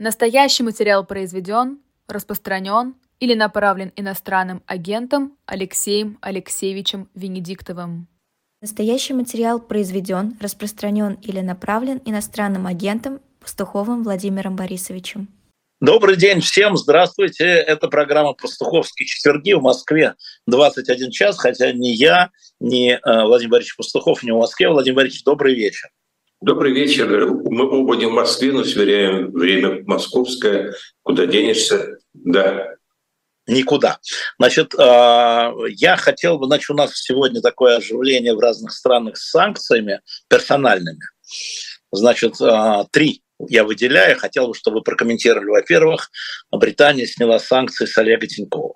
Настоящий 0.00 0.62
материал 0.62 1.04
произведен, 1.04 1.80
распространен 2.06 2.94
или 3.18 3.34
направлен 3.34 3.92
иностранным 3.96 4.62
агентом 4.64 5.36
Алексеем 5.44 6.18
Алексеевичем 6.20 7.08
Венедиктовым. 7.16 8.06
Настоящий 8.62 9.12
материал 9.12 9.58
произведен, 9.58 10.36
распространен 10.40 11.14
или 11.14 11.40
направлен 11.40 12.00
иностранным 12.04 12.68
агентом 12.68 13.20
Пастуховым 13.40 14.04
Владимиром 14.04 14.54
Борисовичем. 14.54 15.26
Добрый 15.80 16.16
день 16.16 16.42
всем, 16.42 16.76
здравствуйте. 16.76 17.44
Это 17.44 17.88
программа 17.88 18.34
«Пастуховские 18.34 19.06
четверги» 19.06 19.52
в 19.52 19.62
Москве 19.62 20.14
21 20.46 21.10
час, 21.10 21.38
хотя 21.38 21.72
ни 21.72 21.88
я, 21.88 22.30
ни 22.60 22.92
э, 22.92 22.98
Владимир 23.24 23.50
Борисович 23.50 23.76
Пастухов 23.76 24.22
не 24.22 24.30
в 24.30 24.36
Москве. 24.36 24.68
Владимир 24.68 24.98
Борисович, 24.98 25.24
добрый 25.24 25.56
вечер. 25.56 25.88
Добрый 26.40 26.72
вечер. 26.72 27.26
Мы 27.26 27.68
оба 27.68 27.96
не 27.96 28.06
в 28.06 28.12
Москве, 28.12 28.52
но 28.52 28.62
сверяем 28.62 29.32
время 29.32 29.82
московское. 29.86 30.72
Куда 31.02 31.26
денешься? 31.26 31.98
Да. 32.14 32.74
Никуда. 33.48 33.98
Значит, 34.38 34.72
э, 34.74 35.52
я 35.70 35.96
хотел 35.96 36.38
бы, 36.38 36.46
значит, 36.46 36.70
у 36.70 36.74
нас 36.74 36.92
сегодня 36.94 37.40
такое 37.40 37.78
оживление 37.78 38.36
в 38.36 38.38
разных 38.38 38.72
странах 38.72 39.16
с 39.16 39.30
санкциями 39.30 40.00
персональными. 40.28 41.00
Значит, 41.90 42.40
э, 42.40 42.84
три 42.92 43.22
я 43.48 43.64
выделяю. 43.64 44.16
Хотел 44.16 44.46
бы, 44.46 44.54
чтобы 44.54 44.76
вы 44.78 44.82
прокомментировали. 44.84 45.48
Во-первых, 45.48 46.08
Британия 46.52 47.06
сняла 47.06 47.40
санкции 47.40 47.86
с 47.86 47.98
Олега 47.98 48.28
Тинькова. 48.28 48.74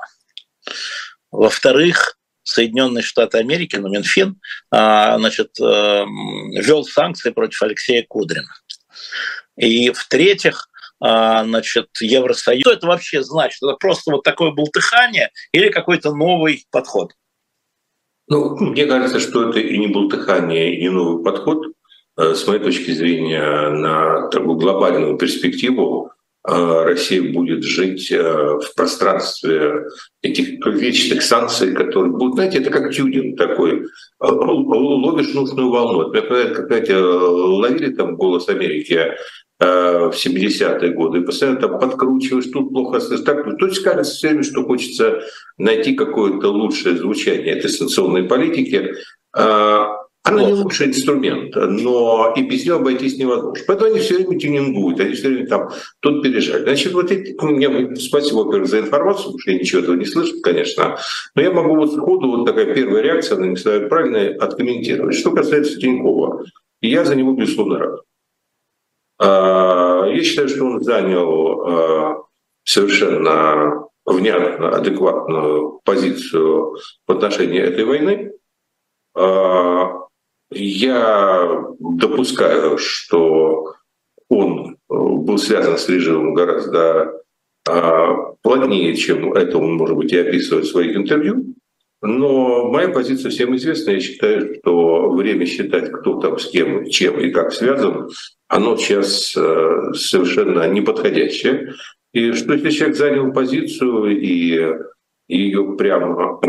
Во-вторых, 1.30 2.18
Соединенные 2.42 3.02
Штаты 3.02 3.38
Америки, 3.38 3.76
ну, 3.76 3.88
Минфин, 3.88 4.40
а, 4.70 5.18
значит, 5.18 5.58
эм, 5.60 6.50
ввел 6.50 6.84
санкции 6.84 7.30
против 7.30 7.62
Алексея 7.62 8.04
Кудрина. 8.08 8.48
И 9.56 9.90
в-третьих, 9.90 10.68
а, 11.00 11.44
значит, 11.44 11.88
Евросоюз. 12.00 12.62
Что 12.62 12.72
это 12.72 12.86
вообще 12.86 13.22
значит? 13.22 13.62
Это 13.62 13.74
просто 13.74 14.12
вот 14.12 14.22
такое 14.22 14.50
болтыхание 14.50 15.30
или 15.52 15.68
какой-то 15.68 16.14
новый 16.14 16.66
подход? 16.70 17.12
Ну, 18.28 18.56
мне 18.56 18.86
кажется, 18.86 19.20
что 19.20 19.50
это 19.50 19.58
и 19.58 19.76
не 19.78 19.88
болтыхание, 19.88 20.76
и 20.76 20.82
не 20.82 20.90
новый 20.90 21.24
подход. 21.24 21.66
Э, 22.16 22.34
с 22.34 22.46
моей 22.46 22.60
точки 22.60 22.90
зрения, 22.90 23.70
на 23.70 24.28
такую 24.28 24.56
глобальную 24.56 25.16
перспективу 25.16 26.10
э, 26.10 26.21
Россия 26.44 27.32
будет 27.32 27.62
жить 27.62 28.10
э, 28.10 28.20
в 28.20 28.74
пространстве 28.74 29.84
этих 30.22 30.66
вечных 30.66 31.22
санкций, 31.22 31.72
которые 31.72 32.12
будут, 32.12 32.34
знаете, 32.34 32.58
это 32.58 32.70
как 32.70 32.92
тюнинг 32.92 33.38
такой. 33.38 33.86
Ловишь 34.18 35.34
нужную 35.34 35.70
волну. 35.70 36.08
Например, 36.08 36.52
когда 36.52 37.00
ловили 37.00 37.92
там 37.94 38.16
«Голос 38.16 38.48
Америки», 38.48 39.12
в 39.60 40.14
70-е 40.14 40.90
годы, 40.90 41.18
и 41.18 41.24
постоянно 41.24 41.60
там 41.60 41.78
подкручиваешь, 41.78 42.46
тут 42.46 42.70
плохо 42.70 42.98
слышишь. 42.98 43.24
Так, 43.24 43.44
то 43.44 43.66
есть 43.66 43.80
кажется 43.84 44.12
все 44.12 44.28
время, 44.28 44.42
что 44.42 44.64
хочется 44.64 45.20
найти 45.56 45.94
какое-то 45.94 46.48
лучшее 46.48 46.96
звучание 46.96 47.58
этой 47.58 47.70
санкционной 47.70 48.24
политики. 48.24 48.94
Она 50.24 50.44
не 50.44 50.52
лучший 50.52 50.86
инструмент, 50.86 51.56
но 51.56 52.32
и 52.36 52.42
без 52.42 52.64
нее 52.64 52.76
обойтись 52.76 53.18
невозможно. 53.18 53.64
Поэтому 53.66 53.90
они 53.90 53.98
все 53.98 54.14
время 54.14 54.38
тюнингуют, 54.38 55.00
они 55.00 55.14
все 55.14 55.28
время 55.28 55.48
там 55.48 55.70
тут 55.98 56.22
переезжают. 56.22 56.62
Значит, 56.62 56.92
вот 56.92 57.10
эти, 57.10 57.34
мне 57.44 57.96
спасибо, 57.96 58.38
во-первых, 58.38 58.68
за 58.68 58.78
информацию, 58.78 59.24
потому 59.24 59.40
что 59.40 59.50
я 59.50 59.58
ничего 59.58 59.82
этого 59.82 59.96
не 59.96 60.04
слышу, 60.04 60.40
конечно. 60.40 60.96
Но 61.34 61.42
я 61.42 61.50
могу 61.50 61.74
вот 61.74 61.92
сходу, 61.92 62.30
вот 62.30 62.46
такая 62.46 62.72
первая 62.72 63.02
реакция, 63.02 63.36
она 63.36 63.48
не 63.48 63.56
знаю, 63.56 63.88
правильно 63.88 64.44
откомментировать. 64.44 65.16
Что 65.16 65.32
касается 65.32 65.80
Тинькова, 65.80 66.44
я 66.80 67.04
за 67.04 67.16
него, 67.16 67.32
безусловно, 67.32 67.78
рад. 67.78 68.00
А, 69.18 70.06
я 70.06 70.22
считаю, 70.22 70.48
что 70.48 70.64
он 70.64 70.82
занял 70.82 71.62
а, 71.62 72.22
совершенно 72.62 73.88
внятно, 74.04 74.68
адекватную 74.68 75.80
позицию 75.84 76.76
в 77.08 77.12
отношении 77.12 77.60
этой 77.60 77.84
войны. 77.84 78.32
Я 80.54 81.64
допускаю, 81.78 82.78
что 82.78 83.74
он 84.28 84.70
э, 84.70 84.74
был 84.88 85.38
связан 85.38 85.78
с 85.78 85.88
режимом 85.88 86.34
гораздо 86.34 87.22
а, 87.68 88.32
плотнее, 88.42 88.96
чем 88.96 89.32
это 89.34 89.58
он, 89.58 89.74
может 89.74 89.96
быть, 89.96 90.12
и 90.12 90.18
описывает 90.18 90.66
в 90.66 90.70
своих 90.70 90.96
интервью. 90.96 91.54
Но 92.00 92.68
моя 92.68 92.88
позиция 92.88 93.30
всем 93.30 93.54
известна. 93.54 93.92
Я 93.92 94.00
считаю, 94.00 94.56
что 94.56 95.10
время 95.10 95.46
считать, 95.46 95.92
кто 95.92 96.18
там 96.18 96.38
с 96.38 96.50
кем, 96.50 96.86
чем 96.86 97.20
и 97.20 97.30
как 97.30 97.52
связан, 97.52 98.10
оно 98.48 98.76
сейчас 98.76 99.36
э, 99.36 99.92
совершенно 99.94 100.68
неподходящее. 100.68 101.74
И 102.12 102.32
что 102.32 102.54
если 102.54 102.70
человек 102.70 102.96
занял 102.96 103.32
позицию 103.32 104.18
и 104.20 104.58
ее 105.28 105.76
прямо 105.78 106.40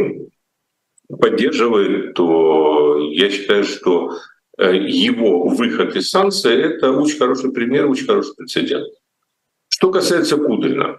поддерживает, 1.10 2.14
то 2.14 2.98
я 3.12 3.30
считаю, 3.30 3.64
что 3.64 4.18
э, 4.58 4.76
его 4.76 5.48
выход 5.48 5.96
из 5.96 6.10
санкций– 6.10 6.56
это 6.62 6.92
очень 6.92 7.18
хороший 7.18 7.52
пример, 7.52 7.88
очень 7.88 8.06
хороший 8.06 8.36
прецедент. 8.36 8.88
Что 9.70 9.92
касается 9.92 10.38
Кудрина, 10.38 10.96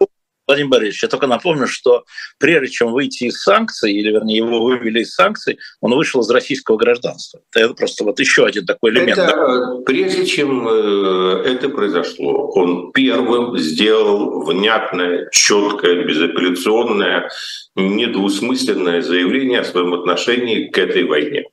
Владимир 0.46 0.70
Борисович, 0.70 1.02
я 1.04 1.08
только 1.08 1.26
напомню, 1.26 1.66
что 1.66 2.04
прежде 2.38 2.68
чем 2.68 2.92
выйти 2.92 3.24
из 3.24 3.42
санкций, 3.42 3.92
или, 3.92 4.10
вернее, 4.10 4.38
его 4.38 4.62
вывели 4.62 5.00
из 5.00 5.14
санкций, 5.14 5.58
он 5.80 5.94
вышел 5.94 6.20
из 6.20 6.30
российского 6.30 6.76
гражданства. 6.76 7.40
Это 7.54 7.72
просто 7.72 8.04
вот 8.04 8.20
еще 8.20 8.44
один 8.44 8.66
такой 8.66 8.90
элемент. 8.90 9.18
Это, 9.18 9.36
да? 9.36 9.82
Прежде 9.86 10.26
чем 10.26 10.68
э, 10.68 11.42
это 11.46 11.70
произошло, 11.70 12.50
он 12.54 12.92
первым 12.92 13.56
сделал 13.58 14.44
внятное, 14.44 15.28
четкое, 15.32 16.04
безапелляционное, 16.04 17.30
недвусмысленное 17.74 19.00
заявление 19.00 19.60
о 19.60 19.64
своем 19.64 19.94
отношении 19.94 20.68
к 20.68 20.76
этой 20.76 21.04
войне. 21.04 21.44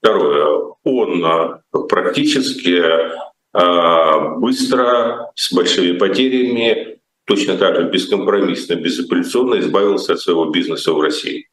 Второе. 0.00 0.74
Он 0.82 1.24
э, 1.24 1.78
практически 1.88 2.82
э, 2.82 4.38
быстро, 4.38 5.30
с 5.36 5.52
большими 5.52 5.96
потерями 5.96 6.98
точно 7.26 7.56
так 7.56 7.76
же 7.76 7.90
бескомпромиссно, 7.90 8.74
безапелляционно 8.74 9.60
избавился 9.60 10.14
от 10.14 10.20
своего 10.20 10.46
бизнеса 10.46 10.92
в 10.92 11.00
России. 11.00 11.48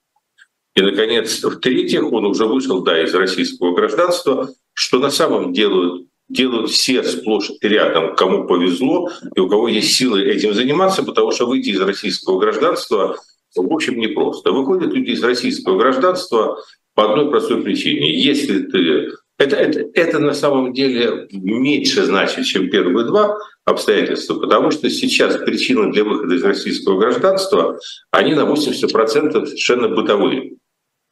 И, 0.75 0.81
наконец, 0.81 1.43
в-третьих, 1.43 2.11
он 2.11 2.25
уже 2.25 2.45
вышел 2.45 2.81
да, 2.83 3.01
из 3.03 3.13
российского 3.13 3.75
гражданства, 3.75 4.49
что 4.73 4.99
на 4.99 5.09
самом 5.09 5.51
деле 5.51 6.05
делают 6.29 6.69
все 6.69 7.03
сплошь 7.03 7.51
рядом, 7.61 8.15
кому 8.15 8.45
повезло 8.47 9.09
и 9.35 9.39
у 9.39 9.49
кого 9.49 9.67
есть 9.67 9.95
силы 9.95 10.23
этим 10.23 10.53
заниматься, 10.53 11.03
потому 11.03 11.31
что 11.31 11.47
выйти 11.47 11.69
из 11.69 11.81
российского 11.81 12.39
гражданства 12.39 13.17
в 13.55 13.73
общем 13.73 13.99
непросто. 13.99 14.51
Выходят 14.51 14.93
люди 14.93 15.11
из 15.11 15.23
российского 15.23 15.77
гражданства 15.77 16.59
по 16.93 17.11
одной 17.11 17.29
простой 17.29 17.61
причине. 17.61 18.19
Если 18.21 18.61
ты 18.61 19.11
это, 19.39 19.55
это, 19.55 19.89
это 19.93 20.19
на 20.19 20.33
самом 20.33 20.73
деле 20.73 21.27
меньше 21.31 22.03
значит, 22.03 22.45
чем 22.45 22.69
первые 22.69 23.07
два 23.07 23.37
обстоятельства, 23.63 24.35
потому 24.37 24.69
что 24.69 24.89
сейчас 24.89 25.37
причины 25.37 25.91
для 25.93 26.03
выхода 26.03 26.35
из 26.35 26.43
российского 26.43 26.99
гражданства, 26.99 27.79
они 28.11 28.35
на 28.35 28.41
80% 28.41 29.45
совершенно 29.45 29.87
бытовые. 29.87 30.57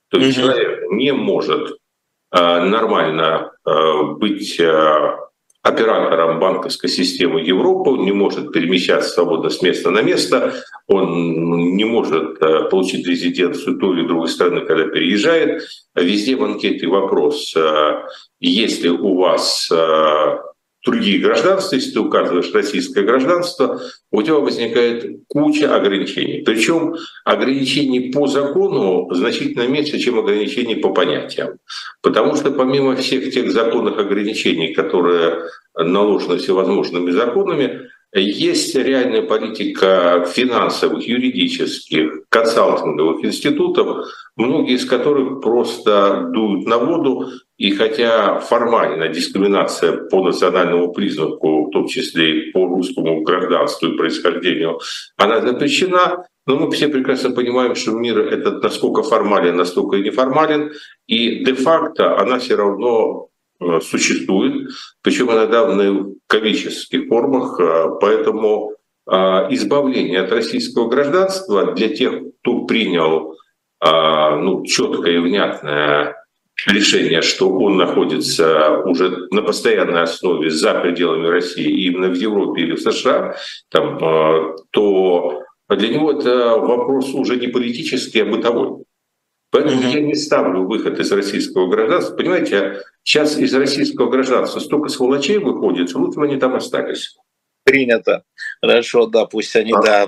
То 0.10 0.18
есть 0.20 0.38
mm-hmm. 0.38 0.42
человек 0.42 0.92
не 0.92 1.14
может 1.14 1.78
э, 2.32 2.66
нормально 2.66 3.54
э, 3.66 4.04
быть 4.18 4.60
э, 4.60 5.18
оператором 5.68 6.40
банковской 6.40 6.90
системы 6.90 7.42
Европы, 7.42 7.92
он 7.92 8.06
не 8.06 8.12
может 8.12 8.52
перемещаться 8.52 9.10
свободно 9.10 9.50
с 9.50 9.62
места 9.62 9.92
на 9.92 10.02
место, 10.02 10.54
он 10.88 11.76
не 11.76 11.84
может 11.84 12.42
э, 12.42 12.70
получить 12.70 13.06
резиденцию 13.06 13.78
той 13.78 13.98
или 13.98 14.08
другой 14.08 14.30
страны, 14.30 14.62
когда 14.62 14.86
переезжает. 14.88 15.64
Везде 15.96 16.36
в 16.36 16.44
анкете 16.44 16.88
вопрос, 16.88 17.54
э, 17.56 18.02
если 18.40 18.88
у 18.88 19.16
вас 19.16 19.70
э, 19.72 20.38
другие 20.88 21.20
гражданства, 21.20 21.76
если 21.76 21.92
ты 21.92 22.00
указываешь 22.00 22.54
российское 22.54 23.04
гражданство, 23.04 23.82
у 24.12 24.24
тебя 24.24 24.36
возникает 24.36 25.20
куча 25.28 25.76
ограничений. 25.76 26.44
Причем 26.46 26.96
ограничений 27.26 28.12
по 28.12 28.28
закону 28.28 29.08
значительно 29.14 29.68
меньше, 29.68 30.00
чем 30.00 30.18
ограничений 30.18 30.76
по 30.76 30.94
понятиям. 30.94 31.58
Потому 32.02 32.36
что 32.36 32.52
помимо 32.52 32.96
всех 32.96 33.32
тех 33.34 33.52
законных 33.52 34.00
ограничений, 34.00 34.74
которые 34.74 35.44
наложены 35.76 36.38
всевозможными 36.38 37.12
законами, 37.12 37.90
есть 38.14 38.76
реальная 38.76 39.22
политика 39.22 40.26
финансовых, 40.28 41.08
юридических, 41.08 42.24
консалтинговых 42.30 43.24
институтов, 43.26 44.08
многие 44.36 44.76
из 44.76 44.86
которых 44.86 45.42
просто 45.42 46.30
дуют 46.32 46.66
на 46.68 46.78
воду, 46.78 47.30
и 47.58 47.72
хотя 47.72 48.40
формально 48.40 49.10
дискриминация 49.10 50.06
по 50.10 50.24
национальному 50.24 50.94
признаку, 50.94 51.68
в 51.68 51.72
том 51.72 51.88
числе 51.88 52.40
и 52.48 52.52
по 52.52 52.66
русскому 52.66 53.22
гражданству 53.24 53.90
и 53.90 53.98
происхождению, 53.98 54.80
она 55.18 55.42
запрещена, 55.42 56.26
но 56.46 56.56
мы 56.56 56.72
все 56.72 56.88
прекрасно 56.88 57.32
понимаем, 57.32 57.76
что 57.76 57.92
мир 57.92 58.20
этот 58.20 58.64
насколько 58.64 59.04
формален, 59.04 59.58
настолько 59.58 59.98
и 59.98 60.04
неформален, 60.04 60.72
и 61.08 61.44
де-факто 61.44 62.18
она 62.18 62.40
все 62.40 62.56
равно 62.56 63.30
существует, 63.82 64.70
причем 65.02 65.32
иногда 65.32 65.66
в 65.66 66.16
комических 66.28 67.08
формах, 67.08 67.60
поэтому 68.00 68.74
избавление 69.08 70.22
от 70.22 70.32
российского 70.32 70.90
гражданства 70.90 71.74
для 71.74 71.90
тех, 71.90 72.14
кто 72.42 72.66
принял 72.66 73.36
ну, 73.82 74.64
четкое 74.66 75.16
и 75.16 75.20
внятное 75.20 76.16
решение, 76.66 77.22
что 77.22 77.50
он 77.50 77.78
находится 77.78 78.80
уже 78.86 79.28
на 79.32 79.42
постоянной 79.42 80.02
основе 80.02 80.50
за 80.50 80.74
пределами 80.76 81.28
России, 81.28 81.86
именно 81.86 82.10
в 82.10 82.16
Европе 82.16 82.62
или 82.62 82.76
в 82.76 82.82
США, 82.82 83.36
там, 83.70 84.00
то 84.72 85.44
для 85.70 85.88
него 85.90 86.12
это 86.12 86.58
вопрос 86.58 87.14
уже 87.14 87.38
не 87.38 87.48
политический, 87.48 88.22
а 88.22 88.26
бытовой. 88.26 88.84
Поэтому 89.50 89.82
mm-hmm. 89.82 89.94
я 89.94 90.02
не 90.02 90.16
ставлю 90.16 90.64
выход 90.64 91.00
из 91.00 91.12
российского 91.12 91.68
гражданства. 91.68 92.16
Понимаете, 92.16 92.82
сейчас 93.08 93.38
из 93.38 93.54
российского 93.54 94.10
гражданства 94.10 94.60
столько 94.60 94.90
сволочей 94.90 95.38
выходит, 95.38 95.90
что 95.90 96.00
лучше 96.00 96.20
они 96.20 96.36
там 96.38 96.56
остались. 96.56 97.16
Принято. 97.64 98.24
Хорошо, 98.62 99.08
да, 99.08 99.26
пусть 99.26 99.56
они, 99.56 99.72
а. 99.72 99.82
да, 99.82 100.08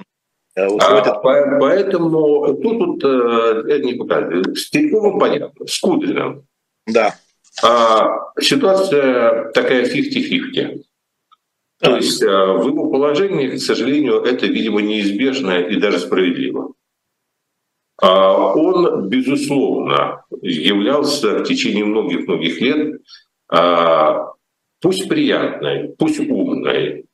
э, 0.55 0.67
уходят. 0.67 1.07
А, 1.07 1.19
поэтому 1.59 2.55
тут, 2.61 2.99
тут 2.99 3.03
э, 3.05 3.95
показывает. 3.97 4.57
С 4.57 4.69
Тиньковым 4.69 5.17
понятно, 5.17 5.65
с 5.65 5.79
Кудриным. 5.79 6.45
Да. 6.87 7.15
А, 7.63 8.33
ситуация 8.39 9.51
такая 9.51 9.85
50-50. 9.85 10.81
То 11.81 11.95
есть 11.95 12.21
э, 12.21 12.27
в 12.27 12.67
его 12.67 12.91
положении, 12.91 13.55
к 13.55 13.59
сожалению, 13.59 14.21
это, 14.23 14.45
видимо, 14.45 14.81
неизбежно 14.81 15.61
и 15.61 15.77
даже 15.77 15.99
справедливо. 15.99 16.73
А 18.01 18.53
он, 18.53 19.09
безусловно, 19.09 20.23
являлся 20.41 21.39
в 21.39 21.43
течение 21.43 21.83
многих-многих 21.83 22.61
лет 22.61 23.01
а, 23.49 24.33
пусть 24.81 25.09
приятной, 25.09 25.95
пусть 25.97 26.19
умной, 26.19 27.05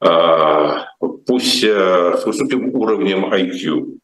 а, 0.00 0.88
пусть 1.26 1.64
э, 1.64 2.18
с 2.18 2.26
высоким 2.26 2.74
уровнем 2.74 3.32
IQ, 3.32 3.98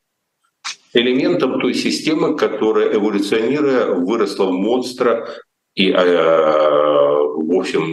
элементом 0.94 1.60
той 1.60 1.74
системы, 1.74 2.34
которая, 2.36 2.94
эволюционируя, 2.94 3.94
выросла 3.94 4.46
в 4.46 4.52
монстра 4.52 5.28
и, 5.74 5.90
э, 5.90 5.96
в 5.96 7.58
общем, 7.58 7.92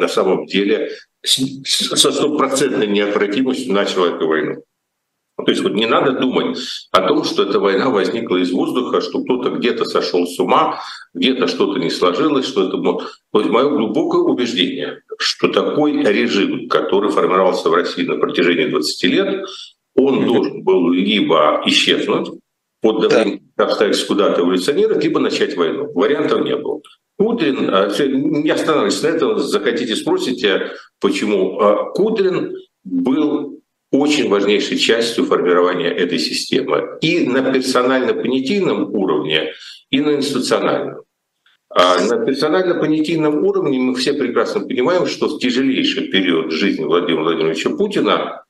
на 0.00 0.08
самом 0.08 0.46
деле 0.46 0.90
со 1.22 2.12
стопроцентной 2.12 2.86
неотвратимостью 2.86 3.72
начала 3.72 4.06
эту 4.06 4.28
войну. 4.28 4.62
То 5.44 5.50
есть 5.50 5.62
вот 5.62 5.72
не 5.72 5.86
надо 5.86 6.12
думать 6.12 6.58
о 6.90 7.02
том, 7.02 7.24
что 7.24 7.42
эта 7.42 7.58
война 7.58 7.90
возникла 7.90 8.36
из 8.36 8.50
воздуха, 8.52 9.00
что 9.00 9.22
кто-то 9.22 9.50
где-то 9.50 9.84
сошел 9.84 10.26
с 10.26 10.38
ума, 10.38 10.80
где-то 11.14 11.46
что-то 11.46 11.78
не 11.78 11.90
сложилось, 11.90 12.46
что 12.46 12.68
это... 12.68 12.78
То 12.78 13.40
есть 13.40 13.50
мое 13.50 13.68
глубокое 13.68 14.22
убеждение, 14.22 15.02
что 15.18 15.48
такой 15.48 16.02
режим, 16.02 16.68
который 16.68 17.10
формировался 17.10 17.68
в 17.68 17.74
России 17.74 18.04
на 18.04 18.16
протяжении 18.16 18.66
20 18.66 19.04
лет, 19.04 19.44
он 19.96 20.26
должен 20.26 20.62
был 20.62 20.90
либо 20.90 21.62
исчезнуть, 21.66 22.30
под 22.80 23.02
давлением 23.02 23.42
обстоятельств 23.56 24.08
куда-то 24.08 24.42
эволюционировать, 24.42 25.04
либо 25.04 25.20
начать 25.20 25.56
войну. 25.56 25.90
Вариантов 25.94 26.44
не 26.44 26.56
было. 26.56 26.80
Кудрин, 27.18 27.68
а, 27.70 27.88
не 27.88 28.48
останавливайтесь 28.50 29.02
на 29.02 29.08
этом, 29.08 29.38
захотите, 29.38 29.94
спросите, 29.94 30.72
почему. 31.00 31.60
А, 31.60 31.90
Кудрин 31.92 32.56
был 32.84 33.39
очень 34.00 34.30
важнейшей 34.30 34.78
частью 34.78 35.26
формирования 35.26 35.90
этой 35.90 36.18
системы 36.18 36.98
и 37.02 37.26
на 37.26 37.52
персонально-понятийном 37.52 38.94
уровне, 38.94 39.52
и 39.90 40.00
на 40.00 40.14
институциональном. 40.14 41.02
А 41.68 42.00
на 42.00 42.24
персонально-понятийном 42.24 43.44
уровне 43.44 43.78
мы 43.78 43.94
все 43.94 44.14
прекрасно 44.14 44.60
понимаем, 44.60 45.06
что 45.06 45.28
в 45.28 45.38
тяжелейший 45.38 46.08
период 46.08 46.50
жизни 46.50 46.84
Владимира 46.84 47.24
Владимировича 47.24 47.70
Путина 47.70 48.44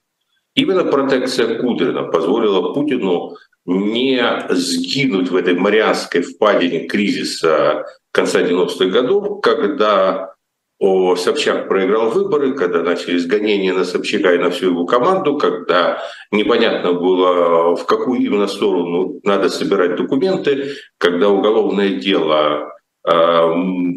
именно 0.55 0.85
протекция 0.85 1.59
Кудрина 1.59 2.05
позволила 2.05 2.73
Путину 2.73 3.37
не 3.67 4.23
сгинуть 4.51 5.31
в 5.31 5.37
этой 5.37 5.55
Марианской 5.55 6.23
впадине 6.23 6.87
кризиса 6.87 7.85
конца 8.13 8.41
90-х 8.41 8.87
годов, 8.87 9.41
когда 9.41 10.35
о, 10.81 11.15
Собчак 11.15 11.69
проиграл 11.69 12.09
выборы, 12.09 12.55
когда 12.55 12.83
начались 12.83 13.27
гонения 13.27 13.75
на 13.75 13.85
Собчака 13.85 14.35
и 14.35 14.39
на 14.39 14.49
всю 14.49 14.71
его 14.71 14.87
команду, 14.87 15.37
когда 15.37 16.03
непонятно 16.33 16.95
было, 16.95 17.77
в 17.77 17.85
какую 17.85 18.21
именно 18.21 18.47
сторону 18.47 19.21
надо 19.23 19.51
собирать 19.51 19.97
документы, 19.97 20.71
когда 20.97 21.29
уголовное 21.29 21.91
дело, 21.91 22.73
э, 23.07 23.13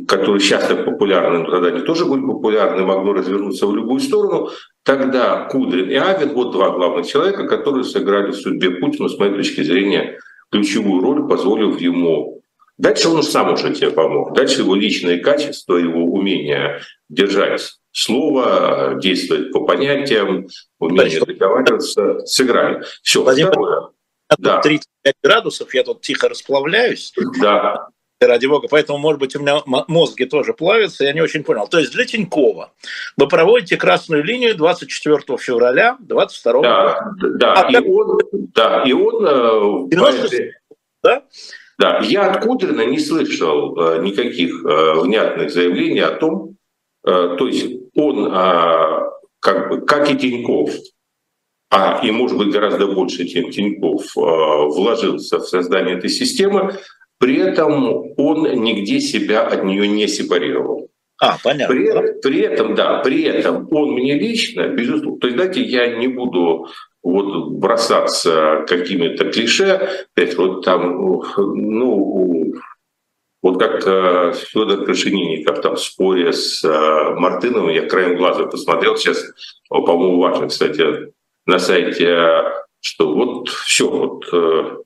которое 0.09 0.41
сейчас 0.41 0.68
так 0.68 0.83
популярно, 0.83 1.39
но 1.39 1.51
тогда 1.51 1.69
они 1.69 1.80
тоже 1.85 2.03
были 2.03 2.19
популярны, 2.19 2.83
могло 2.83 3.13
развернуться 3.13 3.65
в 3.65 3.74
любую 3.74 4.01
сторону, 4.01 4.50
тогда 4.83 5.45
Кудрин 5.45 5.89
и 5.89 5.95
Авен, 5.95 6.33
вот 6.33 6.51
два 6.51 6.71
главных 6.71 7.07
человека, 7.07 7.47
которые 7.47 7.85
сыграли 7.85 8.31
в 8.31 8.35
судьбе 8.35 8.71
Путина, 8.71 9.07
с 9.07 9.18
моей 9.18 9.33
точки 9.33 9.62
зрения, 9.62 10.19
ключевую 10.51 11.01
роль, 11.01 11.30
позволив 11.30 11.80
ему 11.80 12.43
Дальше 12.77 13.09
он 13.09 13.23
сам 13.23 13.53
уже 13.53 13.73
тебе 13.73 13.91
помог. 13.91 14.33
Дальше 14.33 14.61
его 14.61 14.75
личные 14.75 15.19
качества, 15.19 15.75
его 15.77 16.05
умение 16.05 16.81
держать 17.09 17.77
слово, 17.91 18.95
действовать 18.99 19.51
по 19.51 19.61
понятиям, 19.61 20.47
умение 20.79 21.19
договариваться, 21.19 22.25
сыграли. 22.25 22.83
Все, 23.03 23.21
Владимир, 23.21 23.51
второе. 23.51 23.89
Да. 24.39 24.61
35 24.61 25.13
градусов, 25.23 25.73
я 25.73 25.83
тут 25.83 26.01
тихо 26.01 26.29
расплавляюсь. 26.29 27.13
Да. 27.39 27.89
Ради 28.19 28.45
бога. 28.45 28.67
Поэтому, 28.69 28.97
может 28.99 29.19
быть, 29.19 29.35
у 29.35 29.39
меня 29.39 29.61
мозги 29.65 30.25
тоже 30.25 30.53
плавятся, 30.53 31.03
я 31.03 31.13
не 31.13 31.21
очень 31.21 31.43
понял. 31.43 31.67
То 31.67 31.79
есть 31.79 31.91
для 31.91 32.05
Тинькова 32.05 32.71
вы 33.17 33.27
проводите 33.27 33.75
красную 33.75 34.23
линию 34.23 34.55
24 34.55 35.37
февраля 35.37 35.97
22 35.99 36.61
да, 36.61 37.01
года. 37.01 37.37
Да, 37.37 37.53
а, 37.53 37.69
и, 37.69 37.73
так... 37.73 37.85
он, 37.85 38.19
да 38.53 38.83
и 38.85 38.93
он... 38.93 39.89
90... 39.89 40.35
Э, 40.35 40.51
да? 41.03 41.23
Да, 41.83 42.00
я 42.01 42.31
от 42.31 42.45
Кудрина 42.45 42.85
не 42.85 42.97
слышал 42.97 43.77
э, 43.77 44.01
никаких 44.01 44.63
э, 44.63 45.01
внятных 45.01 45.51
заявлений 45.51 46.00
о 46.00 46.12
том, 46.12 46.56
э, 47.06 47.35
то 47.38 47.45
есть 47.45 47.75
он, 47.94 48.25
э, 48.25 49.09
как, 49.41 49.69
бы, 49.69 49.81
как 49.81 50.09
и 50.09 50.15
Тиньков, 50.15 50.69
а 51.69 52.00
и, 52.01 52.09
может 52.09 52.38
быть, 52.38 52.53
гораздо 52.53 52.88
больше, 52.88 53.27
чем 53.27 53.51
Тиньков, 53.51 54.15
вложился 54.15 55.39
в 55.39 55.44
создание 55.45 55.97
этой 55.97 56.09
системы, 56.09 56.74
при 57.19 57.35
этом 57.35 58.13
он 58.15 58.44
нигде 58.63 59.01
себя 59.01 59.45
от 59.45 59.65
нее 59.65 59.85
не 59.85 60.07
сепарировал. 60.07 60.88
А, 61.19 61.38
понятно. 61.44 61.75
При, 61.75 62.21
при 62.21 62.39
этом, 62.44 62.75
да, 62.75 63.00
при 63.00 63.24
этом 63.24 63.68
он 63.71 63.91
мне 63.91 64.18
лично, 64.18 64.69
безусловно, 64.69 65.19
то 65.19 65.27
есть, 65.27 65.35
знаете, 65.35 65.62
я 65.62 65.97
не 65.97 66.07
буду 66.07 66.68
вот 67.03 67.51
бросаться 67.51 68.66
какими-то 68.68 69.30
клише, 69.30 70.07
вот 70.37 70.63
там, 70.63 70.97
ну, 71.37 72.54
вот 73.44 73.59
как 73.59 73.85
э, 73.85 74.33
Федор 74.33 74.85
Крашенинников 74.85 75.61
там 75.61 75.75
в 75.75 75.81
споре 75.81 76.31
с 76.31 76.63
э, 76.63 77.13
Мартыновым, 77.19 77.69
я 77.69 77.85
краем 77.85 78.16
глаза 78.16 78.45
посмотрел 78.45 78.95
сейчас, 78.95 79.21
по-моему, 79.68 80.19
важно, 80.19 80.47
кстати, 80.47 81.11
на 81.45 81.59
сайте, 81.59 82.44
что 82.80 83.13
вот 83.13 83.49
все, 83.49 83.89
вот 83.89 84.30
э, 84.31 84.78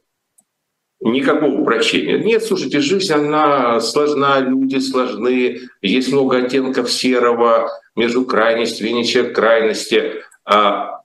никакого 1.02 1.62
упрощения. 1.62 2.18
Нет, 2.18 2.44
слушайте, 2.44 2.80
жизнь, 2.80 3.14
она 3.14 3.80
сложна, 3.80 4.40
люди 4.40 4.80
сложны, 4.80 5.60
есть 5.84 6.12
много 6.12 6.38
оттенков 6.38 6.92
серого 6.92 7.70
между 7.96 8.26
крайностью 8.26 8.92
ничем 8.92 9.34
крайности. 9.34 10.24
А 10.46 10.97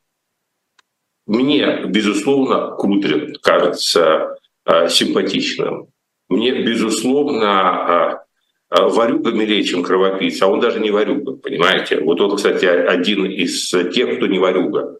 мне, 1.27 1.85
безусловно, 1.87 2.73
Кудрин 2.77 3.35
кажется 3.43 4.37
э, 4.65 4.89
симпатичным. 4.89 5.89
Мне, 6.29 6.63
безусловно, 6.63 8.25
э, 8.71 8.77
э, 8.77 8.83
Варюга 8.89 9.31
милее, 9.33 9.63
чем 9.63 9.83
кровопийца, 9.83 10.47
а 10.47 10.49
он 10.49 10.61
даже 10.61 10.81
не 10.81 10.91
Варюга, 10.91 11.37
понимаете? 11.37 12.01
Вот 12.01 12.21
он, 12.21 12.37
кстати, 12.37 12.65
один 12.65 13.25
из 13.27 13.69
тех, 13.69 14.17
кто 14.17 14.27
не 14.27 14.39
Варюга. 14.39 14.99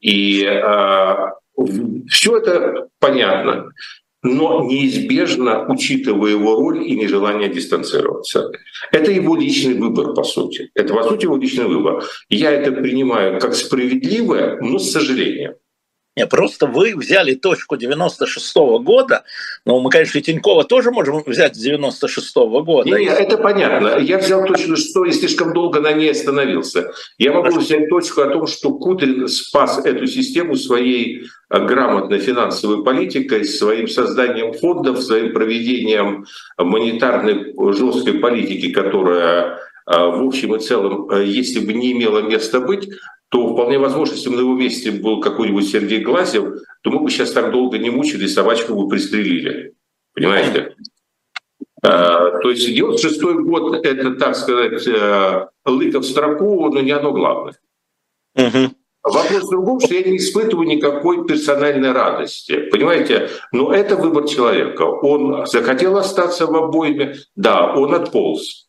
И 0.00 0.44
э, 0.44 1.16
все 2.08 2.36
это 2.38 2.88
понятно 2.98 3.70
но 4.22 4.64
неизбежно, 4.64 5.66
учитывая 5.68 6.32
его 6.32 6.56
роль 6.56 6.86
и 6.86 6.96
нежелание 6.96 7.48
дистанцироваться. 7.48 8.50
Это 8.90 9.10
его 9.10 9.36
личный 9.36 9.74
выбор, 9.74 10.14
по 10.14 10.24
сути. 10.24 10.70
Это, 10.74 10.94
по 10.94 11.04
сути, 11.04 11.24
его 11.24 11.36
личный 11.36 11.66
выбор. 11.66 12.04
Я 12.28 12.50
это 12.50 12.72
принимаю 12.72 13.40
как 13.40 13.54
справедливое, 13.54 14.58
но 14.60 14.78
с 14.78 14.90
сожалением. 14.90 15.54
Не, 16.18 16.26
просто 16.26 16.66
вы 16.66 16.96
взяли 16.96 17.34
точку 17.34 17.76
96 17.76 18.56
-го 18.56 18.80
года, 18.80 19.22
но 19.64 19.78
мы, 19.78 19.88
конечно, 19.88 20.18
и 20.18 20.22
Тинькова 20.22 20.64
тоже 20.64 20.90
можем 20.90 21.22
взять 21.24 21.54
с 21.54 21.58
96 21.60 22.36
-го 22.36 22.64
года. 22.64 22.90
Не, 22.90 23.04
это 23.04 23.38
понятно. 23.38 23.98
Я 24.00 24.18
взял 24.18 24.44
точку 24.44 24.74
6 24.74 24.96
и 25.06 25.12
слишком 25.12 25.52
долго 25.52 25.80
на 25.80 25.92
ней 25.92 26.10
остановился. 26.10 26.90
Я 27.18 27.30
могу 27.30 27.50
Хорошо. 27.50 27.60
взять 27.60 27.88
точку 27.88 28.22
о 28.22 28.30
том, 28.30 28.48
что 28.48 28.70
Кудрин 28.70 29.28
спас 29.28 29.78
эту 29.84 30.08
систему 30.08 30.56
своей 30.56 31.28
э, 31.50 31.66
грамотной 31.66 32.18
финансовой 32.18 32.82
политикой, 32.82 33.44
своим 33.44 33.86
созданием 33.86 34.54
фондов, 34.54 35.00
своим 35.00 35.32
проведением 35.32 36.26
монетарной 36.58 37.54
жесткой 37.74 38.14
политики, 38.14 38.72
которая 38.72 39.44
э, 39.44 39.58
в 39.88 40.26
общем 40.26 40.54
и 40.54 40.60
целом, 40.60 41.10
э, 41.10 41.24
если 41.24 41.60
бы 41.60 41.72
не 41.72 41.92
имела 41.92 42.20
места 42.20 42.60
быть, 42.60 42.90
то 43.30 43.52
вполне 43.52 43.78
возможно, 43.78 44.14
если 44.14 44.28
бы 44.28 44.36
на 44.36 44.40
его 44.40 44.54
месте 44.54 44.90
был 44.90 45.20
какой-нибудь 45.20 45.68
Сергей 45.68 46.00
Глазев, 46.00 46.60
то 46.82 46.90
мы 46.90 47.00
бы 47.00 47.10
сейчас 47.10 47.32
так 47.32 47.52
долго 47.52 47.78
не 47.78 47.88
мучили, 47.88 48.26
собачку 48.26 48.74
бы 48.74 48.88
пристрелили. 48.88 49.74
Понимаете? 50.14 50.76
А, 51.82 52.38
то 52.40 52.50
есть 52.50 52.68
96-й 52.68 53.44
год– 53.44 53.74
это, 53.84 54.14
так 54.16 54.36
сказать, 54.36 54.86
э, 54.86 55.46
лыка 55.64 56.00
в 56.00 56.04
строку, 56.04 56.68
но 56.70 56.80
не 56.80 56.90
оно 56.90 57.12
главное. 57.12 57.54
Угу. 58.34 58.74
Вопрос 59.04 59.44
в 59.44 59.50
другом, 59.50 59.80
что 59.80 59.94
я 59.94 60.02
не 60.02 60.18
испытываю 60.18 60.68
никакой 60.68 61.26
персональной 61.26 61.92
радости. 61.92 62.68
Понимаете? 62.70 63.30
Но 63.52 63.72
это 63.72 63.96
выбор 63.96 64.26
человека. 64.28 64.82
Он 64.82 65.46
захотел 65.46 65.96
остаться 65.96 66.46
в 66.46 66.54
обойме, 66.54 67.16
да, 67.36 67.72
он 67.74 67.94
отполз. 67.94 68.67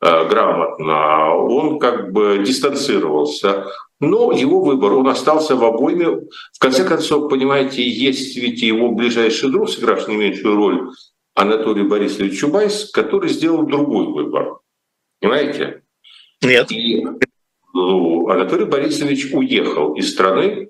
Э, 0.00 0.28
грамотно, 0.28 1.34
он 1.34 1.78
как 1.78 2.12
бы 2.12 2.42
дистанцировался. 2.44 3.66
Но 4.00 4.32
его 4.32 4.60
выбор, 4.60 4.92
он 4.92 5.08
остался 5.08 5.56
в 5.56 5.64
обойме. 5.64 6.08
В 6.52 6.58
конце 6.58 6.84
концов, 6.84 7.30
понимаете, 7.30 7.88
есть 7.88 8.36
ведь 8.36 8.60
его 8.60 8.90
ближайший 8.92 9.50
друг, 9.50 9.70
сыгравший 9.70 10.14
не 10.14 10.20
меньшую 10.20 10.56
роль, 10.56 10.90
Анатолий 11.34 11.84
Борисович 11.84 12.38
Чубайс, 12.38 12.90
который 12.90 13.30
сделал 13.30 13.64
другой 13.64 14.06
выбор. 14.08 14.58
Понимаете? 15.20 15.82
Нет. 16.42 16.70
И, 16.70 17.02
ну, 17.72 18.28
Анатолий 18.28 18.66
Борисович 18.66 19.32
уехал 19.32 19.94
из 19.94 20.12
страны, 20.12 20.68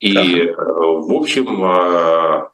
и, 0.00 0.16
ага. 0.16 0.28
Э, 0.28 0.54
в 0.56 1.12
общем, 1.12 1.64
э, 1.64 2.48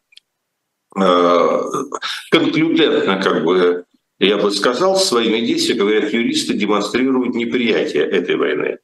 конклюдентно 2.30 3.22
как 3.22 3.44
бы 3.44 3.86
я 4.20 4.36
бы 4.36 4.50
сказал, 4.50 4.96
своими 4.96 5.44
действиями, 5.44 5.80
говорят 5.80 6.12
юристы, 6.12 6.54
демонстрируют 6.54 7.34
неприятие 7.34 8.04
этой 8.04 8.36
войны. 8.36 8.78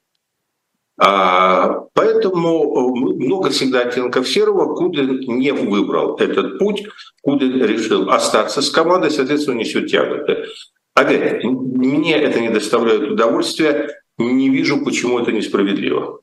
А, 0.99 1.85
поэтому 1.93 2.97
много 2.97 3.51
всегда 3.51 3.83
оттенков 3.83 4.27
серого. 4.27 4.75
Кудин 4.75 5.21
не 5.39 5.53
выбрал 5.53 6.17
этот 6.17 6.59
путь. 6.59 6.87
Кудин 7.23 7.63
решил 7.63 8.09
остаться 8.09 8.63
с 8.63 8.71
командой, 8.71 9.11
соответственно, 9.11 9.59
несет 9.59 9.89
тяготы. 9.91 10.47
Опять, 10.95 11.45
мне 11.45 12.17
это 12.17 12.41
не 12.41 12.49
доставляет 12.49 13.03
удовольствия. 13.03 13.91
Не 14.17 14.49
вижу, 14.49 14.83
почему 14.83 15.19
это 15.19 15.33
несправедливо. 15.33 16.21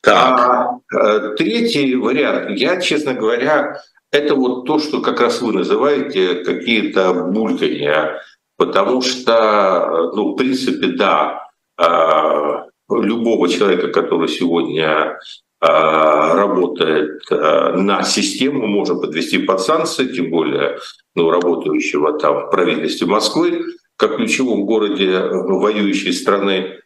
Так. 0.00 0.38
А, 0.38 0.78
а 0.94 1.34
третий 1.34 1.96
вариант. 1.96 2.56
Я, 2.56 2.80
честно 2.80 3.14
говоря, 3.14 3.80
это 4.12 4.36
вот 4.36 4.64
то, 4.64 4.78
что 4.78 5.00
как 5.00 5.20
раз 5.20 5.42
вы 5.42 5.52
называете 5.52 6.44
какие-то 6.44 7.14
булькания 7.32 8.20
Потому 8.56 9.02
что, 9.02 10.12
ну, 10.14 10.32
в 10.32 10.36
принципе, 10.36 10.88
да, 10.88 11.48
а, 11.76 12.66
любого 12.88 13.48
человека, 13.48 13.88
который 13.88 14.28
сегодня 14.28 15.18
а, 15.60 16.34
работает 16.34 17.20
а, 17.30 17.72
на 17.72 18.04
систему, 18.04 18.66
можно 18.66 18.96
подвести 18.96 19.38
под 19.38 19.60
санкции, 19.60 20.06
тем 20.06 20.30
более 20.30 20.78
ну, 21.16 21.30
работающего 21.30 22.16
там 22.18 22.46
в 22.46 22.50
правительстве 22.50 23.08
Москвы, 23.08 23.64
как 23.96 24.16
ключевом 24.16 24.66
городе 24.66 25.20
воюющей 25.20 26.12
страны. 26.12 26.80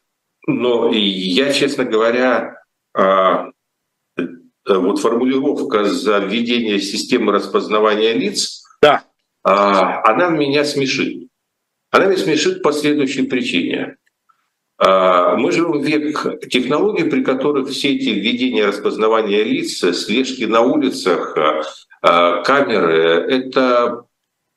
Но 0.46 0.90
я, 0.92 1.52
честно 1.52 1.84
говоря, 1.84 2.54
вот 2.94 3.52
формулировка 4.98 5.84
за 5.84 6.20
введение 6.20 6.80
системы 6.80 7.32
распознавания 7.32 8.14
лиц, 8.14 8.64
да. 8.80 9.04
она 9.42 10.30
меня 10.30 10.64
смешит. 10.64 11.27
Она 11.90 12.06
меня 12.06 12.18
смешит 12.18 12.62
по 12.62 12.72
следующей 12.72 13.22
причине. 13.22 13.96
А, 14.78 15.36
мы 15.36 15.52
живем 15.52 15.80
в 15.80 15.84
век 15.84 16.48
технологий, 16.50 17.04
при 17.04 17.22
которых 17.22 17.68
все 17.68 17.94
эти 17.94 18.10
введения 18.10 18.66
распознавания 18.66 19.42
лиц, 19.42 19.78
слежки 19.78 20.44
на 20.44 20.60
улицах, 20.60 21.36
а, 21.36 21.62
а, 22.00 22.42
камеры— 22.42 22.92
это 23.28 24.04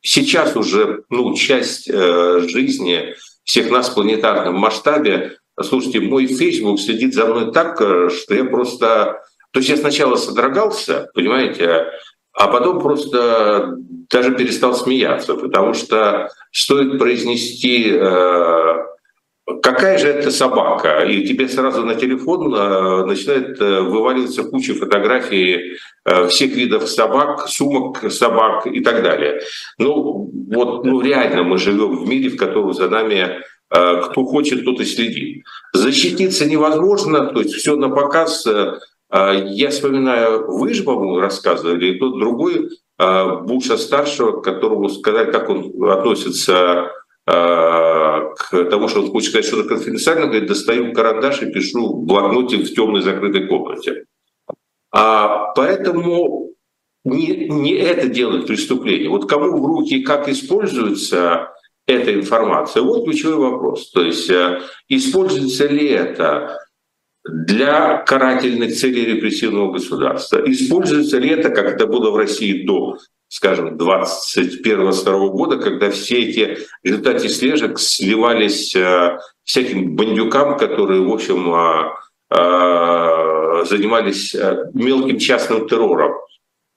сейчас 0.01 0.55
уже 0.55 1.03
ну, 1.09 1.33
часть 1.35 1.89
э, 1.89 2.39
жизни 2.47 3.15
всех 3.43 3.69
нас 3.69 3.89
в 3.89 3.93
планетарном 3.93 4.55
масштабе. 4.55 5.38
Слушайте, 5.61 6.01
мой 6.01 6.25
Facebook 6.27 6.79
следит 6.79 7.13
за 7.13 7.25
мной 7.25 7.53
так, 7.53 7.79
э, 7.81 8.09
что 8.09 8.35
я 8.35 8.45
просто... 8.45 9.21
То 9.51 9.59
есть 9.59 9.69
я 9.69 9.77
сначала 9.77 10.15
содрогался, 10.15 11.09
понимаете, 11.13 11.88
а 12.33 12.47
потом 12.47 12.79
просто 12.79 13.77
даже 14.09 14.31
перестал 14.31 14.73
смеяться, 14.73 15.35
потому 15.35 15.73
что 15.73 16.29
стоит 16.51 17.00
произнести 17.00 17.91
э, 17.91 18.75
какая 19.61 19.97
же 19.97 20.07
это 20.07 20.31
собака, 20.31 21.00
и 21.00 21.25
тебе 21.25 21.47
сразу 21.47 21.85
на 21.85 21.95
телефон 21.95 22.53
э, 22.53 23.05
начинает 23.05 23.59
э, 23.61 23.81
вываливаться 23.81 24.43
куча 24.43 24.73
фотографий 24.73 25.77
всех 26.29 26.55
видов 26.55 26.89
собак, 26.89 27.47
сумок 27.47 28.11
собак 28.11 28.65
и 28.65 28.79
так 28.81 29.03
далее. 29.03 29.41
Ну 29.77 30.31
вот, 30.50 30.83
ну 30.83 31.00
реально 31.00 31.43
мы 31.43 31.59
живем 31.59 31.95
в 31.95 32.09
мире, 32.09 32.29
в 32.29 32.38
котором 32.38 32.73
за 32.73 32.89
нами 32.89 33.41
кто 33.69 34.25
хочет, 34.25 34.65
тот 34.65 34.81
и 34.81 34.85
следит. 34.85 35.45
Защититься 35.71 36.45
невозможно, 36.45 37.27
то 37.27 37.39
есть 37.39 37.53
все 37.53 37.77
на 37.77 37.88
показ 37.89 38.45
я 39.11 39.69
вспоминаю, 39.69 40.49
вы 40.49 40.73
же, 40.73 40.83
по-моему, 40.83 41.19
рассказывали, 41.19 41.95
и 41.95 41.99
тот 41.99 42.17
другой 42.17 42.69
а, 42.97 43.37
Буша-старшего, 43.41 44.41
которому 44.41 44.87
сказать, 44.89 45.31
как 45.31 45.49
он 45.49 45.73
относится 45.89 46.91
а, 47.25 48.29
к 48.35 48.63
тому, 48.65 48.87
что 48.87 49.01
он 49.01 49.09
хочет 49.09 49.31
сказать 49.31 49.47
что-то 49.47 49.69
конфиденциально, 49.69 50.27
говорит, 50.27 50.47
достаю 50.47 50.93
карандаш 50.93 51.41
и 51.41 51.51
пишу 51.51 51.87
в 51.87 52.05
блокноте 52.05 52.57
в 52.57 52.73
темной 52.73 53.01
закрытой 53.01 53.47
комнате. 53.47 54.05
А, 54.91 55.51
поэтому 55.55 56.51
не, 57.03 57.49
не 57.49 57.73
это 57.73 58.07
делает 58.07 58.45
преступление. 58.45 59.09
Вот 59.09 59.27
кому 59.27 59.59
в 59.59 59.65
руки, 59.65 60.03
как 60.03 60.29
используется 60.29 61.49
эта 61.87 62.13
информация, 62.13 62.83
вот 62.83 63.05
ключевой 63.05 63.51
вопрос. 63.51 63.89
То 63.89 64.03
есть 64.03 64.31
используется 64.87 65.67
ли 65.67 65.87
это 65.87 66.60
для 67.23 67.97
карательных 67.97 68.75
целей 68.75 69.05
репрессивного 69.05 69.73
государства. 69.73 70.41
Используется 70.45 71.19
ли 71.19 71.29
это, 71.29 71.49
как 71.49 71.65
это 71.65 71.85
было 71.85 72.11
в 72.11 72.15
России 72.15 72.65
до, 72.65 72.97
скажем, 73.27 73.77
21-22 73.77 75.29
года, 75.29 75.57
когда 75.57 75.91
все 75.91 76.19
эти 76.19 76.57
результаты 76.83 77.29
слежек 77.29 77.79
сливались 77.79 78.75
э, 78.75 79.19
всяким 79.43 79.95
бандюкам, 79.95 80.57
которые, 80.57 81.01
в 81.01 81.13
общем, 81.13 81.53
э, 81.53 81.91
э, 82.31 83.65
занимались 83.65 84.33
э, 84.33 84.65
мелким 84.73 85.19
частным 85.19 85.67
террором. 85.67 86.13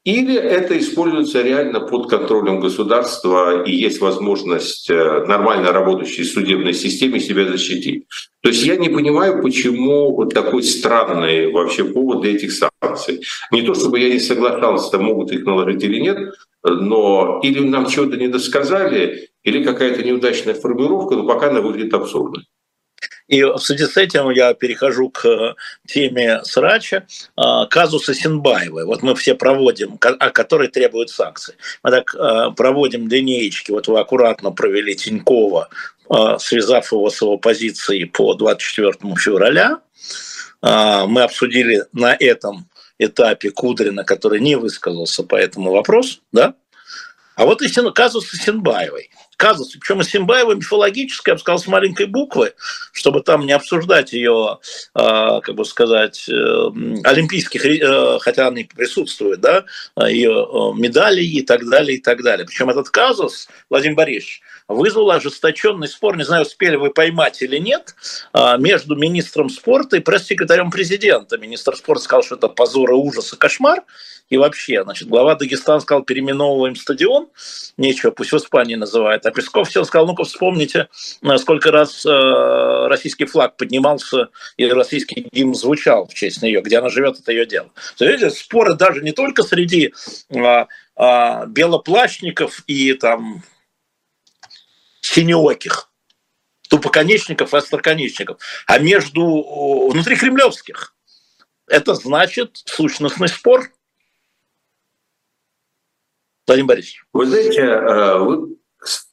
Или 0.05 0.35
это 0.35 0.79
используется 0.79 1.41
реально 1.41 1.81
под 1.81 2.11
контролем 2.11 2.61
государства 2.61 3.63
и 3.65 3.75
есть 3.75 4.03
возможность 4.03 4.91
э, 4.91 5.25
нормально 5.27 5.73
работающей 5.73 6.25
судебной 6.25 6.75
системе 6.75 7.21
себя 7.21 7.47
защитить. 7.49 8.05
То 8.43 8.51
есть 8.51 8.63
я 8.67 8.77
не 8.77 8.91
понимаю, 8.91 9.41
почему 9.41 10.15
вот 10.15 10.35
такой 10.35 10.63
странный 10.63 11.51
вообще 11.51 11.85
повод 11.85 12.21
для 12.21 12.35
этих 12.35 12.53
санкций. 12.53 13.23
Не 13.51 13.63
то 13.63 13.75
чтобы 13.75 13.99
я 13.99 14.13
не 14.13 14.21
соглашался, 14.21 14.99
могут 14.99 15.33
их 15.33 15.47
наложить 15.47 15.83
или 15.83 15.99
нет, 16.01 16.35
но 16.63 17.41
или 17.43 17.61
нам 17.61 17.87
чего-то 17.87 18.19
не 18.19 18.29
досказали, 18.29 19.31
или 19.43 19.65
какая-то 19.65 20.03
неудачная 20.03 20.55
формулировка, 20.55 21.15
но 21.17 21.27
пока 21.27 21.49
она 21.49 21.63
выглядит 21.63 21.95
абсурдной. 21.95 22.45
И 23.29 23.43
в 23.43 23.59
связи 23.59 23.87
с 23.87 23.97
этим 23.97 24.31
я 24.31 24.53
перехожу 24.53 25.09
к 25.09 25.57
теме 25.87 26.43
срача, 26.45 27.07
а, 27.37 27.67
казуса 27.67 28.15
Синбаевой. 28.15 28.85
Вот 28.85 29.03
мы 29.03 29.15
все 29.15 29.35
проводим, 29.35 29.99
о 30.01 30.31
которой 30.31 30.69
требуют 30.69 31.11
санкции. 31.11 31.55
Мы 31.83 31.91
так 31.91 32.15
а, 32.15 32.51
проводим 32.51 33.09
линеечки. 33.09 33.71
Вот 33.71 33.89
вы 33.89 33.99
аккуратно 33.99 34.51
провели 34.51 34.95
Тинькова, 34.95 35.69
а, 36.11 36.39
связав 36.39 36.93
его 36.93 37.09
с 37.09 37.21
его 37.23 37.39
позицией 37.39 38.05
по 38.05 38.35
24 38.35 38.93
февраля. 39.17 39.81
Мы 40.63 41.23
обсудили 41.23 41.85
на 41.93 42.17
этом 42.19 42.71
этапе 42.99 43.51
Кудрина, 43.51 44.03
который 44.03 44.41
не 44.41 44.57
высказался 44.57 45.23
по 45.23 45.37
этому 45.37 45.73
вопросу, 45.73 46.21
да? 46.33 46.55
А 47.37 47.45
вот 47.45 47.61
и 47.61 47.69
казус 47.93 48.31
Синбаевой. 48.31 49.11
Казус, 49.37 49.73
причем 49.73 50.01
и 50.01 50.05
Симбаева 50.05 50.55
мифологическая, 50.55 51.33
я 51.33 51.37
бы 51.37 51.41
сказал, 51.41 51.59
с 51.59 51.67
маленькой 51.67 52.07
буквы, 52.07 52.55
чтобы 52.93 53.23
там 53.23 53.47
не 53.47 53.53
обсуждать 53.53 54.13
ее, 54.13 54.59
а, 54.95 55.41
как 55.41 55.55
бы 55.55 55.65
сказать, 55.65 56.29
э, 56.29 56.33
олимпийских, 57.05 57.65
э, 57.65 58.19
хотя 58.21 58.49
они 58.49 58.65
присутствуют, 58.65 59.41
да, 59.41 59.65
ее 60.07 60.31
э, 60.31 60.79
медали 60.79 61.23
и 61.23 61.43
так 61.43 61.69
далее, 61.69 61.99
и 61.99 62.01
так 62.01 62.23
далее. 62.23 62.47
Причем 62.47 62.71
этот 62.71 62.91
казус, 62.91 63.49
Владимир 63.69 63.97
Борисович, 63.97 64.43
вызвал 64.69 65.11
ожесточенный 65.11 65.89
спор, 65.89 66.17
не 66.17 66.25
знаю, 66.25 66.43
успели 66.43 66.77
вы 66.77 66.91
поймать 66.91 67.43
или 67.43 67.59
нет, 67.59 67.95
а, 68.33 68.57
между 68.57 68.97
министром 68.97 69.51
спорта 69.51 69.97
и 69.97 70.01
пресс-секретарем 70.01 70.71
президента. 70.71 71.37
Министр 71.39 71.77
спорта 71.77 72.05
сказал, 72.05 72.23
что 72.23 72.37
это 72.37 72.49
позор 72.49 72.91
и 72.91 72.95
ужас 72.95 73.33
и 73.33 73.37
кошмар, 73.37 73.83
и 74.31 74.37
вообще, 74.39 74.83
значит, 74.83 75.09
глава 75.09 75.35
Дагестана 75.35 75.81
сказал, 75.81 76.03
переименовываем 76.03 76.77
стадион, 76.77 77.29
нечего, 77.77 78.11
пусть 78.11 78.33
в 78.33 78.37
Испании 78.37 78.75
называют. 78.75 79.27
А 79.27 79.31
Песков 79.31 79.69
все 79.69 79.85
сказал, 79.85 80.07
ну-ка 80.07 80.25
вспомните, 80.25 80.89
э, 81.23 81.37
сколько 81.37 81.71
раз 81.71 82.07
э, 82.07 82.87
российский 82.89 83.27
флаг 83.27 83.57
поднимался 83.57 84.29
и 84.57 84.67
российский 84.67 85.29
гимн 85.31 85.55
звучал 85.55 86.07
в 86.07 86.15
честь 86.15 86.43
нее, 86.43 86.63
где 86.63 86.79
она 86.79 86.89
живет, 86.89 87.21
это 87.21 87.33
ее 87.33 87.45
дело. 87.45 87.71
То 87.97 88.07
есть, 88.07 88.39
споры 88.39 88.75
даже 88.75 89.03
не 89.03 89.13
только 89.13 89.43
среди 89.43 89.93
э, 90.31 90.39
э, 90.97 91.47
белоплащников 91.49 92.63
и 92.67 92.95
там 92.95 93.43
синеоких, 95.03 95.91
тупоконечников 96.71 97.53
и 97.53 97.57
остроконечников, 97.59 98.39
а 98.67 98.79
между 98.79 99.89
внутри 99.91 100.17
кремлевских. 100.17 100.95
Это 101.67 101.95
значит 101.95 102.63
сущностный 102.65 103.29
спор– 103.29 103.71
Владимир 106.47 106.69
Борисович. 106.69 107.05
Вы 107.13 107.27
знаете, 107.27 107.61
э, 107.61 108.19
вы, 108.19 108.57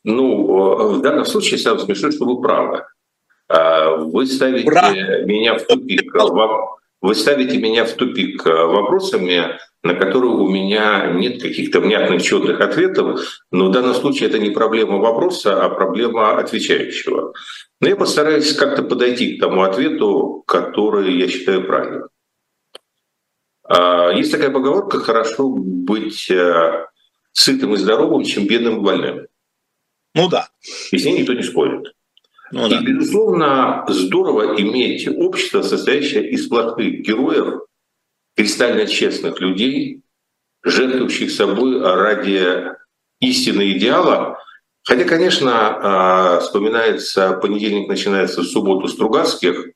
ну, 0.04 0.98
в 0.98 1.02
данном 1.02 1.26
случае 1.26 1.60
сам 1.60 1.80
смешно, 1.80 2.12
что 2.12 2.26
вы 2.26 2.42
правы. 2.42 2.86
Э, 3.48 3.96
вы 3.98 4.26
ставите 4.26 4.66
Бра. 4.66 4.92
меня 5.26 5.58
в 5.58 5.66
тупик. 5.66 6.14
Вы 7.02 7.16
ставите 7.16 7.58
меня 7.58 7.86
в 7.86 7.94
тупик 7.94 8.46
вопросами, 8.46 9.58
на 9.82 9.96
которые 9.96 10.34
у 10.34 10.48
меня 10.48 11.08
нет 11.08 11.42
каких-то 11.42 11.80
внятных 11.80 12.22
четных 12.22 12.60
ответов, 12.60 13.22
но 13.50 13.70
в 13.70 13.72
данном 13.72 13.96
случае 13.96 14.30
это 14.30 14.38
не 14.38 14.52
проблема 14.52 14.98
вопроса, 14.98 15.66
а 15.66 15.70
проблема 15.70 16.38
отвечающего. 16.38 17.34
Но 17.80 17.88
я 17.88 17.96
постараюсь 17.96 18.54
как-то 18.54 18.84
подойти 18.84 19.38
к 19.38 19.42
тому 19.42 19.64
ответу, 19.64 20.44
который 20.46 21.18
я 21.18 21.28
считаю 21.28 21.66
правильным. 21.66 22.10
Э, 23.68 24.12
есть 24.16 24.32
такая 24.32 24.52
поговорка 24.52 25.00
«хорошо 25.00 25.50
быть 25.50 26.30
сытым 27.34 27.74
и 27.74 27.78
здоровым, 27.78 28.24
чем 28.24 28.48
бедным 28.48 28.78
и 28.78 28.82
больным. 28.82 29.28
Ну 30.14 30.30
да. 30.30 30.50
И 30.92 30.98
с 30.98 31.06
ней 31.06 31.20
никто 31.20 31.34
не 31.34 31.44
спорит. 31.44 31.94
Ну, 32.52 32.68
да. 32.68 32.80
И, 32.80 32.84
безусловно, 32.84 33.86
здорово 33.88 34.60
иметь 34.60 35.08
общество, 35.08 35.62
состоящее 35.62 36.30
из 36.32 36.46
сплошных 36.46 37.02
героев, 37.02 37.62
кристально 38.36 38.88
честных 38.88 39.40
людей, 39.40 40.02
жертвующих 40.64 41.32
собой 41.32 41.82
ради 41.82 42.74
истины 43.22 43.72
идеала. 43.72 44.38
Хотя, 44.84 45.06
конечно, 45.06 45.52
а, 45.54 46.40
вспоминается, 46.40 47.34
понедельник 47.42 47.88
начинается 47.88 48.42
в 48.42 48.46
субботу 48.46 48.88
Стругацких, 48.88 49.68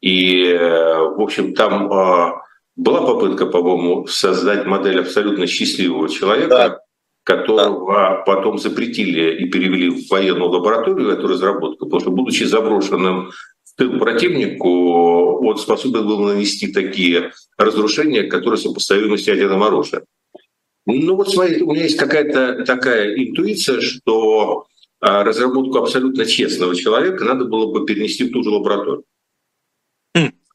и, 0.00 0.52
в 0.52 1.20
общем, 1.20 1.54
там 1.54 1.92
а, 1.92 2.42
была 2.76 3.02
попытка, 3.02 3.46
по-моему, 3.46 4.06
создать 4.06 4.64
модель 4.64 5.00
абсолютно 5.00 5.46
счастливого 5.46 6.08
человека, 6.08 6.48
да 6.48 6.85
которого 7.26 8.22
потом 8.24 8.56
запретили 8.56 9.34
и 9.42 9.46
перевели 9.46 9.90
в 9.90 10.08
военную 10.08 10.48
лабораторию, 10.48 11.08
эту 11.08 11.26
разработку, 11.26 11.86
потому 11.86 12.00
что, 12.00 12.10
будучи 12.12 12.44
заброшенным 12.44 13.32
в 13.64 13.76
тыл 13.76 13.98
противнику, 13.98 15.44
он 15.44 15.58
способен 15.58 16.06
был 16.06 16.20
нанести 16.20 16.72
такие 16.72 17.32
разрушения, 17.58 18.22
которые 18.22 18.58
сопоставимы 18.58 19.18
с 19.18 19.26
ядерным 19.26 19.64
оружием. 19.64 20.04
Ну 20.86 21.16
вот 21.16 21.32
смотрите, 21.32 21.64
у 21.64 21.72
меня 21.72 21.82
есть 21.82 21.98
какая-то 21.98 22.64
такая 22.64 23.16
интуиция, 23.16 23.80
что 23.80 24.66
а, 25.00 25.24
разработку 25.24 25.78
абсолютно 25.78 26.26
честного 26.26 26.76
человека 26.76 27.24
надо 27.24 27.46
было 27.46 27.72
бы 27.72 27.84
перенести 27.84 28.22
в 28.22 28.32
ту 28.32 28.44
же 28.44 28.50
лабораторию. 28.50 29.02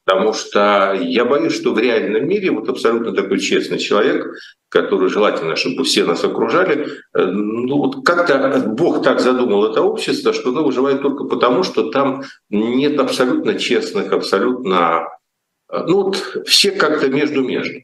Потому 0.04 0.32
что 0.32 0.98
я 1.00 1.24
боюсь, 1.24 1.54
что 1.54 1.72
в 1.72 1.78
реальном 1.78 2.26
мире 2.26 2.50
вот 2.50 2.68
абсолютно 2.68 3.12
такой 3.12 3.38
честный 3.38 3.78
человек, 3.78 4.26
который 4.68 5.08
желательно, 5.08 5.54
чтобы 5.54 5.84
все 5.84 6.04
нас 6.04 6.24
окружали, 6.24 6.88
э, 7.14 7.24
ну 7.24 7.76
вот 7.76 8.04
как-то 8.04 8.64
Бог 8.66 9.04
так 9.04 9.20
задумал 9.20 9.70
это 9.70 9.82
общество, 9.82 10.32
что 10.32 10.50
оно 10.50 10.64
выживает 10.64 11.02
только 11.02 11.24
потому, 11.24 11.62
что 11.62 11.90
там 11.90 12.24
нет 12.50 12.98
абсолютно 12.98 13.58
честных, 13.58 14.12
абсолютно... 14.12 15.08
Э, 15.70 15.84
ну 15.86 16.04
вот 16.04 16.16
все 16.46 16.72
как-то 16.72 17.08
между-между. 17.08 17.80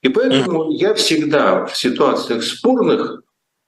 И 0.00 0.08
поэтому 0.08 0.72
я 0.72 0.94
всегда 0.94 1.64
в 1.66 1.76
ситуациях 1.76 2.42
спорных 2.42 3.22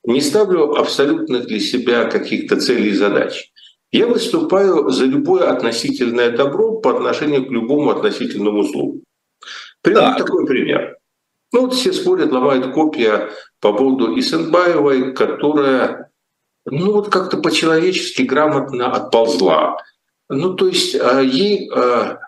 не 0.04 0.20
ставлю 0.20 0.74
абсолютных 0.74 1.46
для 1.46 1.60
себя 1.60 2.06
каких-то 2.06 2.56
целей 2.56 2.90
и 2.90 2.94
задач. 2.94 3.52
Я 3.94 4.08
выступаю 4.08 4.90
за 4.90 5.04
любое 5.04 5.48
относительное 5.48 6.36
добро 6.36 6.80
по 6.80 6.90
отношению 6.90 7.46
к 7.46 7.50
любому 7.52 7.90
относительному 7.90 8.64
злу. 8.64 9.04
Приведу 9.82 10.18
такой 10.18 10.44
пример. 10.46 10.98
Ну 11.52 11.60
вот 11.60 11.74
все 11.74 11.92
спорят, 11.92 12.32
ломают 12.32 12.72
копья 12.72 13.30
по 13.60 13.72
поводу 13.72 14.18
Исенбаевой, 14.18 15.14
которая 15.14 16.10
ну 16.64 16.90
вот 16.90 17.08
как-то 17.08 17.36
по-человечески 17.36 18.22
грамотно 18.22 18.90
отползла. 18.90 19.76
Ну 20.28 20.54
то 20.54 20.66
есть 20.66 20.96
а, 20.96 21.20
ей, 21.20 21.70
а, 21.70 22.18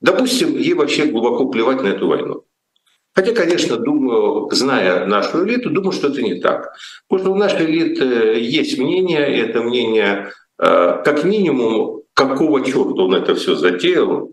допустим, 0.00 0.56
ей 0.56 0.74
вообще 0.74 1.06
глубоко 1.06 1.48
плевать 1.48 1.82
на 1.82 1.88
эту 1.88 2.06
войну. 2.06 2.44
Хотя, 3.12 3.34
конечно, 3.34 3.76
думаю, 3.76 4.48
зная 4.52 5.04
нашу 5.06 5.44
элиту, 5.44 5.68
думаю, 5.68 5.90
что 5.90 6.08
это 6.08 6.22
не 6.22 6.36
так. 6.36 6.76
Потому 7.08 7.24
что 7.24 7.32
у 7.32 7.36
нашей 7.36 7.66
элиты 7.66 8.04
есть 8.40 8.78
мнение, 8.78 9.36
и 9.36 9.40
это 9.40 9.62
мнение 9.62 10.30
Э, 10.30 10.41
как 10.64 11.24
минимум, 11.24 12.02
какого 12.14 12.64
черта 12.64 13.02
он 13.02 13.14
это 13.14 13.34
все 13.34 13.56
затеял, 13.56 14.30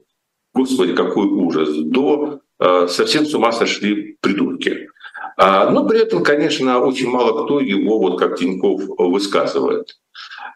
господи, 0.53 0.93
какой 0.93 1.25
ужас, 1.25 1.69
до 1.75 2.41
э, 2.59 2.87
совсем 2.87 3.25
с 3.25 3.33
ума 3.33 3.51
сошли 3.51 4.17
придурки. 4.21 4.89
А, 5.37 5.69
но 5.69 5.87
при 5.87 6.01
этом, 6.01 6.23
конечно, 6.23 6.79
очень 6.79 7.09
мало 7.09 7.45
кто 7.45 7.59
его, 7.59 7.99
вот 7.99 8.19
как 8.19 8.37
Тиньков, 8.37 8.81
высказывает. 8.97 9.97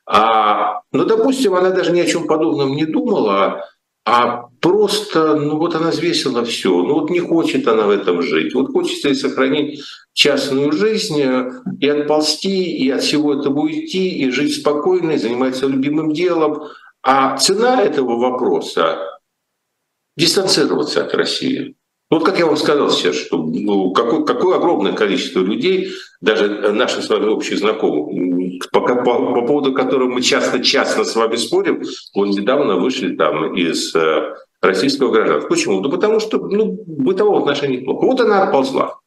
А, 0.05 0.81
но, 0.91 1.05
допустим, 1.05 1.55
она 1.55 1.71
даже 1.71 1.91
ни 1.91 2.01
о 2.01 2.05
чем 2.05 2.27
подобном 2.27 2.75
не 2.75 2.86
думала, 2.86 3.65
а 4.06 4.50
просто, 4.60 5.36
ну 5.36 5.58
вот 5.58 5.76
она 5.76 5.92
взвесила 5.92 6.44
все, 6.44 6.70
ну 6.70 6.96
вот 6.96 7.10
не 7.10 7.20
хочет 7.20 7.68
она 7.68 7.88
в 7.88 7.89
этом 7.89 8.22
жить, 8.22 8.54
вот 8.54 8.72
хочется 8.72 9.10
ей 9.10 9.16
сохранить 9.16 9.82
частную 10.12 10.74
жизнь 10.74 11.22
э, 11.22 11.52
и 11.80 11.88
отползти, 11.88 12.63
и 12.78 12.89
от 12.89 13.02
всего 13.02 13.34
этого 13.34 13.62
уйти, 13.62 14.10
и 14.10 14.30
жить 14.30 14.56
спокойно, 14.56 15.12
и 15.12 15.18
заниматься 15.18 15.68
любимым 15.68 16.12
делом. 16.12 16.63
А 17.02 17.38
цена 17.38 17.82
этого 17.82 18.18
вопроса— 18.18 18.98
дистанцироваться 20.18 21.04
от 21.04 21.13
России. 21.13 21.76
Вот 22.10 22.24
как 22.24 22.38
я 22.38 22.46
вам 22.46 22.58
сказал 22.58 22.92
сейчас, 22.92 23.16
что 23.16 23.38
ну, 23.38 23.92
какое, 23.92 24.24
какое 24.24 24.58
огромное 24.58 24.94
количество 24.94 25.39
людей, 25.39 25.92
даже 26.22 26.72
наши 26.72 27.02
с 27.02 27.10
вами 27.10 27.26
общие 27.26 27.58
знакомые, 27.58 28.42
по, 28.72 28.82
по, 28.82 28.96
по 29.04 29.42
поводу 29.46 29.74
которых 29.74 30.10
мы 30.13 30.22
часто-часто 30.22 31.04
с 31.04 31.16
вами 31.16 31.36
спорим, 31.36 31.84
вот 32.13 32.28
недавно 32.28 32.78
вышли 32.78 33.16
там 33.16 33.56
из 33.56 33.96
э, 33.96 34.36
российского 34.62 35.12
гражданства. 35.12 35.50
Почему? 35.50 35.82
Да 35.82 35.89
потому 35.89 36.20
что 36.20 36.38
ну, 36.38 36.78
бытового 36.86 37.39
отношения 37.39 37.80
плохо. 37.80 38.06
Вот 38.06 38.22
она 38.22 38.44
отползла. 38.44 39.00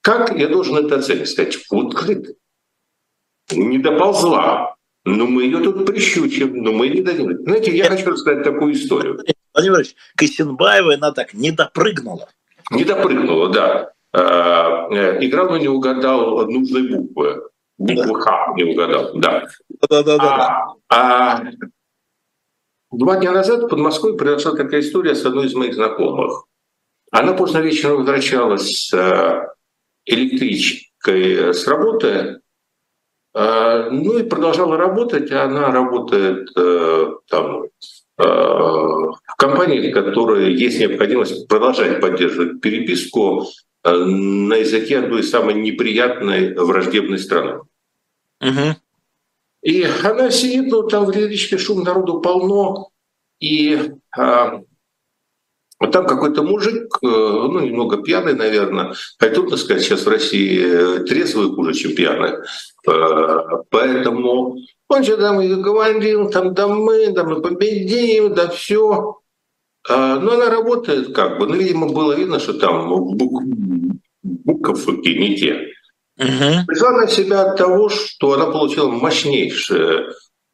Как 0.00 0.36
я 0.38 0.48
должен 0.48 0.76
это 0.76 0.96
оценить? 0.96 1.28
Сказать, 1.28 1.58
вот 1.70 1.94
не 3.52 3.78
доползла, 3.78 4.76
но 5.04 5.26
мы 5.26 5.44
ее 5.44 5.60
тут 5.60 5.86
прищучим, 5.86 6.62
но 6.62 6.72
мы 6.72 6.88
не 6.88 7.02
дадим. 7.02 7.42
Знаете, 7.44 7.76
я 7.76 7.86
хочу 7.86 8.10
рассказать 8.10 8.44
такую 8.44 8.74
историю. 8.74 9.20
Владимир 9.52 9.78
Ильич, 9.78 9.94
Косинбаева, 10.16 10.94
она 10.94 11.12
так 11.12 11.34
не 11.34 11.52
допрыгнула. 11.52 12.28
Не 12.70 12.84
допрыгнула, 12.84 13.50
да. 13.50 13.90
А, 14.12 14.88
э, 14.90 15.24
играл, 15.24 15.50
но 15.50 15.58
не 15.58 15.68
угадал 15.68 16.46
нужной 16.48 16.88
буквы. 16.88 17.42
Букву 17.78 18.14
Х 18.14 18.52
не 18.56 18.64
угадал, 18.64 19.10
да. 19.14 19.46
Да, 19.88 20.02
да, 20.02 20.18
да. 20.18 20.74
А, 20.88 21.36
а 21.36 21.44
два 22.92 23.16
дня 23.16 23.32
назад 23.32 23.64
в 23.64 23.68
Подмосковье 23.68 24.16
произошла 24.16 24.56
такая 24.56 24.80
история 24.80 25.14
с 25.14 25.24
одной 25.24 25.46
из 25.46 25.54
моих 25.54 25.74
знакомых. 25.74 26.44
Она 27.10 27.32
поздно 27.32 27.58
вечером 27.58 27.98
возвращалась 27.98 28.88
с 28.88 28.92
э, 28.92 29.48
электричкой 30.04 31.54
с 31.54 31.66
работы, 31.66 32.40
э, 33.34 33.88
ну 33.90 34.18
и 34.18 34.22
продолжала 34.24 34.76
работать. 34.76 35.30
Она 35.30 35.70
работает 35.70 36.48
там 37.28 37.64
в 38.16 39.36
компании, 39.36 39.90
которые 39.90 40.56
есть 40.56 40.78
необходимость 40.78 41.48
продолжать 41.48 42.00
поддерживать 42.00 42.60
переписку 42.60 43.42
э, 43.42 43.73
на 43.84 44.54
языке 44.54 44.98
одной 44.98 45.20
из 45.20 45.30
самой 45.30 45.54
неприятной 45.54 46.54
враждебной 46.54 47.18
страны. 47.18 47.60
Угу. 48.40 48.76
И 49.62 49.86
она 50.02 50.30
сидит, 50.30 50.70
ну, 50.70 50.82
там 50.84 51.06
в 51.06 51.16
лиричке 51.16 51.58
шум 51.58 51.82
народу 51.82 52.20
полно, 52.20 52.90
и 53.40 53.92
а, 54.16 54.60
вот 55.80 55.92
там 55.92 56.06
какой-то 56.06 56.42
мужик, 56.42 56.98
э, 57.02 57.06
ну, 57.06 57.60
немного 57.60 58.02
пьяный, 58.02 58.34
наверное, 58.34 58.94
хотя 59.18 59.34
трудно 59.34 59.56
сказать, 59.56 59.82
сейчас 59.82 60.04
в 60.04 60.08
России 60.08 60.62
э, 60.64 61.04
трезвый 61.04 61.54
хуже, 61.54 61.74
чем 61.74 61.94
пьяный. 61.94 62.32
Э, 62.88 63.38
поэтому 63.70 64.56
он 64.88 65.04
что 65.04 65.16
там 65.16 65.38
говорил, 65.62 66.30
там, 66.30 66.54
да 66.54 66.68
мы, 66.68 67.12
да 67.12 67.24
мы 67.24 67.42
победим, 67.42 68.34
да 68.34 68.48
все. 68.48 69.20
Но 69.86 70.32
она 70.32 70.48
работает 70.48 71.14
как 71.14 71.38
бы, 71.38 71.46
ну, 71.46 71.56
видимо, 71.56 71.88
было 71.88 72.14
видно, 72.14 72.38
что 72.38 72.54
там 72.54 72.88
бук, 72.88 73.42
буковки 74.22 75.08
не 75.08 75.36
те. 75.36 75.68
Угу. 76.18 76.66
Пришла 76.66 76.92
на 76.92 77.06
себя 77.06 77.42
от 77.42 77.58
того, 77.58 77.88
что 77.90 78.32
она 78.32 78.46
получила 78.46 78.88
мощнейший 78.88 80.06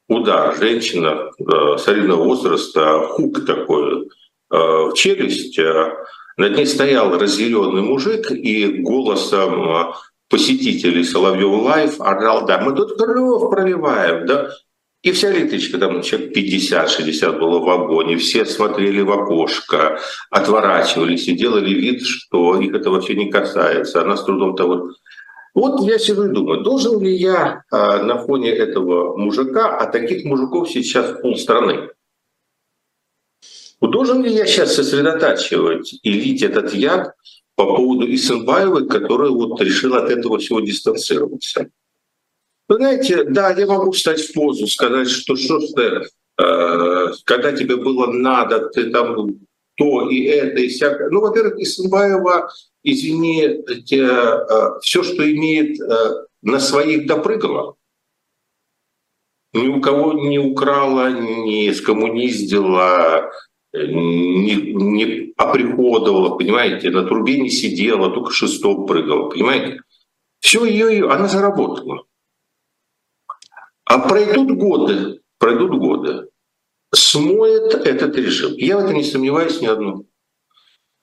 удар. 0.09 0.57
Женщина 0.59 1.31
э, 1.38 1.79
солидного 1.79 2.25
возраста, 2.25 3.07
хук 3.11 3.45
такой, 3.47 4.09
Э, 4.51 4.88
в 4.90 4.95
челюсть, 4.95 5.59
э, 5.59 5.93
над 6.37 6.57
ней 6.57 6.66
стоял 6.66 7.16
разъяренный 7.16 7.83
мужик 7.83 8.33
и 8.33 8.83
голосом 8.83 9.71
э, 9.71 9.93
посетителей 10.29 11.05
Соловьев 11.05 11.62
Live 11.62 12.01
орал, 12.01 12.47
да, 12.47 12.61
мы 12.61 12.75
тут 12.75 12.99
кровь 12.99 13.51
проливаем, 13.51 14.27
да. 14.27 14.51
И 15.03 15.13
вся 15.13 15.33
электричка, 15.33 15.79
там 15.79 16.03
человек 16.03 16.37
50-60 16.37 17.39
было 17.39 17.59
в 17.59 17.65
вагоне, 17.65 18.17
все 18.17 18.45
смотрели 18.45 19.01
в 19.01 19.11
окошко, 19.11 19.99
отворачивались 20.31 21.27
и 21.29 21.33
делали 21.33 21.71
вид, 21.71 22.03
что 22.03 22.61
их 22.61 22.75
это 22.75 22.91
вообще 22.91 23.15
не 23.15 23.31
касается. 23.31 24.03
Она 24.03 24.17
с 24.17 24.25
трудом 24.25 24.55
того... 24.57 24.91
Вот 25.55 25.81
я 25.89 25.99
себе 25.99 26.29
думаю, 26.29 26.63
должен 26.63 27.01
ли 27.01 27.17
я 27.17 27.65
на 27.71 28.19
фоне 28.19 28.51
этого 28.51 29.17
мужика, 29.17 29.77
а 29.77 29.87
таких 29.87 30.25
мужиков 30.25 30.69
сейчас 30.71 31.21
полстраны, 31.21 31.89
Должен 33.81 34.23
ли 34.23 34.33
я 34.33 34.45
сейчас 34.45 34.75
сосредотачивать 34.75 35.95
и 36.03 36.13
лить 36.13 36.43
этот 36.43 36.75
яд 36.75 37.15
по 37.57 37.65
поводу 37.65 38.13
Исенбаевой, 38.13 38.87
которая 38.87 39.31
вот 39.31 39.59
решила 39.63 40.05
от 40.05 40.11
этого 40.11 40.39
всего 40.39 40.61
дистанцироваться? 40.61 41.71
Вы 42.70 42.76
знаете, 42.76 43.24
да, 43.24 43.50
я 43.50 43.66
могу 43.66 43.90
встать 43.90 44.20
в 44.20 44.33
позу, 44.33 44.68
сказать, 44.68 45.11
что 45.11 45.35
что 45.35 45.59
ты, 45.59 46.06
э, 46.40 47.12
когда 47.24 47.50
тебе 47.50 47.76
было 47.76 48.12
надо, 48.12 48.68
ты 48.68 48.90
там 48.90 49.40
то 49.74 50.09
и 50.09 50.22
это, 50.22 50.61
и 50.61 50.68
всякое. 50.68 51.11
Ну, 51.11 51.20
во-первых, 51.20 51.59
Исенбаева, 51.59 52.48
извини, 52.85 53.42
э, 53.42 54.78
все, 54.83 55.02
что 55.02 55.33
имеет, 55.33 55.80
э, 55.80 56.26
на 56.42 56.61
своих 56.61 57.09
допрыгала. 57.09 57.74
Ни 59.52 59.66
у 59.66 59.80
кого 59.80 60.12
не 60.12 60.38
украла, 60.38 61.11
не 61.11 61.74
скоммуниздила, 61.74 63.33
не, 63.72 64.54
не 64.74 65.33
оприходовала, 65.37 66.37
понимаете, 66.37 66.90
на 66.90 67.02
трубе 67.02 67.40
не 67.40 67.50
сидела, 67.50 68.11
только 68.11 68.30
шестом 68.30 68.87
прыгала, 68.87 69.28
понимаете? 69.28 69.80
Все 70.38 70.64
ее, 70.64 70.92
ее, 70.92 71.11
она 71.11 71.26
заработала. 71.26 72.04
А 73.90 73.98
пройдут 73.98 74.53
годы, 74.53 75.20
пройдут 75.38 75.76
годы, 75.81 76.29
смоет 76.94 77.74
этот 77.74 78.16
режим. 78.16 78.53
Я 78.55 78.76
в 78.76 78.85
этом 78.85 78.94
не 78.94 79.03
сомневаюсь 79.03 79.61
ни 79.61 79.66
одну. 79.66 80.07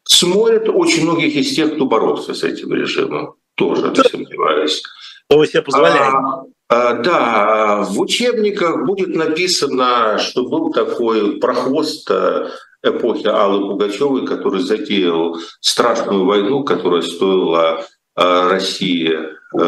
Смоет 0.05 0.69
очень 0.69 1.03
многих 1.03 1.35
из 1.35 1.53
тех, 1.53 1.75
кто 1.75 1.85
боролся 1.85 2.33
с 2.33 2.45
этим 2.45 2.73
режимом. 2.73 3.35
Тоже 3.55 3.89
не 3.89 3.95
сомневаюсь. 3.95 4.81
Что 5.29 5.37
вы 5.37 5.47
себе 5.47 5.63
позволяете? 5.63 5.99
А, 5.99 6.43
а, 6.69 6.93
да, 6.93 7.83
в 7.83 7.99
учебниках 7.99 8.85
будет 8.85 9.13
написано, 9.13 10.17
что 10.17 10.47
был 10.47 10.71
такой 10.71 11.41
прохвост 11.41 12.09
э, 12.09 12.51
эпохи 12.83 13.27
Аллы 13.27 13.67
Пугачевой, 13.67 14.25
который 14.25 14.61
затеял 14.61 15.37
страшную 15.59 16.23
войну, 16.23 16.63
которая 16.63 17.01
стоила 17.01 17.83
э, 18.15 18.49
России 18.49 19.11
э, 19.11 19.27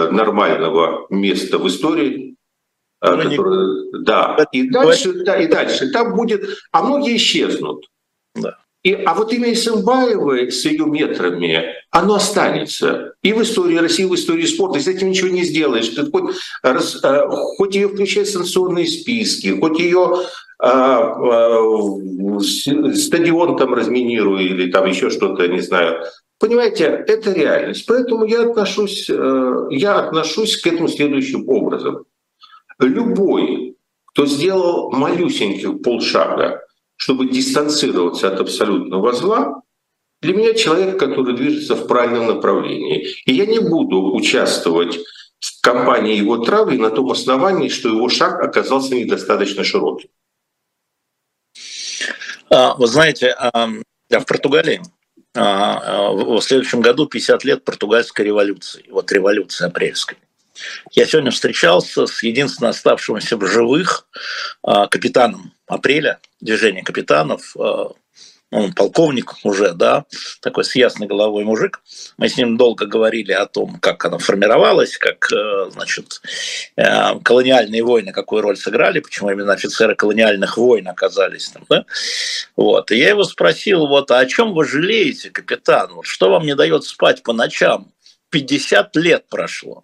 нормального 0.10 1.06
места 1.10 1.58
в 1.58 1.68
истории. 1.68 2.38
Ну, 3.02 3.18
которая, 3.18 3.68
не... 3.94 4.04
Да, 4.04 4.38
и 4.52 4.70
дальше, 4.70 5.14
да, 5.24 5.38
и 5.38 5.48
дальше. 5.48 5.90
Там 5.92 6.16
будет, 6.16 6.44
а 6.72 6.84
многие 6.84 7.16
исчезнут. 7.16 7.86
Да. 8.36 8.58
И, 8.84 8.94
а 8.94 9.14
вот 9.14 9.34
имя 9.34 9.52
Исенбаевой 9.52 10.52
с 10.52 10.64
ее 10.64 10.86
метрами, 10.86 11.66
оно 11.92 12.16
останется 12.16 13.14
и 13.22 13.34
в 13.34 13.42
истории 13.42 13.76
России, 13.76 14.06
и 14.06 14.08
в 14.08 14.16
истории 14.16 14.46
спорта. 14.46 14.80
И 14.80 14.82
с 14.82 14.88
этим 14.88 15.10
ничего 15.10 15.30
не 15.30 15.44
сделаешь. 15.44 15.90
Ты 15.90 16.10
хоть, 16.10 16.36
раз, 16.64 16.98
э, 17.04 17.28
хоть 17.58 17.76
ее 17.76 17.90
включай 17.90 18.24
в 18.24 18.30
санкционные 18.30 18.88
списки, 18.88 19.60
хоть 19.60 19.80
ее 19.80 20.20
а, 20.62 21.16
а, 21.18 22.40
стадион 22.40 23.58
там 23.58 23.74
разминируй 23.74 24.46
или 24.46 24.72
там 24.72 24.88
еще 24.88 25.10
что-то, 25.10 25.48
не 25.48 25.60
знаю. 25.60 26.04
Понимаете, 26.40 27.04
это 27.06 27.34
реальность. 27.34 27.86
Поэтому 27.86 28.26
я 28.26 28.44
отношусь, 28.44 29.10
э, 29.10 29.68
я 29.72 30.00
отношусь 30.00 30.56
к 30.62 30.68
этому 30.68 30.88
следующим 30.88 31.48
образом. 31.50 32.06
Любой, 32.80 33.78
кто 34.06 34.26
сделал 34.26 34.92
малюсеньких 34.92 35.82
полшага, 35.82 36.62
чтобы 36.96 37.28
дистанцироваться 37.28 38.28
от 38.28 38.40
абсолютного 38.40 39.14
зла, 39.14 39.62
для 40.22 40.34
меня 40.34 40.54
человек, 40.54 41.00
который 41.00 41.36
движется 41.36 41.76
в 41.76 41.88
правильном 41.88 42.28
направлении. 42.28 43.08
И 43.26 43.34
я 43.34 43.46
не 43.46 43.60
буду 43.60 44.14
участвовать 44.14 45.00
в 45.40 45.62
кампании 45.62 46.18
его 46.18 46.38
травли 46.38 46.78
на 46.78 46.90
том 46.90 47.12
основании, 47.12 47.70
что 47.70 47.90
его 47.90 48.10
шаг 48.10 48.42
оказался 48.42 48.96
недостаточно 48.96 49.64
широким. 49.64 50.10
А, 52.50 52.76
вы 52.76 52.88
знаете, 52.88 53.36
я 54.10 54.20
в 54.20 54.26
Португалии 54.26 54.82
а, 55.36 56.12
в 56.12 56.42
следующем 56.42 56.82
году 56.82 57.06
50 57.06 57.44
лет 57.46 57.64
португальской 57.64 58.26
революции, 58.26 58.86
вот 58.90 59.12
революции 59.12 59.66
апрельской. 59.66 60.18
Я 60.92 61.06
сегодня 61.06 61.32
встречался 61.32 62.08
с 62.08 62.24
единственно 62.24 62.70
оставшимся 62.70 63.38
в 63.38 63.46
живых 63.46 64.08
а, 64.64 64.88
капитаном 64.88 65.54
апреля, 65.68 66.20
движения 66.42 66.84
капитанов, 66.84 67.56
а, 67.58 67.92
он 68.52 68.74
полковник 68.74 69.34
уже, 69.44 69.74
да, 69.74 70.06
такой 70.42 70.64
с 70.64 70.76
ясной 70.76 71.08
головой 71.08 71.44
мужик. 71.44 71.82
Мы 72.18 72.30
с 72.30 72.38
ним 72.38 72.58
долго 72.58 72.88
говорили 72.88 73.32
о 73.32 73.46
том, 73.46 73.78
как 73.80 74.04
она 74.06 74.18
формировалась, 74.18 74.98
как, 74.98 75.32
э, 75.32 75.70
значит, 75.70 76.22
э, 76.76 77.20
колониальные 77.20 77.84
войны 77.84 78.12
какую 78.12 78.42
роль 78.42 78.58
сыграли, 78.58 79.02
почему 79.02 79.30
именно 79.30 79.54
офицеры 79.54 79.96
колониальных 79.96 80.58
войн 80.58 80.88
оказались 80.88 81.50
там, 81.50 81.64
да. 81.70 81.86
Вот. 82.56 82.92
И 82.92 82.98
я 82.98 83.10
его 83.10 83.24
спросил, 83.24 83.86
вот, 83.86 84.10
а 84.10 84.18
о 84.18 84.26
чем 84.26 84.54
вы 84.56 84.66
жалеете, 84.66 85.30
капитан? 85.30 85.94
Вот, 85.94 86.08
что 86.08 86.32
вам 86.32 86.44
не 86.44 86.56
дает 86.56 86.86
спать 86.86 87.22
по 87.22 87.34
ночам? 87.34 87.92
50 88.32 88.96
лет 88.96 89.26
прошло, 89.30 89.84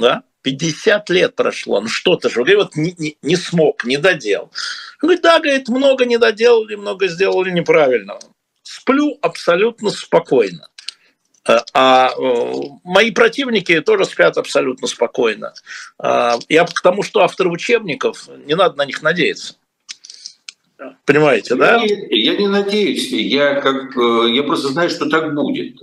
да? 0.00 0.22
50 0.42 1.10
лет 1.10 1.36
прошло, 1.36 1.80
ну 1.80 1.88
что-то 1.88 2.30
же, 2.30 2.42
вот 2.42 2.74
не, 2.74 2.94
не, 2.98 3.16
не 3.22 3.36
смог, 3.36 3.84
не 3.84 3.98
доделал. 3.98 4.50
Он 5.02 5.08
говорит, 5.08 5.22
да, 5.22 5.38
говорит, 5.38 5.68
много 5.68 6.04
не 6.04 6.18
доделали, 6.18 6.76
много 6.76 7.08
сделали 7.08 7.50
неправильно. 7.50 8.18
Сплю 8.62 9.18
абсолютно 9.20 9.90
спокойно. 9.90 10.68
Э, 11.48 11.58
а 11.74 12.10
э, 12.10 12.52
мои 12.84 13.10
противники 13.10 13.80
тоже 13.80 14.04
спят 14.04 14.36
абсолютно 14.36 14.86
спокойно. 14.86 15.52
Э, 16.02 16.32
я 16.48 16.64
к 16.64 16.80
тому, 16.80 17.02
что 17.02 17.20
авторы 17.20 17.50
учебников, 17.50 18.28
не 18.46 18.54
надо 18.54 18.76
на 18.76 18.86
них 18.86 19.02
надеяться. 19.02 19.56
Понимаете, 21.04 21.56
да? 21.56 21.82
Я, 21.82 21.96
я 22.10 22.36
не 22.36 22.48
надеюсь. 22.48 23.10
Я, 23.10 23.60
как, 23.60 23.94
я 23.96 24.42
просто 24.44 24.68
знаю, 24.68 24.88
что 24.88 25.10
так 25.10 25.34
будет. 25.34 25.78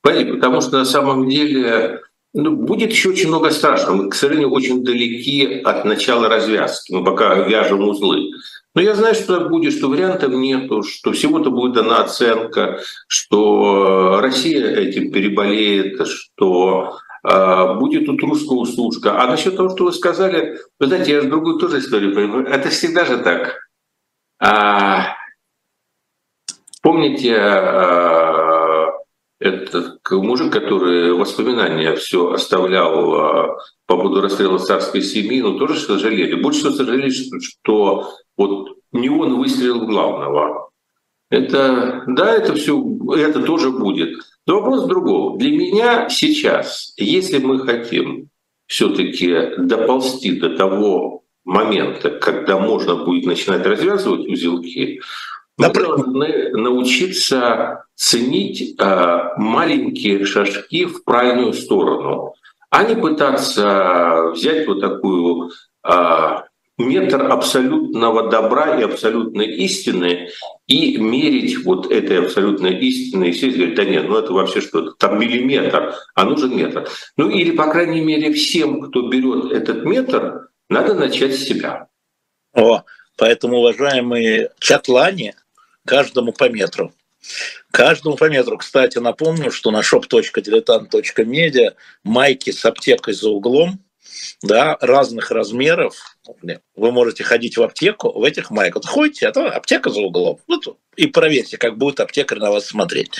Потому 0.00 0.60
что 0.60 0.78
на 0.78 0.84
самом 0.84 1.28
деле 1.28 2.00
будет 2.34 2.90
еще 2.90 3.10
очень 3.10 3.28
много 3.28 3.50
страшного. 3.50 4.02
Мы, 4.02 4.10
к 4.10 4.14
сожалению, 4.14 4.50
очень 4.50 4.84
далеки 4.84 5.60
от 5.64 5.84
начала 5.84 6.28
развязки. 6.28 6.92
Мы 6.92 7.04
пока 7.04 7.34
вяжем 7.34 7.88
узлы. 7.88 8.30
Но 8.74 8.82
я 8.82 8.94
знаю, 8.94 9.14
что 9.14 9.38
так 9.38 9.50
будет, 9.50 9.72
что 9.72 9.88
вариантов 9.88 10.32
нету, 10.32 10.82
что 10.82 11.12
всего-то 11.12 11.50
будет 11.50 11.72
дана 11.72 12.02
оценка, 12.02 12.80
что 13.08 14.20
Россия 14.20 14.70
этим 14.70 15.10
переболеет, 15.10 16.06
что 16.06 16.98
э, 17.28 17.74
будет 17.74 18.06
тут 18.06 18.22
русская 18.22 18.56
услужка. 18.56 19.20
А 19.20 19.26
насчет 19.26 19.56
того, 19.56 19.70
что 19.70 19.84
вы 19.84 19.92
сказали, 19.92 20.58
вы 20.78 20.86
знаете, 20.86 21.12
я 21.12 21.22
же 21.22 21.28
другую 21.28 21.58
тоже 21.58 21.78
историю 21.78 22.14
понимаю. 22.14 22.46
Это 22.46 22.68
всегда 22.68 23.04
же 23.04 23.18
так. 23.18 23.56
А, 24.40 25.16
помните, 26.82 27.36
а, 27.36 28.37
этот 29.40 30.00
мужик, 30.10 30.52
который 30.52 31.12
воспоминания 31.12 31.94
все 31.94 32.32
оставлял 32.32 33.14
а, 33.14 33.58
по 33.86 33.96
поводу 33.96 34.20
расстрела 34.20 34.58
царской 34.58 35.00
семьи, 35.02 35.40
ну 35.40 35.58
тоже 35.58 35.78
сожалели. 35.78 36.34
Больше 36.34 36.60
всего 36.60 36.72
сожалели, 36.72 37.10
что 37.10 38.10
вот 38.36 38.76
не 38.92 39.08
он 39.08 39.38
выстрелил 39.38 39.86
главного. 39.86 40.70
Это, 41.30 42.04
да, 42.06 42.34
это 42.34 42.54
все, 42.54 42.82
это 43.16 43.42
тоже 43.42 43.70
будет. 43.70 44.18
Но 44.46 44.60
вопрос 44.60 44.86
другого. 44.86 45.38
Для 45.38 45.50
меня 45.50 46.08
сейчас, 46.08 46.94
если 46.96 47.38
мы 47.38 47.60
хотим 47.60 48.30
все-таки 48.66 49.56
доползти 49.58 50.32
до 50.32 50.56
того 50.56 51.24
момента, 51.44 52.10
когда 52.10 52.58
можно 52.58 53.04
будет 53.04 53.26
начинать 53.26 53.64
развязывать 53.66 54.26
узелки, 54.26 55.00
мы 55.58 55.72
должны 55.72 56.50
научиться 56.52 57.84
ценить 57.94 58.76
э, 58.78 59.18
маленькие 59.36 60.24
шажки 60.24 60.84
в 60.86 61.04
правильную 61.04 61.52
сторону, 61.52 62.34
а 62.70 62.84
не 62.84 62.94
пытаться 62.94 64.30
взять 64.32 64.68
вот 64.68 64.80
такую 64.80 65.50
э, 65.84 66.36
метр 66.78 67.22
абсолютного 67.30 68.30
добра 68.30 68.78
и 68.78 68.84
абсолютной 68.84 69.46
истины 69.56 70.28
и 70.68 70.96
мерить 70.98 71.64
вот 71.64 71.90
этой 71.90 72.20
абсолютной 72.20 72.78
истиной 72.78 73.32
все 73.32 73.50
говорить, 73.50 73.74
да 73.74 73.84
нет, 73.84 74.08
ну 74.08 74.16
это 74.16 74.32
вообще 74.32 74.60
что-то, 74.60 74.92
там 74.92 75.18
миллиметр, 75.18 75.94
а 76.14 76.24
нужен 76.24 76.56
метр. 76.56 76.88
Ну 77.16 77.30
или, 77.30 77.50
по 77.50 77.68
крайней 77.68 78.00
мере, 78.00 78.32
всем, 78.32 78.80
кто 78.82 79.08
берет 79.08 79.50
этот 79.50 79.84
метр, 79.84 80.50
надо 80.68 80.94
начать 80.94 81.34
с 81.34 81.44
себя. 81.44 81.88
О, 82.54 82.82
поэтому, 83.16 83.58
уважаемые 83.58 84.50
чатлане, 84.60 85.34
каждому 85.88 86.32
по 86.32 86.48
метру. 86.50 86.92
Каждому 87.72 88.16
по 88.16 88.28
метру. 88.28 88.58
Кстати, 88.58 88.98
напомню, 88.98 89.50
что 89.50 89.70
на 89.70 89.80
shop.diletant.media 89.80 91.74
майки 92.04 92.50
с 92.50 92.64
аптекой 92.64 93.14
за 93.14 93.30
углом, 93.30 93.80
да, 94.42 94.76
разных 94.80 95.30
размеров. 95.30 95.94
Вы 96.76 96.92
можете 96.92 97.24
ходить 97.24 97.56
в 97.56 97.62
аптеку 97.62 98.12
в 98.12 98.22
этих 98.22 98.50
майках. 98.50 98.84
Ходите, 98.84 99.28
а 99.28 99.32
то 99.32 99.46
аптека 99.46 99.90
за 99.90 100.00
углом. 100.00 100.38
Вот, 100.46 100.78
и 100.96 101.06
проверьте, 101.06 101.56
как 101.56 101.78
будет 101.78 102.00
аптекарь 102.00 102.38
на 102.38 102.50
вас 102.50 102.66
смотреть. 102.66 103.10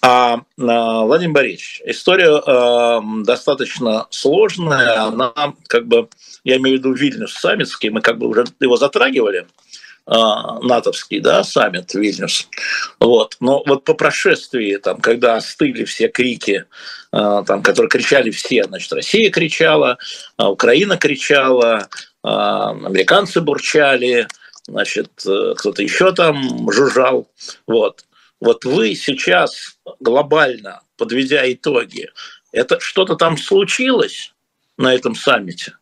А, 0.00 0.40
а 0.58 1.04
Владимир 1.04 1.34
Борисович, 1.34 1.82
история 1.84 2.30
э, 2.30 3.24
достаточно 3.24 4.06
сложная. 4.10 5.02
Она 5.02 5.32
как 5.66 5.86
бы, 5.86 6.08
я 6.44 6.56
имею 6.56 6.76
в 6.76 6.80
виду 6.80 6.92
Вильнюс 6.92 7.34
Саммитский, 7.34 7.90
мы 7.90 8.00
как 8.00 8.18
бы 8.18 8.28
уже 8.28 8.44
его 8.60 8.76
затрагивали 8.76 9.46
натовский, 10.08 11.20
да, 11.20 11.44
саммит 11.44 11.92
Вильнюс. 11.92 12.48
Вот. 12.98 13.36
Но 13.40 13.62
вот 13.66 13.84
по 13.84 13.92
прошествии, 13.92 14.76
там, 14.76 15.00
когда 15.00 15.36
остыли 15.36 15.84
все 15.84 16.08
крики, 16.08 16.64
а, 17.12 17.42
там, 17.44 17.62
которые 17.62 17.90
кричали 17.90 18.30
все, 18.30 18.64
значит, 18.64 18.90
Россия 18.92 19.30
кричала, 19.30 19.98
а, 20.36 20.50
Украина 20.50 20.96
кричала, 20.96 21.88
американцы 22.22 23.40
бурчали, 23.40 24.26
значит, 24.66 25.10
э, 25.26 25.54
кто-то 25.56 25.82
еще 25.82 26.12
там 26.12 26.70
жужжал. 26.70 27.28
Вот. 27.66 28.04
Вот 28.40 28.64
вы 28.64 28.94
сейчас 28.94 29.78
глобально, 30.00 30.82
подведя 30.96 31.50
итоги, 31.50 32.10
это 32.52 32.78
что-то 32.80 33.16
там 33.16 33.38
случилось 33.38 34.34
на 34.76 34.94
этом 34.94 35.14
саммите? 35.14 35.77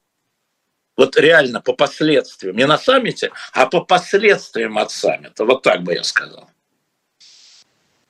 Вот 0.96 1.16
реально 1.16 1.60
по 1.60 1.72
последствиям, 1.72 2.56
не 2.56 2.66
на 2.66 2.78
саммите, 2.78 3.30
а 3.52 3.66
по 3.66 3.80
последствиям 3.80 4.78
от 4.78 4.90
саммита. 4.90 5.44
Вот 5.44 5.62
так 5.62 5.82
бы 5.82 5.94
я 5.94 6.02
сказал. 6.02 6.48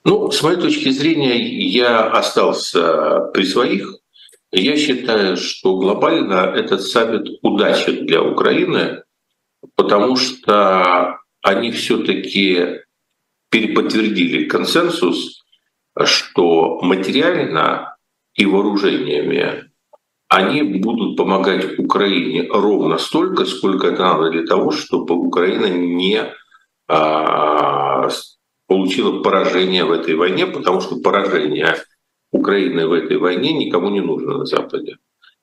Ну, 0.04 0.30
с 0.30 0.40
моей 0.42 0.60
точки 0.60 0.90
зрения, 0.90 1.36
я 1.68 2.08
остался 2.08 3.22
при 3.34 3.44
своих. 3.44 3.98
Я 4.52 4.76
считаю, 4.76 5.36
что 5.36 5.76
глобально 5.76 6.52
этот 6.54 6.82
саммит 6.82 7.38
удачен 7.42 8.06
для 8.06 8.22
Украины, 8.22 9.02
потому 9.74 10.14
что 10.14 11.18
они 11.42 11.72
все-таки 11.72 12.82
переподтвердили 13.50 14.44
консенсус, 14.44 15.44
что 16.04 16.80
материально 16.82 17.96
и 18.34 18.46
вооружениями 18.46 19.65
они 20.28 20.62
будут 20.62 21.16
помогать 21.16 21.78
Украине 21.78 22.48
ровно 22.50 22.98
столько, 22.98 23.44
сколько 23.44 23.88
это 23.88 24.02
надо 24.02 24.30
для 24.30 24.44
того, 24.44 24.72
чтобы 24.72 25.14
Украина 25.14 25.66
не 25.66 26.32
а, 26.88 28.08
получила 28.66 29.22
поражение 29.22 29.84
в 29.84 29.92
этой 29.92 30.14
войне, 30.14 30.46
потому 30.46 30.80
что 30.80 30.96
поражение 30.96 31.76
Украины 32.32 32.86
в 32.86 32.92
этой 32.92 33.18
войне 33.18 33.52
никому 33.52 33.88
не 33.90 34.00
нужно 34.00 34.38
на 34.38 34.44
Западе. 34.46 34.96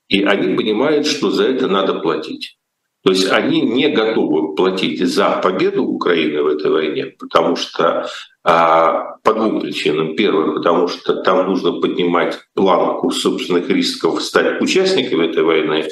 И 0.10 0.24
они 0.24 0.56
понимают, 0.56 1.08
что 1.08 1.32
за 1.32 1.46
это 1.46 1.68
надо 1.68 1.96
платить. 1.96 2.58
То 3.04 3.12
есть 3.12 3.32
они 3.32 3.62
не 3.62 3.90
готовы 3.90 4.56
платить 4.56 5.00
за 5.02 5.40
победу 5.42 5.84
Украины 5.84 6.44
в 6.44 6.48
этой 6.48 6.72
войне, 6.72 7.06
потому 7.20 7.56
что 7.56 8.08
по 8.44 9.34
двум 9.34 9.62
причинам. 9.62 10.16
Первое, 10.16 10.54
потому 10.54 10.88
что 10.88 11.22
там 11.24 11.48
нужно 11.48 11.80
поднимать 11.80 12.40
планку 12.54 13.10
собственных 13.12 13.70
рисков 13.70 14.22
стать 14.22 14.62
участниками 14.62 15.28
этой 15.28 15.44
войны. 15.44 15.88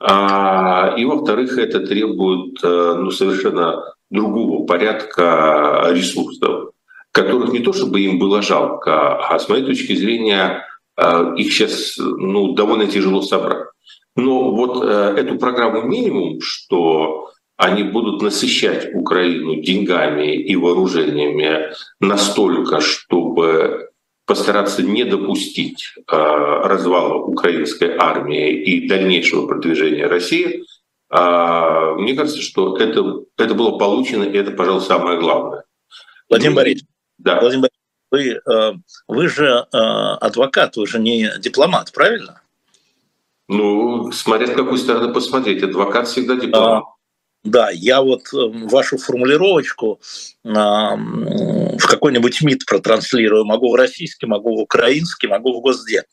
А, 0.00 0.94
и 0.96 1.04
во-вторых, 1.04 1.58
это 1.58 1.80
требует 1.80 2.62
э, 2.62 2.94
ну, 2.98 3.10
совершенно 3.10 3.94
другого 4.10 4.66
порядка 4.66 5.88
ресурсов, 5.90 6.72
которых 7.10 7.52
не 7.52 7.60
то 7.60 7.72
чтобы 7.72 8.00
им 8.00 8.18
было 8.18 8.42
жалко, 8.42 9.16
а 9.16 9.38
с 9.38 9.48
моей 9.48 9.64
точки 9.64 9.94
зрения 9.94 10.66
э, 10.96 11.34
их 11.36 11.52
сейчас 11.52 11.96
ну, 11.96 12.52
довольно 12.52 12.86
тяжело 12.86 13.22
собрать. 13.22 13.66
Но 14.14 14.50
вот 14.50 14.84
э, 14.84 15.14
эту 15.16 15.38
программу 15.38 15.82
минимум, 15.82 16.40
что 16.40 17.30
они 17.56 17.82
будут 17.84 18.22
насыщать 18.22 18.94
Украину 18.94 19.56
деньгами 19.62 20.34
и 20.36 20.56
вооружениями 20.56 21.72
настолько, 22.00 22.80
чтобы 22.80 23.90
постараться 24.26 24.82
не 24.82 25.04
допустить 25.04 25.94
э, 25.96 26.02
развала 26.10 27.14
украинской 27.14 27.94
армии 27.96 28.62
и 28.62 28.88
дальнейшего 28.88 29.46
продвижения 29.46 30.06
России, 30.06 30.64
э, 31.10 31.94
мне 31.98 32.14
кажется, 32.14 32.40
что 32.40 32.76
это, 32.78 33.22
это 33.36 33.54
было 33.54 33.78
получено, 33.78 34.24
и 34.24 34.36
это, 34.36 34.50
пожалуй, 34.52 34.80
самое 34.80 35.20
главное. 35.20 35.64
Владимир 36.30 36.56
Борисович, 36.56 36.88
да. 37.18 37.40
Владимир 37.40 37.68
Борисович, 38.10 38.40
вы, 38.46 38.52
э, 38.54 38.72
вы 39.08 39.28
же 39.28 39.66
э, 39.70 39.76
адвокат, 39.76 40.76
вы 40.76 40.86
же 40.86 40.98
не 40.98 41.30
дипломат, 41.38 41.92
правильно? 41.92 42.40
Ну, 43.46 44.10
смотря 44.10 44.46
с 44.46 44.50
какой 44.52 44.78
стороны 44.78 45.12
посмотреть, 45.12 45.62
адвокат 45.62 46.08
всегда 46.08 46.36
дипломат. 46.36 46.84
Да, 47.44 47.68
я 47.70 48.00
вот 48.00 48.32
эм, 48.32 48.68
вашу 48.68 48.96
формулировочку 48.96 50.00
в 50.42 51.86
какой-нибудь 51.86 52.40
МИД 52.42 52.64
протранслирую. 52.66 53.44
Могу 53.44 53.70
в 53.70 53.74
российский, 53.74 54.26
могу 54.26 54.56
в 54.56 54.60
украинский, 54.60 55.28
могу 55.28 55.58
в 55.58 55.60
Госдеп. 55.60 56.04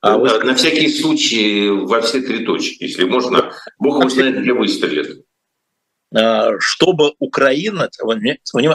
А 0.00 0.12
ну, 0.12 0.20
вы... 0.20 0.44
На 0.44 0.54
всякий 0.54 0.88
случай 0.88 1.68
во 1.68 2.00
все 2.00 2.20
три 2.20 2.44
точки, 2.44 2.84
если 2.84 3.04
можно. 3.04 3.52
Бог 3.78 3.98
его 4.00 4.08
знает, 4.08 4.40
где 4.40 4.52
выстрелит. 4.52 5.24
А, 6.14 6.52
чтобы 6.60 7.14
Украина, 7.18 7.90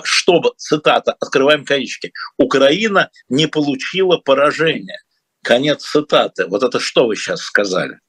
чтобы, 0.03 0.51
цитата, 0.57 1.15
открываем 1.19 1.65
кавычки, 1.65 2.11
Украина 2.37 3.09
не 3.29 3.47
получила 3.47 4.17
поражения. 4.17 4.99
Конец 5.41 5.83
цитаты. 5.83 6.47
Вот 6.47 6.63
это 6.63 6.79
что 6.79 7.07
вы 7.07 7.15
сейчас 7.15 7.41
сказали? 7.41 7.99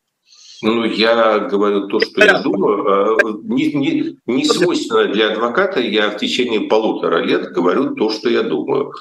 Ну, 0.62 0.85
я 0.85 1.38
говорю 1.40 1.88
то, 1.88 2.01
что 2.01 2.25
я 2.25 2.40
думаю. 2.40 2.87
А, 2.87 3.17
не, 3.43 3.73
не, 3.73 4.17
не 4.27 4.45
свойственно 4.45 5.07
для 5.07 5.33
адвоката, 5.33 5.81
я 5.81 6.11
в 6.11 6.19
течение 6.19 6.62
полутора 6.62 7.23
лет 7.23 7.53
говорю 7.53 7.95
то, 7.95 8.11
что 8.11 8.29
я 8.29 8.43
думаю. 8.43 8.93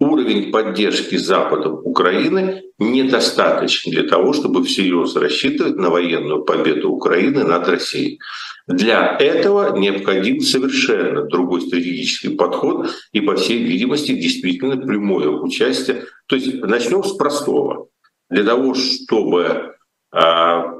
Уровень 0.00 0.52
поддержки 0.52 1.16
Западом 1.16 1.80
Украины 1.84 2.62
недостаточен 2.78 3.90
для 3.90 4.04
того, 4.04 4.32
чтобы 4.32 4.62
всерьез 4.62 5.16
рассчитывать 5.16 5.74
на 5.76 5.90
военную 5.90 6.44
победу 6.44 6.92
Украины 6.92 7.42
над 7.42 7.66
Россией. 7.68 8.20
Для 8.68 9.16
этого 9.18 9.76
необходим 9.76 10.40
совершенно 10.40 11.24
другой 11.24 11.62
стратегический 11.62 12.28
подход 12.28 12.90
и, 13.12 13.20
по 13.20 13.34
всей 13.34 13.64
видимости, 13.64 14.12
действительно 14.12 14.76
прямое 14.76 15.30
участие. 15.30 16.04
То 16.26 16.36
есть 16.36 16.62
начнем 16.62 17.02
с 17.02 17.14
простого. 17.14 17.88
Для 18.30 18.44
того, 18.44 18.74
чтобы 18.74 19.74
а, 20.12 20.77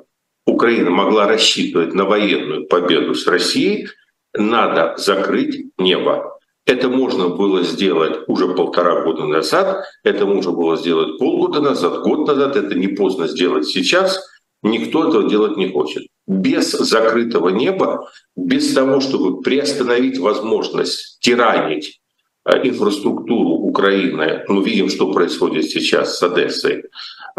Украина 0.58 0.90
могла 0.90 1.28
рассчитывать 1.28 1.94
на 1.94 2.04
военную 2.04 2.66
победу 2.66 3.14
с 3.14 3.28
Россией, 3.28 3.90
надо 4.36 4.96
закрыть 4.96 5.66
небо. 5.78 6.36
Это 6.66 6.88
можно 6.88 7.28
было 7.28 7.62
сделать 7.62 8.24
уже 8.26 8.48
полтора 8.48 9.02
года 9.04 9.24
назад, 9.24 9.84
это 10.02 10.26
можно 10.26 10.50
было 10.50 10.76
сделать 10.76 11.16
полгода 11.16 11.60
назад, 11.60 12.02
год 12.02 12.26
назад, 12.26 12.56
это 12.56 12.74
не 12.74 12.88
поздно 12.88 13.28
сделать 13.28 13.68
сейчас. 13.68 14.20
Никто 14.64 15.08
этого 15.08 15.30
делать 15.30 15.56
не 15.56 15.68
хочет. 15.70 16.08
Без 16.26 16.72
закрытого 16.72 17.50
неба, 17.50 18.10
без 18.34 18.74
того, 18.74 18.98
чтобы 18.98 19.40
приостановить 19.40 20.18
возможность 20.18 21.20
тиранить 21.20 22.00
э, 22.44 22.66
инфраструктуру 22.68 23.50
Украины, 23.50 24.42
мы 24.48 24.64
видим, 24.64 24.88
что 24.88 25.12
происходит 25.12 25.66
сейчас 25.66 26.18
с 26.18 26.22
Одессой, 26.24 26.82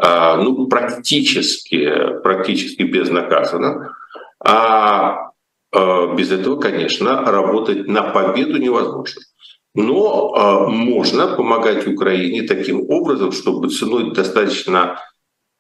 ну, 0.02 0.68
практически, 0.68 2.20
практически 2.24 2.84
безнаказанно. 2.84 3.96
А, 4.40 5.32
а 5.74 6.16
без 6.16 6.32
этого, 6.32 6.60
конечно, 6.60 7.24
работать 7.26 7.88
на 7.88 8.04
победу 8.04 8.58
невозможно. 8.58 9.22
Но 9.76 10.34
а, 10.34 10.68
можно 10.68 11.36
помогать 11.36 11.88
Украине 11.88 12.44
таким 12.44 12.90
образом, 12.90 13.32
чтобы 13.32 13.70
ценой 13.70 14.14
достаточно 14.14 15.00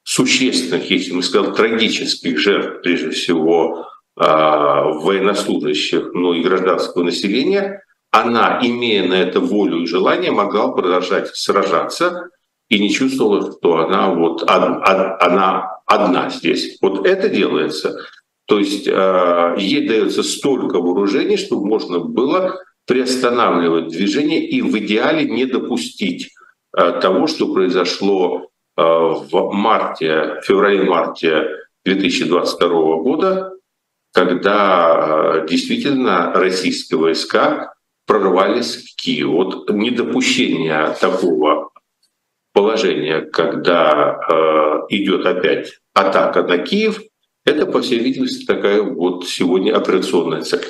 существенных, 0.04 0.89
если 0.89 1.13
мы 1.13 1.23
сказал, 1.23 1.54
трагических 1.54 2.39
жертв, 2.39 2.82
прежде 2.82 3.12
всего 3.12 3.86
военнослужащих, 4.15 6.13
но 6.13 6.34
и 6.34 6.43
гражданского 6.43 7.04
населения, 7.04 7.82
она, 8.12 8.60
имея 8.62 9.08
на 9.08 9.13
это 9.13 9.39
волю 9.39 9.84
и 9.84 9.88
желание, 9.88 10.32
могла 10.32 10.73
продолжать 10.73 11.34
сражаться 11.36 12.30
и 12.69 12.79
не 12.79 12.89
чувствовала, 12.91 13.51
что 13.51 13.77
она 13.79 14.13
вот 14.13 14.43
она 14.49 15.82
одна 15.86 16.29
здесь. 16.29 16.77
Вот 16.82 17.05
это 17.05 17.29
делается. 17.29 17.97
То 18.45 18.60
есть 18.60 18.86
ей 18.88 19.88
дается 19.88 20.23
столько 20.23 20.79
вооружений, 20.79 21.38
чтобы 21.38 21.67
можно 21.67 21.99
было 21.99 22.60
приостанавливать 22.86 23.89
движение 23.89 24.47
и 24.47 24.62
в 24.62 24.77
идеале 24.79 25.29
не 25.29 25.45
допустить 25.45 26.32
того, 26.71 27.27
что 27.27 27.53
произошло 27.53 28.49
в 28.75 29.51
марте, 29.51 30.39
феврале-марте 30.43 31.47
2022 31.86 32.69
года, 32.97 33.53
когда 34.13 35.45
действительно 35.47 36.32
российские 36.34 36.99
войска 36.99 37.73
прорвались 38.08 38.77
к 38.77 39.01
Киеву. 39.01 39.43
Вот 39.43 39.69
недопущение 39.69 40.95
такого 40.99 41.69
положения, 42.53 43.21
когда 43.21 44.19
э, 44.29 44.79
идет 44.89 45.25
опять 45.25 45.79
атака 45.93 46.43
на 46.43 46.57
Киев, 46.57 46.99
это, 47.45 47.65
по 47.65 47.81
всей 47.81 47.99
видимости, 47.99 48.45
такая 48.45 48.81
вот 48.81 49.27
сегодня 49.27 49.75
операционная 49.75 50.41
цель. 50.41 50.69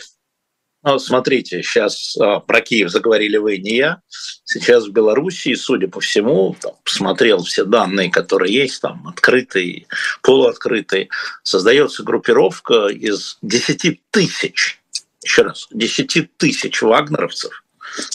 Ну, 0.82 0.98
смотрите, 0.98 1.62
сейчас 1.62 2.16
а, 2.18 2.40
про 2.40 2.62
Киев 2.62 2.90
заговорили 2.90 3.36
вы, 3.36 3.58
не 3.58 3.76
я. 3.76 4.02
Сейчас 4.46 4.88
в 4.88 4.92
Белоруссии, 4.92 5.54
судя 5.56 5.90
по 5.90 6.00
всему, 6.00 6.56
там, 6.62 6.72
посмотрел 6.86 7.44
все 7.44 7.66
данные, 7.66 8.10
которые 8.10 8.54
есть, 8.54 8.82
там 8.82 9.06
открытые, 9.06 9.88
полуоткрытые, 10.22 11.10
создается 11.44 12.04
группировка 12.04 12.88
из 12.88 13.40
10 13.42 14.00
тысяч 14.10 14.80
еще 15.24 15.42
раз, 15.44 15.68
10 15.72 16.38
тысяч 16.38 16.82
вагнеровцев, 16.82 17.64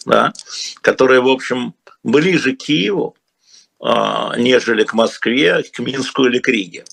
да, 0.07 0.33
которые, 0.81 1.21
в 1.21 1.29
общем, 1.29 1.75
ближе 2.03 2.55
к 2.55 2.59
Киеву, 2.59 3.17
нежели 4.37 4.85
к 4.85 4.95
Москве, 4.95 5.63
к 5.63 5.79
Минску 5.79 6.25
или 6.25 6.39
к 6.39 6.49
Риге. 6.49 6.85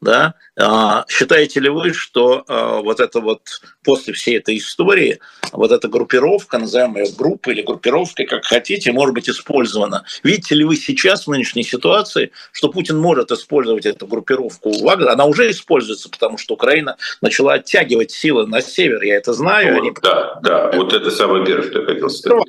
Да? 0.00 0.34
А, 0.56 1.04
считаете 1.08 1.58
ли 1.58 1.68
вы, 1.68 1.92
что 1.92 2.44
а, 2.46 2.80
вот 2.80 3.00
это 3.00 3.20
вот 3.20 3.40
после 3.82 4.14
всей 4.14 4.38
этой 4.38 4.58
истории, 4.58 5.18
вот 5.50 5.72
эта 5.72 5.88
группировка, 5.88 6.58
назовем 6.58 6.96
ее 6.96 7.06
группой 7.16 7.54
или 7.54 7.62
группировкой, 7.62 8.26
как 8.26 8.44
хотите, 8.44 8.92
может 8.92 9.14
быть 9.14 9.28
использована? 9.28 10.04
Видите 10.22 10.54
ли 10.54 10.64
вы 10.64 10.76
сейчас 10.76 11.26
в 11.26 11.30
нынешней 11.30 11.64
ситуации, 11.64 12.30
что 12.52 12.68
Путин 12.68 12.96
может 12.98 13.32
использовать 13.32 13.86
эту 13.86 14.06
группировку 14.06 14.70
Вагнера? 14.84 15.12
Она 15.12 15.24
уже 15.24 15.50
используется, 15.50 16.08
потому 16.08 16.38
что 16.38 16.54
Украина 16.54 16.96
начала 17.20 17.54
оттягивать 17.54 18.12
силы 18.12 18.46
на 18.46 18.62
север, 18.62 19.02
я 19.02 19.16
это 19.16 19.32
знаю. 19.32 19.74
Вот, 19.74 19.80
они... 19.80 19.92
Да, 20.00 20.38
да, 20.42 20.70
вот 20.72 20.92
это 20.92 21.10
самое 21.10 21.44
первое, 21.44 21.68
что 21.68 21.80
я 21.80 21.86
хотел 21.86 22.10
сказать. 22.10 22.44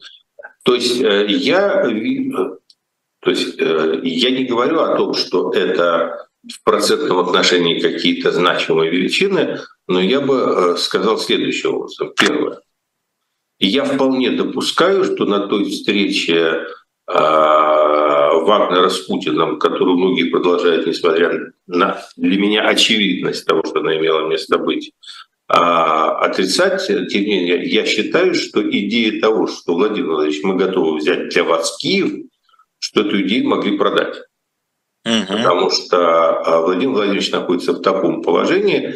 То 0.64 0.76
есть 0.76 1.02
э, 1.02 1.26
я, 1.30 1.88
то 3.22 3.32
есть 3.32 3.60
э, 3.60 4.00
я 4.04 4.32
не 4.32 4.46
говорю 4.46 4.80
о 4.80 4.96
том, 4.96 5.14
что 5.14 5.52
это 5.52 6.28
в 6.50 6.64
процентном 6.64 7.20
отношении 7.20 7.80
какие-то 7.80 8.32
значимые 8.32 8.90
величины, 8.92 9.60
но 9.88 10.00
я 10.00 10.22
бы 10.22 10.36
э, 10.36 10.78
сказал 10.78 11.18
следующим 11.18 11.76
образом. 11.76 12.14
Первое. 12.18 12.62
Я 13.60 13.84
вполне 13.84 14.32
допускаю, 14.32 15.04
что 15.04 15.26
на 15.26 15.48
той 15.48 15.66
встрече 15.66 16.34
э, 16.36 17.14
Вагнера 17.14 18.88
с 18.88 19.00
Путиным, 19.00 19.60
которую 19.60 19.98
многие 19.98 20.30
продолжают, 20.30 20.88
несмотря 20.88 21.52
на 21.68 22.02
для 22.16 22.40
меня 22.40 22.70
очевидность 22.70 23.46
того, 23.46 23.64
что 23.66 23.80
она 23.80 23.98
имела 23.98 24.30
место 24.30 24.58
быть, 24.58 24.94
отрицать, 25.48 26.86
тем 26.86 27.24
не 27.24 27.40
менее, 27.40 27.64
я 27.64 27.84
считаю, 27.84 28.36
что 28.36 28.62
идея 28.62 29.20
того, 29.20 29.48
что 29.48 29.74
Владимир 29.74 30.10
Владимирович, 30.10 30.44
мы 30.44 30.56
готовы 30.56 31.00
взять 31.00 31.30
для 31.30 31.44
вас 31.44 31.76
Киев, 31.78 32.29
что 32.80 33.02
эту 33.02 33.22
идею 33.22 33.48
могли 33.48 33.78
продать. 33.78 34.16
Угу. 35.06 35.28
Потому 35.28 35.70
что 35.70 35.98
а, 35.98 36.62
Владимир 36.62 36.96
Владимирович 36.96 37.32
находится 37.32 37.74
в 37.74 37.82
таком 37.82 38.22
положении, 38.22 38.96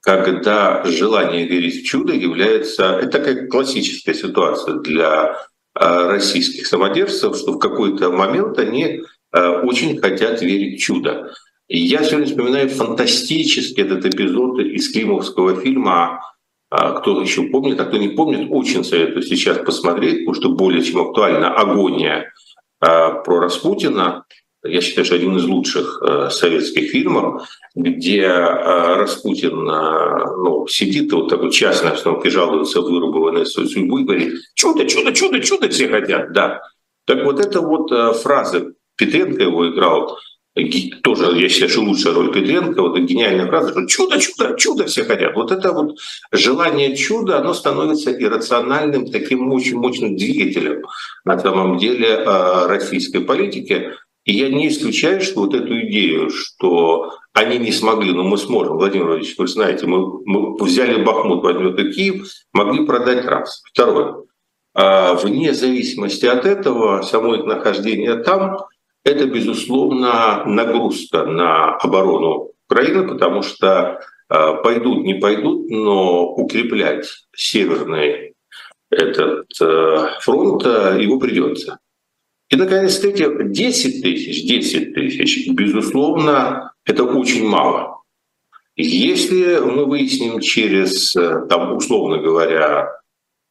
когда 0.00 0.82
желание 0.84 1.46
верить 1.46 1.82
в 1.82 1.86
чудо 1.86 2.12
является... 2.12 2.84
Это 2.84 3.18
такая 3.18 3.46
классическая 3.46 4.14
ситуация 4.14 4.76
для 4.76 5.46
а, 5.74 6.08
российских 6.08 6.66
самодержцев, 6.66 7.36
что 7.36 7.52
в 7.52 7.58
какой-то 7.58 8.10
момент 8.10 8.58
они 8.58 9.02
а, 9.30 9.60
очень 9.60 9.98
хотят 9.98 10.40
верить 10.42 10.80
в 10.80 10.84
чудо. 10.84 11.32
Я 11.68 12.02
сегодня 12.02 12.26
вспоминаю 12.26 12.68
фантастический 12.68 13.82
этот 13.82 14.04
эпизод 14.04 14.58
из 14.60 14.92
климовского 14.92 15.60
фильма 15.60 16.20
кто 16.70 17.20
еще 17.20 17.42
помнит, 17.48 17.78
а 17.80 17.84
кто 17.84 17.98
не 17.98 18.08
помнит, 18.08 18.48
очень 18.50 18.82
советую 18.82 19.22
сейчас 19.22 19.58
посмотреть, 19.58 20.20
потому 20.20 20.34
что 20.34 20.48
более 20.52 20.82
чем 20.82 21.02
актуальна 21.02 21.54
агония 21.54 22.32
про 22.82 23.40
Распутина 23.40 24.24
я 24.64 24.80
считаю, 24.80 25.04
что 25.04 25.16
один 25.16 25.36
из 25.36 25.44
лучших 25.44 26.00
э, 26.02 26.30
советских 26.30 26.90
фильмов, 26.90 27.48
где 27.74 28.20
э, 28.20 28.94
Распутин 28.94 29.68
э, 29.68 30.24
ну, 30.36 30.66
сидит 30.68 31.12
вот 31.12 31.28
такой 31.28 31.50
частной 31.50 31.90
обстановке 31.90 32.30
жалуется 32.30 32.80
вырубленной 32.80 33.44
свою 33.44 33.68
судьбу 33.68 33.98
и 33.98 34.04
говорит 34.04 34.34
«Чудо, 34.54 34.86
чудо, 34.86 35.12
чудо, 35.12 35.40
чудо 35.40 35.68
все 35.68 35.88
хотят!» 35.88 36.32
Да. 36.32 36.62
Так 37.06 37.24
вот 37.24 37.40
эта 37.40 37.60
вот 37.60 37.90
фраза, 38.20 38.72
Петренко 38.96 39.42
его 39.42 39.68
играл, 39.68 40.16
тоже, 41.02 41.38
я 41.38 41.48
считаю, 41.48 41.70
что 41.70 41.80
лучшая 41.80 42.12
роль 42.14 42.32
Петренко, 42.32 42.82
вот 42.82 42.98
гениальная 42.98 43.46
фраза, 43.46 43.70
что 43.70 43.86
чудо, 43.86 44.20
чудо, 44.20 44.54
чудо 44.58 44.84
все 44.84 45.04
хотят. 45.04 45.34
Вот 45.34 45.50
это 45.50 45.72
вот 45.72 45.96
желание 46.30 46.94
чуда, 46.94 47.38
оно 47.38 47.54
становится 47.54 48.12
иррациональным 48.12 49.10
таким 49.10 49.50
очень 49.50 49.78
мощным 49.78 50.16
двигателем 50.16 50.82
на 51.24 51.38
самом 51.38 51.78
деле 51.78 52.22
российской 52.66 53.20
политики. 53.20 53.92
И 54.24 54.34
я 54.34 54.50
не 54.50 54.68
исключаю, 54.68 55.20
что 55.20 55.40
вот 55.40 55.54
эту 55.54 55.80
идею, 55.86 56.30
что 56.30 57.14
они 57.32 57.58
не 57.58 57.72
смогли, 57.72 58.12
но 58.12 58.22
мы 58.22 58.36
сможем, 58.36 58.76
Владимир 58.76 59.06
Владимирович, 59.06 59.36
вы 59.38 59.48
знаете, 59.48 59.86
мы, 59.86 60.22
мы 60.24 60.54
взяли 60.56 61.02
Бахмут, 61.02 61.42
возьмем 61.42 61.74
и 61.74 61.92
Киев, 61.92 62.28
могли 62.52 62.86
продать 62.86 63.24
раз. 63.24 63.62
Второе. 63.72 64.16
А 64.74 65.14
вне 65.14 65.52
зависимости 65.54 66.26
от 66.26 66.46
этого, 66.46 67.02
само 67.02 67.34
их 67.34 67.44
нахождение 67.44 68.16
там, 68.22 68.58
это, 69.04 69.26
безусловно, 69.26 70.44
нагрузка 70.46 71.24
на 71.24 71.74
оборону 71.76 72.52
Украины, 72.68 73.06
потому 73.06 73.42
что 73.42 74.00
а, 74.28 74.54
пойдут, 74.54 75.04
не 75.04 75.14
пойдут, 75.14 75.68
но 75.68 76.26
укреплять 76.26 77.06
северный 77.34 78.34
этот 78.90 79.48
э, 79.60 80.06
фронт 80.20 80.66
э, 80.66 80.98
его 81.00 81.18
придется. 81.18 81.78
И, 82.50 82.56
наконец, 82.56 82.98
третье, 82.98 83.30
10 83.30 84.02
тысяч, 84.02 84.46
10 84.46 84.94
тысяч, 84.94 85.48
безусловно, 85.48 86.72
это 86.84 87.04
очень 87.04 87.46
мало. 87.46 88.02
Если 88.76 89.58
мы 89.58 89.86
выясним 89.86 90.40
через, 90.40 91.12
там, 91.12 91.74
условно 91.74 92.18
говоря, 92.18 92.90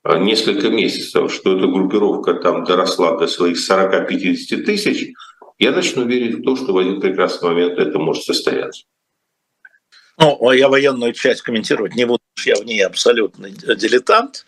несколько 0.04 0.70
месяцев, 0.70 1.34
что 1.34 1.58
эта 1.58 1.68
группировка 1.68 2.36
там 2.36 2.64
доросла 2.64 3.18
до 3.18 3.26
своих 3.28 3.58
40-50 3.58 4.64
тысяч, 4.64 5.14
я 5.62 5.72
начну 5.72 6.06
верить 6.06 6.40
в 6.40 6.44
то, 6.44 6.56
что 6.56 6.74
в 6.74 6.78
один 6.80 7.00
прекрасный 7.00 7.50
момент 7.50 7.78
это 7.78 8.00
может 8.00 8.24
состояться. 8.24 8.84
Ну, 10.18 10.52
я 10.52 10.70
военную 10.70 11.14
часть 11.14 11.44
комментировать 11.44 11.96
не 11.96 12.06
буду, 12.06 12.20
я 12.44 12.56
в 12.56 12.66
ней 12.66 12.84
абсолютно 12.84 13.50
дилетант. 13.50 14.46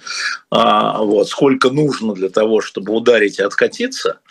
А, 0.49 1.03
вот, 1.03 1.27
сколько 1.29 1.69
нужно 1.69 2.13
для 2.13 2.29
того, 2.29 2.61
чтобы 2.61 2.93
ударить 2.93 3.37
и 3.37 3.43
откатиться, 3.43 4.21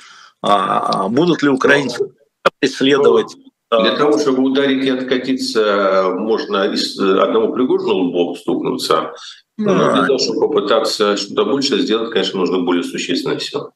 а, 0.43 1.09
будут 1.09 1.43
ли 1.43 1.49
украинцы 1.49 2.13
преследовать 2.59 3.37
для 3.71 3.97
того, 3.97 4.19
чтобы 4.19 4.43
ударить 4.43 4.85
и 4.85 4.91
откатиться, 4.91 6.11
можно 6.11 6.65
из 6.65 6.99
одного 6.99 7.53
Пригожину 7.53 7.95
лбом 7.95 8.37
стукнуться. 8.37 9.15
Но 9.57 9.93
для 9.93 10.05
того, 10.05 10.19
чтобы 10.19 10.49
попытаться 10.49 11.17
что-то 11.17 11.45
больше 11.45 11.79
сделать, 11.81 12.11
конечно, 12.11 12.41
нужно 12.41 12.59
более 12.59 12.83
существенные 12.83 13.41
силы. 13.41 13.71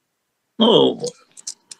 Ну, 0.58 1.00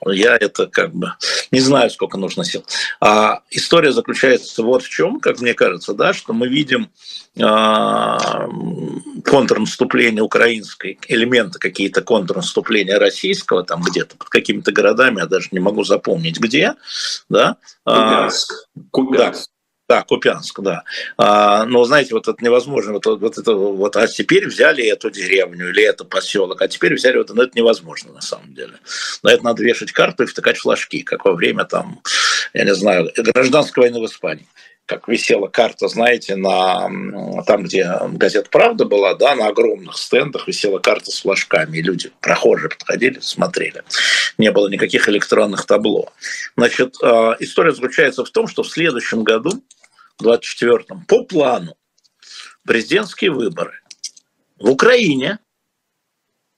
я 0.06 0.36
это 0.36 0.66
как 0.66 0.94
бы 0.94 1.12
не 1.50 1.60
знаю, 1.60 1.90
сколько 1.90 2.18
нужно 2.18 2.44
сил. 2.44 2.64
А 3.00 3.40
история 3.50 3.92
заключается 3.92 4.62
вот 4.62 4.82
в 4.82 4.88
чем, 4.88 5.20
как 5.20 5.40
мне 5.40 5.54
кажется, 5.54 5.94
да, 5.94 6.12
что 6.12 6.32
мы 6.32 6.48
видим 6.48 6.90
а, 7.40 8.48
контрнаступление 9.24 10.22
украинской, 10.22 10.98
элементы 11.08 11.58
какие-то 11.58 12.02
контрнаступления 12.02 12.98
российского, 12.98 13.62
там 13.62 13.82
где-то 13.82 14.16
под 14.16 14.28
какими-то 14.28 14.72
городами, 14.72 15.20
я 15.20 15.26
даже 15.26 15.48
не 15.52 15.60
могу 15.60 15.84
запомнить 15.84 16.38
где, 16.38 16.74
да. 17.28 17.56
Купянск. 17.84 18.68
Купянск. 18.90 19.50
Да, 19.50 19.55
Купянск, 20.08 20.60
да. 20.60 20.82
А, 21.16 21.64
но 21.64 21.84
знаете, 21.84 22.14
вот 22.14 22.26
это 22.26 22.44
невозможно. 22.44 22.94
Вот, 22.94 23.06
вот 23.06 23.38
это 23.38 23.54
вот, 23.54 23.96
а 23.96 24.08
теперь 24.08 24.48
взяли 24.48 24.84
эту 24.84 25.10
деревню 25.10 25.70
или 25.70 25.84
это 25.84 26.04
поселок, 26.04 26.60
а 26.60 26.68
теперь 26.68 26.94
взяли 26.94 27.18
вот, 27.18 27.30
ну 27.30 27.42
это 27.42 27.52
невозможно 27.54 28.12
на 28.12 28.20
самом 28.20 28.52
деле. 28.52 28.74
На 29.22 29.32
это 29.32 29.44
надо 29.44 29.62
вешать 29.62 29.92
карту 29.92 30.24
и 30.24 30.26
втыкать 30.26 30.58
флажки, 30.58 31.02
как 31.02 31.24
во 31.24 31.32
время 31.32 31.64
там, 31.64 32.00
я 32.52 32.64
не 32.64 32.74
знаю, 32.74 33.12
гражданской 33.16 33.84
войны 33.84 34.00
в 34.00 34.06
Испании. 34.06 34.46
как 34.86 35.08
висела 35.08 35.48
карта, 35.48 35.88
знаете, 35.88 36.36
на 36.36 36.88
там, 37.44 37.64
где 37.64 37.92
газета 38.12 38.48
«Правда» 38.50 38.84
была, 38.84 39.14
да, 39.14 39.34
на 39.34 39.48
огромных 39.48 39.96
стендах 39.96 40.46
висела 40.46 40.78
карта 40.78 41.10
с 41.10 41.20
флажками, 41.20 41.78
и 41.78 41.82
люди, 41.82 42.12
прохожие, 42.20 42.70
подходили, 42.70 43.18
смотрели. 43.20 43.82
Не 44.38 44.52
было 44.52 44.68
никаких 44.68 45.08
электронных 45.08 45.66
табло. 45.66 46.12
Значит, 46.56 46.94
э, 47.02 47.36
история 47.40 47.72
заключается 47.72 48.24
в 48.24 48.30
том, 48.30 48.46
что 48.46 48.62
в 48.62 48.68
следующем 48.68 49.24
году, 49.24 49.50
24-м, 50.22 51.04
по 51.06 51.24
плану, 51.24 51.76
президентские 52.64 53.30
выборы 53.30 53.80
в 54.58 54.70
Украине, 54.70 55.38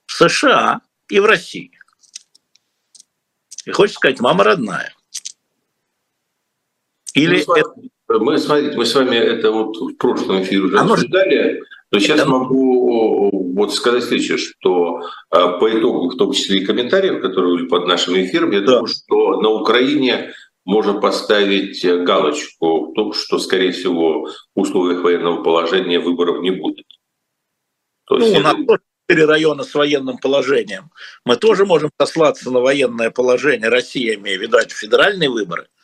в 0.06 0.12
США 0.12 0.80
и 1.08 1.20
в 1.20 1.24
России. 1.24 1.78
И 3.66 3.70
хочется 3.70 3.98
сказать, 3.98 4.20
мама 4.20 4.44
родная. 4.44 4.94
Или 7.14 7.44
ну, 7.46 7.54
это 7.54 7.72
мы, 8.08 8.38
смотрите, 8.38 8.76
мы 8.76 8.86
с 8.86 8.94
вами 8.94 9.16
это 9.16 9.50
вот 9.50 9.76
в 9.76 9.96
прошлом 9.96 10.42
эфире 10.42 10.62
уже 10.62 10.78
Оно 10.78 10.94
обсуждали, 10.94 11.62
но 11.90 11.98
сейчас 11.98 12.20
это... 12.20 12.28
могу 12.28 13.30
вот 13.54 13.74
сказать 13.74 14.04
следующее, 14.04 14.38
что 14.38 15.02
а, 15.30 15.58
по 15.58 15.70
итогу, 15.70 16.08
в 16.08 16.16
том 16.16 16.32
числе 16.32 16.60
и 16.60 16.64
комментариев, 16.64 17.20
которые 17.20 17.56
были 17.56 17.68
под 17.68 17.86
нашим 17.86 18.14
эфиром, 18.14 18.50
я 18.52 18.60
да. 18.60 18.66
думаю, 18.66 18.86
что 18.86 19.40
на 19.40 19.50
Украине 19.50 20.32
можно 20.68 21.00
поставить 21.00 21.84
галочку 22.04 22.90
в 22.90 22.94
том, 22.94 23.12
что, 23.12 23.38
скорее 23.38 23.72
всего, 23.72 24.26
в 24.54 24.60
условиях 24.60 25.02
военного 25.02 25.42
положения 25.42 25.98
выборов 25.98 26.40
не 26.40 26.50
будет. 26.50 26.86
То 28.06 28.16
ну, 28.16 28.24
есть 28.24 28.38
у 28.38 28.40
нас 28.42 28.54
тоже 28.54 28.80
четыре 29.08 29.26
района 29.26 29.64
с 29.64 29.74
военным 29.74 30.18
положением. 30.18 30.90
Мы 31.24 31.36
тоже 31.36 31.66
можем 31.66 31.90
сослаться 31.98 32.50
на 32.50 32.60
военное 32.60 33.10
положение. 33.10 33.68
Россия, 33.68 34.14
имея 34.14 34.38
в 34.38 34.42
виду, 34.42 34.58
федеральные 34.68 35.30
выборы– 35.30 35.66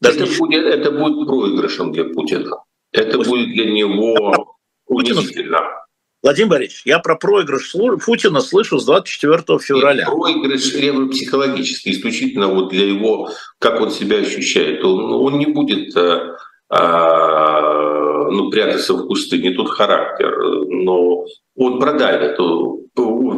даже 0.00 0.24
это, 0.24 0.38
будет, 0.38 0.64
это 0.64 0.90
будет 0.92 1.26
проигрышем 1.26 1.92
для 1.92 2.04
Путина. 2.04 2.64
Это 2.92 3.18
будет 3.18 3.48
для 3.48 3.70
него 3.70 4.56
унизительно. 4.86 5.86
Владимир 6.20 6.50
Борисович, 6.50 6.82
я 6.84 6.98
про 6.98 7.14
проигрыш 7.14 7.74
Путина 8.04 8.40
слышу 8.40 8.78
с 8.78 8.84
24 8.84 9.58
февраля. 9.60 10.02
И 10.02 10.06
проигрыш 10.06 10.72
психологический, 11.12 11.92
исключительно 11.92 12.48
вот 12.48 12.70
для 12.70 12.86
его, 12.86 13.30
как 13.60 13.80
он 13.80 13.92
себя 13.92 14.18
ощущает. 14.18 14.84
Он, 14.84 15.12
он 15.12 15.38
не 15.38 15.46
будет 15.46 15.96
а, 15.96 16.36
ну, 16.70 18.50
прятаться 18.50 18.94
в 18.94 19.06
кусты, 19.06 19.38
не 19.38 19.50
тот 19.50 19.70
характер, 19.70 20.36
но 20.68 21.24
он 21.56 21.80
продавит. 21.80 22.36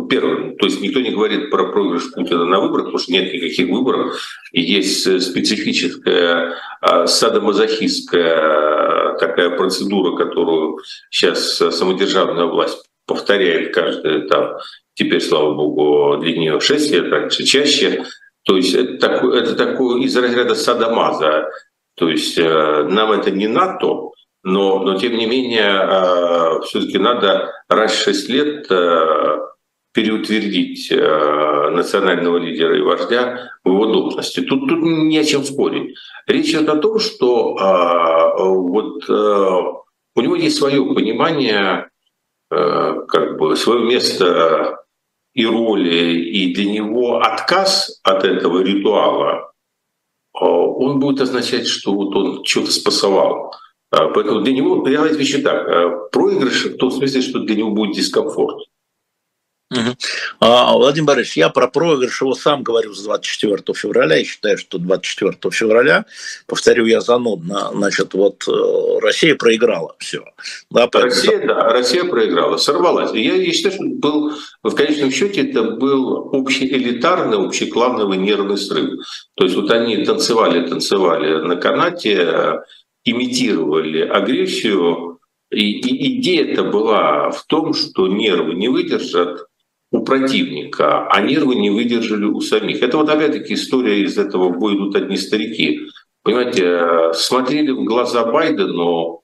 Первым, 0.09 0.57
то 0.57 0.66
есть 0.66 0.81
никто 0.81 1.01
не 1.01 1.11
говорит 1.11 1.51
про 1.51 1.70
проигрыш 1.70 2.11
Путина 2.12 2.47
на 2.47 2.61
выборах, 2.61 2.87
потому 2.87 2.99
что 2.99 3.12
нет 3.12 3.33
никаких 3.33 3.68
выборов. 3.68 4.18
Есть 4.53 5.22
специфическая 5.22 6.55
а, 6.81 7.07
садомазохистская 7.07 9.18
такая 9.18 9.51
процедура, 9.51 10.16
которую 10.16 10.78
сейчас 11.11 11.59
самодержавная 11.59 12.47
власть 12.47 12.85
повторяет 13.07 13.74
каждый 13.74 14.26
там, 14.28 14.57
теперь, 14.95 15.20
слава 15.20 15.55
богу, 15.55 16.16
для 16.22 16.37
нее 16.37 16.61
6 16.61 16.91
лет, 16.93 17.11
раньше 17.11 17.45
чаще. 17.45 18.05
То 18.45 18.57
есть 18.57 18.74
это 18.74 18.99
такое, 18.99 19.43
это 19.43 19.55
такое 19.55 20.03
из 20.03 20.16
разряда 20.16 20.55
садомаза. 20.55 21.51
То 22.01 22.09
есть 22.09 22.39
э, 22.39 22.89
нам 22.89 23.13
это 23.13 23.31
не 23.31 23.47
НАТО, 23.47 24.13
но, 24.43 24.79
но 24.79 24.99
тем 24.99 25.19
не 25.19 25.27
менее 25.27 25.71
э, 25.71 26.61
все-таки 26.63 26.99
надо 26.99 27.53
раз 27.69 27.93
в 27.93 28.05
6 28.05 28.29
лет 28.31 28.67
э, 28.71 29.39
переутвердить 29.93 30.91
национального 30.91 32.39
лидера 32.39 32.79
и 32.79 32.81
вождя 32.81 33.51
в 33.65 33.69
его 33.69 33.87
должности. 33.87 34.41
Тут, 34.41 34.69
тут 34.69 34.79
не 34.79 35.19
о 35.19 35.25
чем 35.25 35.45
спорить. 35.45 35.95
Речь 36.27 36.51
идет 36.51 36.69
о 36.69 36.77
том, 36.77 37.01
что 37.01 37.55
вот 38.39 39.09
у 39.09 40.21
него 40.21 40.37
есть 40.37 40.59
свое 40.59 40.85
понимание, 40.95 41.89
как 42.49 43.37
бы 43.37 43.57
свое 43.57 43.85
место 43.85 44.79
и 45.35 45.45
роли, 45.45 46.21
и 46.21 46.55
для 46.55 46.71
него 46.71 47.19
отказ 47.19 48.01
от 48.05 48.23
этого 48.23 48.63
ритуала, 48.63 49.50
он 50.47 50.99
будет 50.99 51.20
означать, 51.20 51.66
что 51.66 51.95
вот 51.95 52.14
он 52.16 52.45
что-то 52.45 52.70
спасовал. 52.70 53.53
Э, 53.93 54.09
поэтому 54.14 54.41
для 54.41 54.53
него, 54.53 54.86
я 54.88 55.07
вещи 55.07 55.43
так, 55.43 55.66
э, 55.68 56.09
проигрыш 56.12 56.66
в 56.66 56.76
том 56.76 56.91
смысле, 56.91 57.20
что 57.22 57.41
для 57.41 57.57
него 57.57 57.70
будет 57.70 57.97
дискомфорт. 57.97 58.70
Угу. 59.71 59.97
Владимир 60.41 61.07
Борисович, 61.07 61.37
я 61.37 61.49
про 61.49 61.68
проигрыш 61.68 62.23
его 62.23 62.35
сам 62.35 62.64
говорю 62.64 62.93
с 62.93 63.05
24 63.05 63.62
февраля. 63.75 64.16
Я 64.16 64.25
считаю, 64.25 64.59
что 64.59 64.79
24 64.79 65.37
февраля, 65.53 66.07
повторю 66.47 66.87
я 66.87 67.01
занудно, 67.01 67.71
значит, 67.73 68.14
вот 68.14 68.43
э, 68.49 68.99
Россия 69.01 69.37
проиграла 69.37 69.95
все. 69.99 70.25
Да, 70.71 70.89
Россия, 70.93 71.47
да, 71.47 71.68
Россия 71.71 72.03
проиграла, 72.03 72.57
сорвалась. 72.57 73.12
Я, 73.12 73.37
я 73.37 73.53
считаю, 73.53 73.75
что 73.75 73.85
был, 73.85 74.33
в 74.64 74.75
конечном 74.75 75.12
счете 75.12 75.49
это 75.49 75.62
был 75.62 76.31
общеэлитарный, 76.33 77.39
общеклановый 77.39 78.18
нервный 78.18 78.59
срыв. 78.59 79.01
То 79.37 79.45
есть 79.45 79.55
вот 79.55 79.71
они 79.71 80.05
танцевали, 80.05 80.66
танцевали 80.66 81.47
на 81.47 81.55
канате, 81.55 82.62
имитировали 83.05 84.01
агрессию, 84.01 85.21
и, 85.51 85.79
и 85.79 86.21
идея 86.21 86.53
это 86.53 86.64
была 86.64 87.31
в 87.31 87.45
том, 87.47 87.75
что 87.75 88.09
нервы 88.09 88.55
не 88.55 88.68
выдержат, 88.68 89.47
у 89.91 90.05
противника, 90.05 91.07
а 91.09 91.20
нервы 91.20 91.57
не 91.57 91.70
выдержали 91.70 92.24
у 92.24 92.41
самих. 92.41 92.82
Это 92.82 92.97
вот 92.97 93.09
опять-таки 93.09 93.55
история 93.55 94.03
из 94.03 94.18
этого 94.18 94.49
«в 94.49 94.59
бой 94.59 94.76
идут 94.76 94.95
одни 94.97 95.16
старики». 95.16 95.80
Понимаете, 96.22 97.12
смотрели 97.14 97.70
в 97.70 97.84
глаза 97.84 98.24
Байдену, 98.24 99.22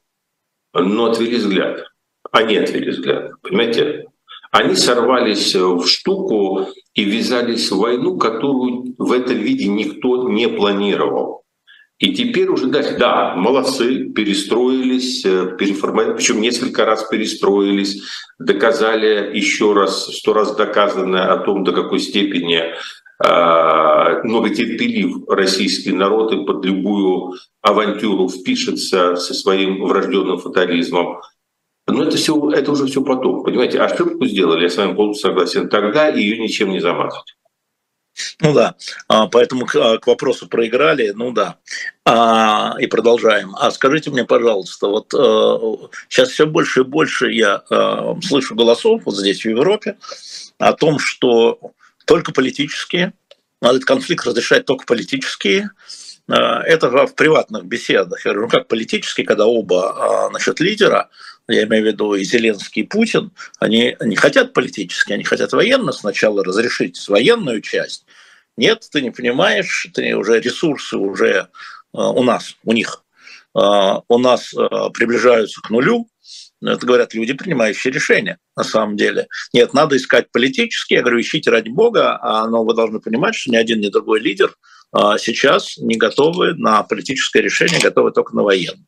но 0.72 1.04
отвели 1.04 1.36
взгляд. 1.36 1.84
Они 2.32 2.56
отвели 2.56 2.90
взгляд, 2.90 3.32
понимаете? 3.42 4.06
Они 4.50 4.74
сорвались 4.74 5.54
в 5.54 5.86
штуку 5.86 6.68
и 6.94 7.04
ввязались 7.04 7.70
в 7.70 7.78
войну, 7.78 8.16
которую 8.16 8.94
в 8.96 9.12
этом 9.12 9.36
виде 9.36 9.68
никто 9.68 10.28
не 10.30 10.48
планировал. 10.48 11.42
И 11.98 12.12
теперь 12.12 12.48
уже 12.48 12.66
дальше, 12.66 12.96
да, 12.98 13.34
молодцы, 13.36 14.10
перестроились, 14.10 15.24
э, 15.24 15.56
переформировали, 15.58 16.16
причем 16.16 16.42
несколько 16.42 16.84
раз 16.84 17.04
перестроились, 17.04 18.02
доказали 18.38 19.34
еще 19.34 19.72
раз, 19.72 20.14
сто 20.14 20.34
раз 20.34 20.54
доказанное 20.54 21.32
о 21.32 21.38
том, 21.38 21.64
до 21.64 21.72
какой 21.72 22.00
степени 22.00 22.74
многотерпелив 23.18 25.28
российский 25.28 25.92
народ 25.92 26.32
и 26.32 26.44
под 26.44 26.64
любую 26.64 27.34
авантюру 27.62 28.28
впишется 28.28 29.16
со 29.16 29.34
своим 29.34 29.84
врожденным 29.84 30.38
фатализмом. 30.38 31.20
Но 31.86 32.02
это, 32.02 32.16
все, 32.16 32.50
это 32.50 32.72
уже 32.72 32.86
все 32.86 33.02
потом. 33.02 33.42
Понимаете, 33.42 33.80
ошибку 33.80 34.26
сделали, 34.26 34.64
я 34.64 34.68
с 34.68 34.76
вами 34.76 34.94
полностью 34.94 35.30
согласен, 35.30 35.68
тогда 35.68 36.08
ее 36.08 36.38
ничем 36.38 36.70
не 36.70 36.80
замазать. 36.80 37.36
Ну 38.40 38.52
да, 38.52 38.74
а, 39.08 39.26
поэтому 39.26 39.66
а, 39.74 39.98
к 39.98 40.06
вопросу 40.06 40.48
проиграли, 40.48 41.10
ну 41.10 41.32
да. 41.32 41.56
А, 42.04 42.74
и 42.78 42.86
продолжаем. 42.86 43.54
А 43.56 43.70
скажите 43.70 44.10
мне, 44.10 44.24
пожалуйста, 44.24 44.88
вот 44.88 45.10
сейчас 46.08 46.30
все 46.30 46.46
больше 46.46 46.80
и 46.80 46.84
больше 46.84 47.30
я 47.30 47.62
слышу 48.22 48.54
голосов 48.54 49.02
вот 49.04 49.16
здесь 49.16 49.42
в 49.42 49.48
Европе 49.48 49.96
о 50.58 50.72
том, 50.72 50.98
что 50.98 51.58
только 52.04 52.32
политические, 52.32 53.12
надо 53.60 53.76
этот 53.76 53.88
конфликт 53.88 54.26
разрешать 54.26 54.64
только 54.64 54.86
политические, 54.86 55.70
это 56.28 57.06
в 57.06 57.14
приватных 57.14 57.64
беседах. 57.64 58.24
Я 58.24 58.32
говорю, 58.32 58.46
ну 58.46 58.50
как 58.50 58.68
политически, 58.68 59.22
когда 59.22 59.46
оба 59.46 60.28
значит, 60.30 60.60
лидера, 60.60 61.08
я 61.48 61.64
имею 61.64 61.84
в 61.84 61.86
виду 61.86 62.14
и 62.14 62.24
Зеленский, 62.24 62.82
и 62.82 62.86
Путин, 62.86 63.30
они 63.58 63.96
не 64.00 64.16
хотят 64.16 64.52
политически, 64.52 65.12
они 65.12 65.24
хотят 65.24 65.52
военно 65.52 65.92
сначала 65.92 66.42
разрешить 66.44 67.08
военную 67.08 67.60
часть, 67.60 68.05
нет, 68.56 68.86
ты 68.90 69.02
не 69.02 69.10
понимаешь, 69.10 69.88
ты 69.92 70.16
уже 70.16 70.40
ресурсы 70.40 70.96
уже 70.96 71.28
э, 71.28 71.46
у 71.92 72.22
нас, 72.22 72.56
у 72.64 72.72
них, 72.72 73.04
э, 73.54 73.60
у 73.60 74.18
нас 74.18 74.54
э, 74.54 74.68
приближаются 74.94 75.60
к 75.60 75.70
нулю. 75.70 76.08
Это 76.62 76.86
говорят 76.86 77.12
люди, 77.12 77.34
принимающие 77.34 77.92
решения 77.92 78.38
на 78.56 78.64
самом 78.64 78.96
деле. 78.96 79.28
Нет, 79.52 79.74
надо 79.74 79.96
искать 79.96 80.32
политические. 80.32 80.98
Я 80.98 81.02
говорю, 81.02 81.20
ищите 81.20 81.50
ради 81.50 81.68
бога, 81.68 82.18
а, 82.20 82.48
но 82.48 82.64
вы 82.64 82.74
должны 82.74 82.98
понимать, 82.98 83.34
что 83.34 83.50
ни 83.50 83.56
один, 83.56 83.80
ни 83.80 83.88
другой 83.88 84.20
лидер 84.20 84.54
сейчас 85.18 85.76
не 85.76 85.96
готовы 85.96 86.54
на 86.54 86.82
политическое 86.82 87.42
решение, 87.42 87.78
готовы 87.78 88.10
только 88.10 88.34
на 88.34 88.42
военное. 88.42 88.86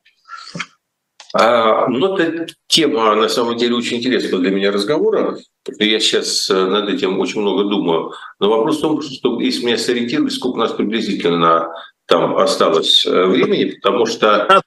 А, 1.35 1.87
ну, 1.89 2.17
эта 2.17 2.47
тема, 2.69 3.15
на 3.15 3.29
самом 3.29 3.57
деле, 3.57 3.75
очень 3.75 3.99
интересная 3.99 4.39
для 4.39 4.51
меня 4.51 4.73
разговора. 4.73 5.37
Я 5.79 6.01
сейчас 6.01 6.49
э, 6.49 6.55
над 6.55 6.89
этим 6.89 7.19
очень 7.21 7.41
много 7.41 7.65
думаю. 7.65 8.13
Но 8.41 8.49
вопрос 8.49 8.79
в 8.79 8.81
том, 8.81 9.03
что 9.03 9.39
если 9.41 9.67
меня 9.67 9.77
сориентировать, 9.77 10.33
сколько 10.33 10.57
у 10.57 10.61
нас 10.61 10.73
приблизительно 10.73 11.69
там 12.07 12.37
осталось 12.37 13.05
э, 13.05 13.27
времени, 13.27 13.79
потому 13.83 14.07
что 14.07 14.63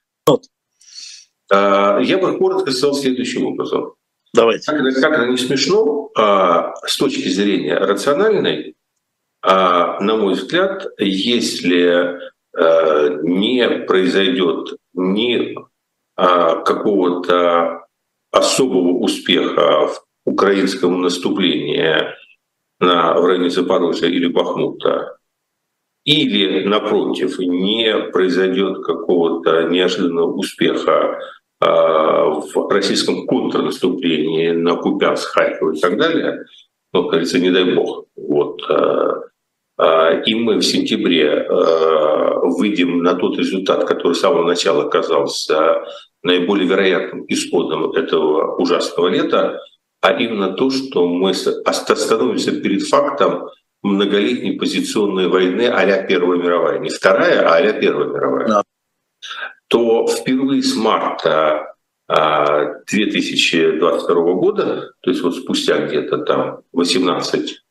а, 1.50 1.98
я 2.00 2.18
бы 2.18 2.38
коротко 2.38 2.70
сказал 2.70 2.94
следующим 2.94 3.46
образом. 3.46 3.94
Давайте. 4.32 4.70
Как, 4.70 4.94
как 4.94 5.12
это 5.12 5.26
не 5.26 5.36
смешно, 5.36 6.10
а, 6.16 6.74
с 6.86 6.96
точки 6.96 7.28
зрения 7.28 7.76
рациональной, 7.76 8.76
на 9.42 10.16
мой 10.16 10.34
взгляд, 10.34 10.86
если 10.98 12.16
э, 12.56 13.18
не 13.24 13.68
произойдет 13.88 14.76
ни 14.94 15.56
а, 15.56 15.71
какого-то 16.22 17.86
особого 18.30 18.98
успеха 18.98 19.88
в 19.88 20.04
украинском 20.24 21.02
наступлении 21.02 21.94
на, 22.80 23.14
в 23.14 23.24
районе 23.24 23.50
Запорожья 23.50 24.08
или 24.08 24.26
Бахмута, 24.26 25.16
или, 26.04 26.64
напротив, 26.64 27.38
не 27.38 27.96
произойдет 28.12 28.84
какого-то 28.84 29.68
неожиданного 29.68 30.32
успеха 30.32 31.18
э, 31.60 31.66
в 31.66 32.68
российском 32.70 33.26
контрнаступлении 33.26 34.50
на 34.50 34.76
Купянск, 34.76 35.28
Харьков 35.28 35.76
и 35.76 35.80
так 35.80 35.96
далее, 35.96 36.44
ну, 36.92 37.02
говорится, 37.04 37.38
не 37.38 37.50
дай 37.50 37.74
бог. 37.74 38.06
Вот, 38.16 38.62
э, 38.68 40.22
и 40.26 40.34
мы 40.34 40.56
в 40.58 40.62
сентябре 40.62 41.46
выйдем 42.42 43.02
на 43.02 43.14
тот 43.14 43.38
результат, 43.38 43.84
который 43.84 44.14
с 44.14 44.20
самого 44.20 44.46
начала 44.46 44.88
казался 44.88 45.82
наиболее 46.22 46.68
вероятным 46.68 47.24
исходом 47.28 47.92
этого 47.92 48.56
ужасного 48.56 49.08
лета, 49.08 49.60
а 50.00 50.12
именно 50.12 50.54
то, 50.54 50.70
что 50.70 51.08
мы 51.08 51.30
остановимся 51.30 52.60
перед 52.60 52.82
фактом 52.82 53.48
многолетней 53.82 54.58
позиционной 54.58 55.28
войны 55.28 55.66
а 55.66 56.02
Первая 56.04 56.38
мировая. 56.38 56.78
Не 56.78 56.88
вторая, 56.88 57.48
а 57.48 57.56
а 57.56 57.72
Первая 57.72 58.08
мировая. 58.08 58.48
Да. 58.48 58.62
То 59.68 60.06
впервые 60.06 60.62
с 60.62 60.76
марта 60.76 61.74
2022 62.08 64.08
а, 64.08 64.34
года, 64.34 64.92
то 65.00 65.10
есть 65.10 65.22
вот 65.22 65.36
спустя 65.36 65.86
где-то 65.86 66.18
там 66.18 66.60
18 66.72 67.62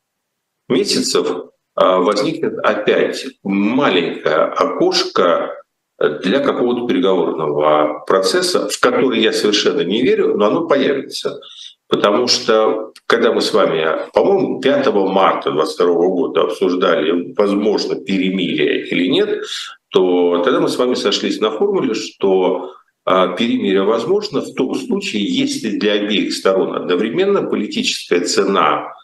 месяцев, 0.68 1.52
а, 1.74 1.98
возникнет 1.98 2.58
опять 2.58 3.26
маленькое 3.42 4.36
окошко 4.36 5.61
для 6.08 6.40
какого-то 6.40 6.86
переговорного 6.86 8.04
процесса, 8.06 8.68
в 8.68 8.80
который 8.80 9.20
я 9.20 9.32
совершенно 9.32 9.82
не 9.82 10.02
верю, 10.02 10.36
но 10.36 10.46
оно 10.46 10.66
появится. 10.66 11.40
Потому 11.88 12.26
что, 12.26 12.92
когда 13.06 13.32
мы 13.32 13.42
с 13.42 13.52
вами, 13.52 14.10
по-моему, 14.14 14.60
5 14.60 14.86
марта 14.94 15.50
2022 15.50 15.94
года 16.08 16.42
обсуждали, 16.42 17.34
возможно, 17.36 17.96
перемирие 17.96 18.86
или 18.86 19.08
нет, 19.08 19.44
то 19.90 20.42
тогда 20.42 20.60
мы 20.60 20.68
с 20.68 20.78
вами 20.78 20.94
сошлись 20.94 21.38
на 21.38 21.50
формуле, 21.50 21.92
что 21.94 22.72
а, 23.04 23.28
перемирие 23.36 23.82
возможно 23.82 24.40
в 24.40 24.54
том 24.54 24.74
случае, 24.74 25.24
если 25.24 25.78
для 25.78 25.94
обеих 25.94 26.32
сторон 26.32 26.74
одновременно 26.74 27.42
политическая 27.42 28.20
цена 28.20 28.94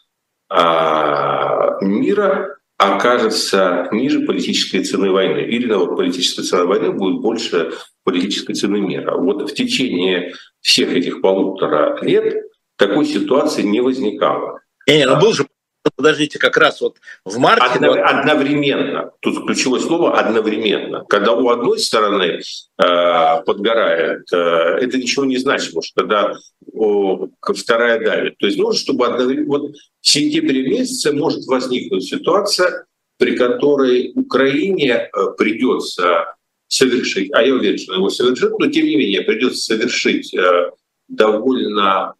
а, 0.49 1.79
мира 1.83 2.58
окажется 2.79 3.89
ниже 3.91 4.21
политической 4.21 4.85
цены 4.85 5.11
войны. 5.11 5.41
Или, 5.41 5.67
наоборот, 5.67 5.97
политическая 5.99 6.43
цена 6.43 6.65
войны 6.65 6.93
будет 6.93 7.21
больше 7.21 7.73
политической 8.05 8.55
цены 8.55 8.81
мира. 8.81 9.17
Вот 9.17 9.51
в 9.51 9.55
течение 9.55 10.33
всех 10.61 10.93
этих 10.93 11.21
полутора 11.21 11.99
лет 12.03 12.37
такой 12.77 13.05
ситуации 13.05 13.63
не 13.63 13.81
возникало. 13.81 14.61
Не, 14.87 14.99
не, 14.99 15.07
ну 15.07 15.21
был 15.21 15.33
же 15.33 15.47
подождите, 15.95 16.39
как 16.39 16.57
раз 16.57 16.81
вот 16.81 16.97
в 17.25 17.39
марте... 17.39 17.65
Одно, 17.75 17.93
одновременно. 17.93 19.13
Тут 19.21 19.47
ключевое 19.47 19.81
слово 19.81 20.19
«одновременно». 20.19 21.05
Когда 21.09 21.33
у 21.33 21.49
одной 21.49 21.79
стороны 21.79 22.41
э, 22.41 23.43
подгорает, 23.45 24.33
э, 24.33 24.37
это 24.37 24.99
ничего 24.99 25.25
не 25.25 25.37
значит, 25.37 25.69
потому 25.69 25.83
что 25.83 26.01
когда 26.01 26.35
о, 26.73 27.29
вторая 27.41 27.99
давит. 28.01 28.39
То 28.39 28.47
есть 28.47 28.59
нужно, 28.59 28.79
чтобы 28.79 29.07
одновременно... 29.07 29.49
Вот 29.49 29.73
в 30.01 30.09
сентябре 30.09 30.69
месяце 30.69 31.13
может 31.13 31.47
возникнуть 31.47 32.05
ситуация, 32.05 32.87
при 33.19 33.37
которой 33.37 34.13
Украине 34.15 34.93
э, 34.93 35.09
придется 35.37 36.35
совершить, 36.69 37.33
а 37.33 37.43
я 37.43 37.55
уверен, 37.55 37.79
что 37.79 37.95
его 37.95 38.11
совершит, 38.11 38.59
но 38.59 38.67
тем 38.69 38.87
не 38.87 38.97
менее 38.97 39.23
придется 39.23 39.63
совершить 39.63 40.35
э, 40.35 40.71
довольно 41.09 42.15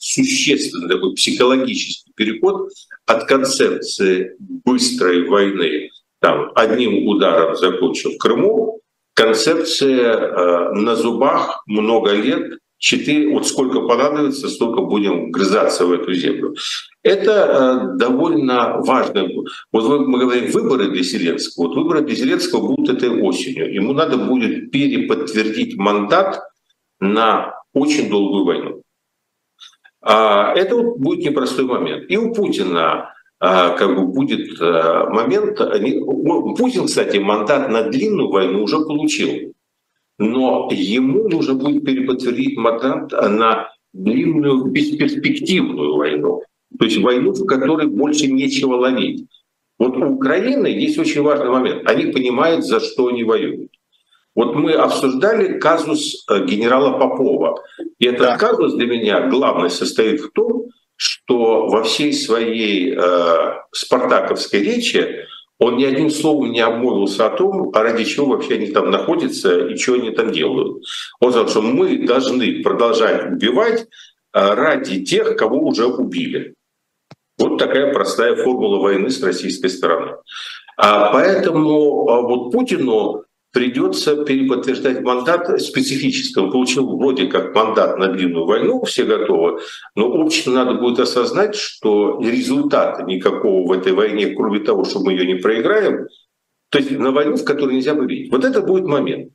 существенный 0.00 0.88
такой 0.88 1.14
психологический 1.14 2.12
переход 2.16 2.70
от 3.06 3.24
концепции 3.24 4.34
быстрой 4.38 5.28
войны, 5.28 5.90
там, 6.20 6.50
одним 6.54 7.06
ударом 7.06 7.54
закончив 7.54 8.16
Крыму, 8.18 8.80
концепция 9.14 10.14
э, 10.14 10.72
на 10.72 10.96
зубах 10.96 11.62
много 11.66 12.12
лет, 12.12 12.58
четыре, 12.78 13.28
вот 13.30 13.46
сколько 13.46 13.82
понадобится, 13.82 14.48
столько 14.48 14.80
будем 14.80 15.30
грызаться 15.30 15.84
в 15.84 15.92
эту 15.92 16.14
землю. 16.14 16.56
Это 17.02 17.92
э, 17.92 17.98
довольно 17.98 18.78
важно. 18.78 19.28
Вот 19.70 19.84
вы, 19.84 20.06
мы 20.08 20.18
говорим 20.18 20.50
выборы 20.50 20.88
для 20.88 21.02
Зеленского. 21.02 21.66
Вот 21.66 21.76
выборы 21.76 22.00
для 22.00 22.14
Зеленского 22.14 22.66
будут 22.66 22.96
этой 22.96 23.10
осенью. 23.10 23.72
Ему 23.72 23.92
надо 23.92 24.16
будет 24.16 24.70
переподтвердить 24.70 25.76
мандат 25.76 26.40
на 27.00 27.54
очень 27.74 28.08
долгую 28.08 28.44
войну. 28.44 28.82
А 30.02 30.54
это 30.54 30.82
будет 30.82 31.24
непростой 31.24 31.64
момент. 31.64 32.10
И 32.10 32.16
у 32.16 32.32
Путина 32.32 33.12
а, 33.38 33.70
как 33.70 33.94
бы 33.94 34.06
будет 34.06 34.60
а, 34.60 35.08
момент... 35.10 35.58
Путин, 36.58 36.86
кстати, 36.86 37.18
мандат 37.18 37.68
на 37.68 37.82
длинную 37.82 38.30
войну 38.30 38.62
уже 38.62 38.80
получил. 38.80 39.54
Но 40.18 40.68
ему 40.70 41.28
нужно 41.28 41.54
будет 41.54 41.84
переподтвердить 41.84 42.56
мандат 42.56 43.12
на 43.12 43.68
длинную 43.92 44.64
бесперспективную 44.66 45.96
войну. 45.96 46.42
То 46.78 46.84
есть 46.84 46.98
войну, 46.98 47.32
в 47.32 47.46
которой 47.46 47.86
больше 47.88 48.30
нечего 48.30 48.74
ловить. 48.74 49.26
Вот 49.78 49.96
у 49.96 50.14
Украины 50.14 50.66
есть 50.66 50.98
очень 50.98 51.22
важный 51.22 51.50
момент. 51.50 51.88
Они 51.88 52.12
понимают, 52.12 52.64
за 52.64 52.80
что 52.80 53.08
они 53.08 53.24
воюют. 53.24 53.69
Вот 54.34 54.54
мы 54.54 54.72
обсуждали 54.72 55.58
казус 55.58 56.24
э, 56.28 56.44
генерала 56.44 56.98
Попова. 56.98 57.62
И 57.98 58.06
этот 58.06 58.20
да. 58.20 58.36
казус 58.36 58.74
для 58.74 58.86
меня 58.86 59.28
главный 59.28 59.70
состоит 59.70 60.20
в 60.20 60.30
том, 60.30 60.66
что 60.96 61.66
во 61.66 61.82
всей 61.82 62.12
своей 62.12 62.94
э, 62.96 63.54
спартаковской 63.72 64.60
речи 64.60 65.26
он 65.58 65.76
ни 65.76 65.84
одним 65.84 66.10
словом 66.10 66.52
не 66.52 66.60
обмолвился 66.60 67.26
о 67.26 67.36
том, 67.36 67.70
а 67.74 67.82
ради 67.82 68.04
чего 68.04 68.26
вообще 68.26 68.54
они 68.54 68.68
там 68.68 68.90
находятся 68.90 69.68
и 69.68 69.76
что 69.76 69.94
они 69.94 70.10
там 70.10 70.32
делают. 70.32 70.82
Он 71.20 71.32
сказал, 71.32 71.48
что 71.48 71.62
мы 71.62 72.06
должны 72.06 72.62
продолжать 72.62 73.32
убивать 73.32 73.82
э, 73.82 73.86
ради 74.32 75.04
тех, 75.04 75.36
кого 75.36 75.58
уже 75.58 75.86
убили. 75.86 76.54
Вот 77.38 77.58
такая 77.58 77.92
простая 77.92 78.36
формула 78.36 78.78
войны 78.78 79.10
с 79.10 79.22
российской 79.22 79.68
стороны. 79.68 80.16
А 80.76 81.12
поэтому 81.12 82.08
а 82.08 82.20
вот 82.22 82.52
Путину 82.52 83.24
придется 83.52 84.24
переподтверждать 84.24 85.02
мандат 85.02 85.60
специфически. 85.60 86.38
Он 86.38 86.50
получил 86.50 86.96
вроде 86.96 87.26
как 87.26 87.54
мандат 87.54 87.98
на 87.98 88.08
длинную 88.08 88.46
войну, 88.46 88.84
все 88.84 89.04
готовы, 89.04 89.60
но 89.94 90.08
обществу 90.08 90.52
надо 90.52 90.74
будет 90.74 91.00
осознать, 91.00 91.56
что 91.56 92.20
результата 92.20 93.02
никакого 93.02 93.66
в 93.66 93.72
этой 93.72 93.92
войне, 93.92 94.34
кроме 94.34 94.60
того, 94.60 94.84
что 94.84 95.00
мы 95.00 95.12
ее 95.12 95.26
не 95.26 95.34
проиграем, 95.34 96.06
то 96.70 96.78
есть 96.78 96.90
на 96.92 97.10
войну, 97.10 97.36
в 97.36 97.44
которой 97.44 97.74
нельзя 97.74 97.94
победить. 97.94 98.30
Вот 98.30 98.44
это 98.44 98.60
будет 98.60 98.84
момент. 98.84 99.32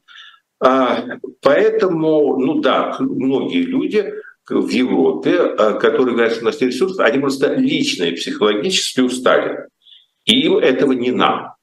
А, 0.63 1.03
поэтому, 1.41 2.37
ну 2.39 2.61
да, 2.61 2.95
многие 2.99 3.63
люди 3.63 4.13
в 4.47 4.69
Европе, 4.69 5.39
а, 5.39 5.73
которые 5.73 6.15
говорят, 6.15 6.33
что 6.33 6.43
у 6.43 6.45
нас 6.45 6.61
нет 6.61 6.71
ресурсов, 6.71 7.05
они 7.05 7.19
просто 7.19 7.53
лично 7.55 8.05
и 8.05 8.15
психологически 8.15 9.01
устали. 9.01 9.67
И 10.23 10.39
им 10.39 10.57
этого 10.57 10.93
не 10.93 11.11
надо. 11.11 11.54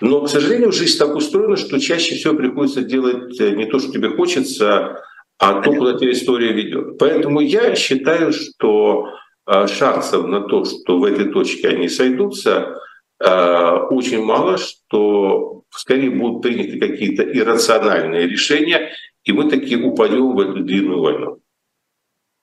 Но, 0.00 0.22
к 0.22 0.28
сожалению, 0.28 0.70
жизнь 0.70 0.98
так 0.98 1.16
устроена, 1.16 1.56
что 1.56 1.80
чаще 1.80 2.14
всего 2.14 2.34
приходится 2.34 2.82
делать 2.82 3.38
э, 3.40 3.50
не 3.50 3.66
то, 3.66 3.78
что 3.78 3.92
тебе 3.92 4.10
хочется, 4.10 5.02
а 5.38 5.60
то, 5.60 5.72
куда 5.72 5.98
тебя 5.98 6.12
история 6.12 6.52
ведет. 6.52 6.98
Поэтому 6.98 7.40
я 7.40 7.74
считаю, 7.74 8.32
что 8.32 9.08
э, 9.46 9.66
шансов 9.66 10.26
на 10.26 10.40
то, 10.42 10.64
что 10.64 10.98
в 10.98 11.04
этой 11.04 11.32
точке 11.32 11.68
они 11.68 11.88
сойдутся, 11.88 12.78
э, 13.18 13.76
очень 13.90 14.22
мало, 14.22 14.56
что 14.58 15.64
скорее 15.70 16.10
будут 16.10 16.42
приняты 16.42 16.78
какие-то 16.78 17.24
иррациональные 17.24 18.28
решения, 18.28 18.92
и 19.24 19.32
мы 19.32 19.50
таки 19.50 19.76
упадем 19.76 20.36
в 20.36 20.40
эту 20.40 20.60
длинную 20.60 21.00
войну. 21.00 21.38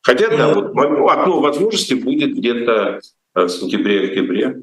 Хотя, 0.02 0.28
да, 0.28 0.54
вот 0.54 0.78
окно 0.78 1.40
возможности 1.40 1.94
будет 1.94 2.36
где-то 2.36 3.00
в 3.34 3.48
сентябре-октябре. 3.48 4.56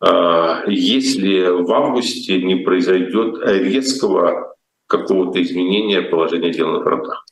А, 0.00 0.64
если 0.68 1.48
в 1.48 1.70
августе 1.72 2.40
не 2.42 2.56
произойдет 2.56 3.38
резкого 3.44 4.54
какого-то 4.86 5.42
изменения 5.42 6.02
положения 6.02 6.52
дел 6.52 6.70
на 6.70 6.82
фронтах. 6.82 7.24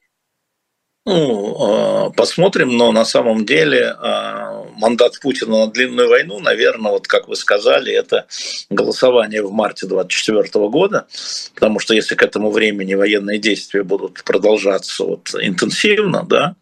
Ну, 1.08 1.56
а, 1.60 2.10
посмотрим, 2.10 2.76
но 2.76 2.90
на 2.90 3.04
самом 3.04 3.46
деле 3.46 3.94
а, 3.96 4.66
мандат 4.76 5.20
Путина 5.20 5.66
на 5.66 5.66
длинную 5.68 6.08
войну, 6.08 6.40
наверное, 6.40 6.90
вот 6.90 7.06
как 7.06 7.28
вы 7.28 7.36
сказали, 7.36 7.92
это 7.92 8.26
голосование 8.70 9.40
в 9.40 9.52
марте 9.52 9.86
2024 9.86 10.68
года, 10.68 11.06
потому 11.54 11.78
что 11.78 11.94
если 11.94 12.16
к 12.16 12.22
этому 12.24 12.50
времени 12.50 12.94
военные 12.94 13.38
действия 13.38 13.84
будут 13.84 14.24
продолжаться 14.24 15.04
вот 15.04 15.32
интенсивно, 15.40 16.24
да, 16.28 16.56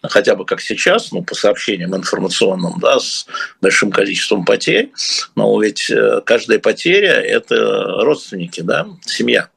хотя 0.00 0.36
бы 0.36 0.44
как 0.44 0.60
сейчас, 0.60 1.10
ну, 1.10 1.24
по 1.24 1.34
сообщениям 1.34 1.96
информационным, 1.96 2.78
да, 2.80 3.00
с 3.00 3.26
большим 3.60 3.90
количеством 3.90 4.44
потерь, 4.44 4.92
но 5.34 5.60
ведь 5.60 5.90
э, 5.90 6.20
каждая 6.24 6.60
потеря– 6.60 7.14
это 7.14 7.56
родственники, 8.04 8.60
да, 8.60 8.86
семья. 9.04 9.48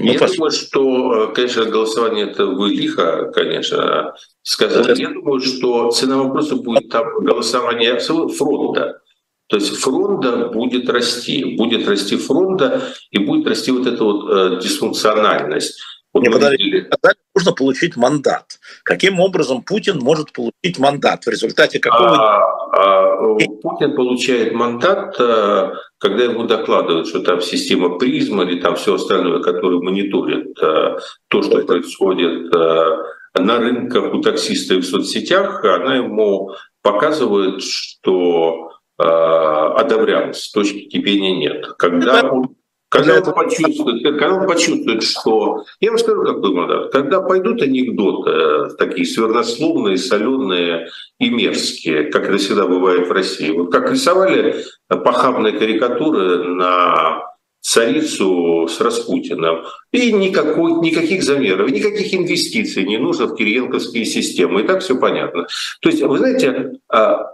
Мы 0.00 0.12
Я 0.12 0.18
пос... 0.18 0.34
думаю, 0.34 0.50
что, 0.50 1.32
конечно, 1.34 1.64
голосование 1.64 2.26
это 2.30 2.46
вы 2.46 2.70
лихо, 2.70 3.30
конечно, 3.34 4.14
сказали. 4.42 5.00
Я 5.00 5.10
думаю, 5.10 5.40
что 5.40 5.90
цена 5.90 6.22
вопроса 6.22 6.56
будет 6.56 6.88
там 6.88 7.24
голосование 7.24 7.98
фронта. 7.98 9.00
То 9.48 9.56
есть 9.56 9.76
фронта 9.76 10.48
будет 10.48 10.88
расти, 10.88 11.56
будет 11.56 11.86
расти 11.86 12.16
фронта 12.16 12.94
и 13.10 13.18
будет 13.18 13.46
расти 13.46 13.70
вот 13.70 13.86
эта 13.86 14.02
вот 14.02 14.30
э, 14.30 14.60
дисфункциональность. 14.62 15.78
Мне 16.14 16.30
подали, 16.30 16.88
нужно 17.34 17.52
получить 17.52 17.96
мандат. 17.96 18.58
Каким 18.84 19.20
образом 19.20 19.62
Путин 19.62 19.98
может 19.98 20.32
получить 20.32 20.78
мандат? 20.78 21.24
В 21.24 21.28
результате 21.28 21.80
какого... 21.80 22.16
А, 22.16 22.54
а, 22.72 23.34
Путин 23.62 23.96
получает 23.96 24.52
мандат, 24.52 25.16
э, 25.18 25.72
когда 25.98 26.24
ему 26.24 26.44
докладывают, 26.44 27.08
что 27.08 27.20
там 27.20 27.40
система 27.40 27.98
призма 27.98 28.44
или 28.44 28.60
там 28.60 28.76
все 28.76 28.94
остальное, 28.94 29.40
которое 29.40 29.80
мониторит 29.80 30.56
э, 30.62 30.98
то, 31.28 31.42
что 31.42 31.62
происходит 31.62 32.54
э, 32.54 32.96
на 33.40 33.58
рынках 33.58 34.14
у 34.14 34.20
таксиста 34.20 34.74
и 34.74 34.80
в 34.80 34.86
соцсетях, 34.86 35.64
она 35.64 35.96
ему 35.96 36.54
показывает, 36.82 37.62
что 37.62 38.70
одобрялось, 38.96 40.52
точки 40.52 40.86
кипения 40.86 41.34
нет. 41.34 41.66
Когда 41.78 42.30
он 42.30 42.54
когда 42.94 43.18
он, 43.18 43.34
почувствует, 43.34 44.02
когда 44.04 44.34
он 44.34 44.46
почувствует, 44.46 45.02
что... 45.02 45.64
Я 45.80 45.90
вам 45.90 45.98
скажу, 45.98 46.22
как 46.22 46.40
думаю, 46.40 46.90
когда 46.90 47.20
пойдут 47.20 47.60
анекдоты, 47.60 48.30
э, 48.30 48.68
такие 48.78 49.04
свернословные, 49.04 49.98
соленые 49.98 50.88
и 51.18 51.28
мерзкие, 51.28 52.04
как 52.04 52.28
это 52.28 52.38
всегда 52.38 52.66
бывает 52.66 53.08
в 53.08 53.12
России. 53.12 53.50
Вот 53.50 53.72
как 53.72 53.90
рисовали 53.90 54.64
похабные 54.88 55.58
карикатуры 55.58 56.44
на 56.44 57.22
царицу 57.60 58.68
с 58.68 58.80
Распутиным. 58.80 59.64
И 59.90 60.12
никакой, 60.12 60.74
никаких 60.74 61.24
замеров, 61.24 61.70
никаких 61.70 62.14
инвестиций 62.14 62.84
не 62.84 62.98
нужно 62.98 63.26
в 63.26 63.34
кириенковские 63.34 64.04
системы. 64.04 64.60
И 64.60 64.66
так 64.66 64.82
все 64.82 64.96
понятно. 64.96 65.48
То 65.80 65.88
есть, 65.88 66.00
вы 66.00 66.18
знаете, 66.18 66.74
а, 66.88 67.32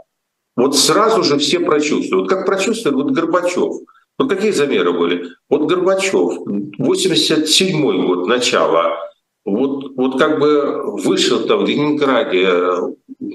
вот 0.57 0.75
сразу 0.79 1.23
же 1.23 1.37
все 1.37 1.61
прочувствуют. 1.61 2.23
Вот 2.23 2.31
как 2.31 2.47
прочувствует 2.47 2.95
вот 2.97 3.11
Горбачев– 3.11 3.75
ну 4.21 4.29
какие 4.29 4.51
замеры 4.51 4.93
были? 4.93 5.31
Вот 5.49 5.67
Горбачев, 5.67 6.41
87 6.79 8.07
год, 8.07 8.27
начало, 8.27 8.99
вот, 9.47 9.97
вот 9.97 10.19
как 10.19 10.39
бы 10.39 11.01
вышел 11.03 11.41
там 11.47 11.65
в 11.65 11.69
Ленинграде 11.69 12.47
э, 12.47 12.81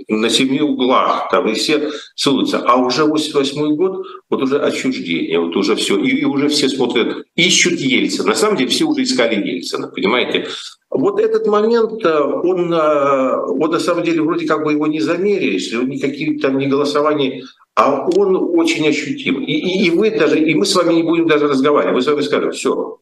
на 0.07 0.29
семи 0.29 0.61
углах, 0.61 1.27
там 1.31 1.47
и 1.47 1.55
все 1.55 1.89
целуются. 2.15 2.59
А 2.59 2.75
уже 2.75 3.03
88 3.03 3.75
год, 3.75 4.05
вот 4.29 4.43
уже 4.43 4.59
отчуждение, 4.59 5.39
вот 5.39 5.55
уже 5.55 5.75
все, 5.75 5.97
и, 5.97 6.19
и 6.19 6.25
уже 6.25 6.49
все 6.49 6.69
смотрят, 6.69 7.25
ищут 7.35 7.79
Ельцина. 7.79 8.29
На 8.29 8.35
самом 8.35 8.57
деле 8.57 8.69
все 8.69 8.85
уже 8.85 9.01
искали 9.01 9.35
Ельцина, 9.35 9.87
понимаете? 9.87 10.47
Вот 10.91 11.19
этот 11.19 11.47
момент, 11.47 12.05
э, 12.05 12.19
он, 12.19 12.71
э, 12.71 13.35
он 13.37 13.71
на 13.71 13.79
самом 13.79 14.03
деле 14.03 14.21
вроде 14.21 14.45
как 14.45 14.63
бы 14.63 14.73
его 14.73 14.85
не 14.85 14.99
замеряешь, 14.99 15.71
никакие 15.71 16.37
там 16.37 16.59
не 16.59 16.67
голосования 16.67 17.43
а 17.75 18.07
он 18.07 18.57
очень 18.57 18.87
ощутим. 18.87 19.43
И, 19.43 19.51
и, 19.51 19.87
и 19.87 19.89
вы 19.91 20.11
даже, 20.11 20.39
и 20.39 20.55
мы 20.55 20.65
с 20.65 20.73
вами 20.73 20.93
не 20.93 21.03
будем 21.03 21.27
даже 21.27 21.47
разговаривать. 21.47 21.95
Мы 21.95 22.01
с 22.01 22.07
вами 22.07 22.21
скажем, 22.21 22.51
все, 22.51 23.01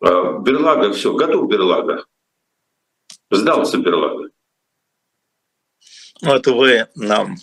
а, 0.00 0.38
Берлага, 0.38 0.92
все, 0.92 1.12
готов 1.12 1.48
Берлага. 1.48 2.04
Сдался 3.30 3.78
Берлага. 3.78 4.30
Это 6.22 6.52
вы 6.52 6.86
нам 6.94 7.36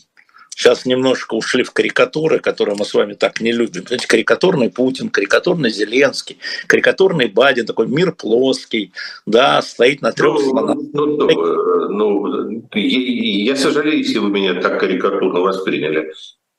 Сейчас 0.55 0.85
немножко 0.85 1.33
ушли 1.33 1.63
в 1.63 1.71
карикатуры, 1.71 2.39
которые 2.39 2.77
мы 2.79 2.85
с 2.85 2.93
вами 2.93 3.13
так 3.13 3.41
не 3.41 3.51
любим. 3.51 3.85
Знаете, 3.85 4.07
карикатурный 4.07 4.69
Путин, 4.69 5.09
карикатурный 5.09 5.69
Зеленский, 5.69 6.37
карикатурный 6.67 7.27
Бадин, 7.27 7.65
такой 7.65 7.87
мир 7.87 8.13
плоский, 8.13 8.93
да, 9.25 9.61
стоит 9.61 10.01
на 10.01 10.13
трех 10.13 10.35
ну, 10.35 10.39
слонах. 10.39 10.77
Ну, 10.93 11.05
ну, 11.17 12.25
ну, 12.25 12.69
я 12.73 13.55
сожалею, 13.57 13.97
если 13.97 14.17
вы 14.19 14.29
меня 14.29 14.61
так 14.61 14.79
карикатурно 14.79 15.41
восприняли. 15.41 16.13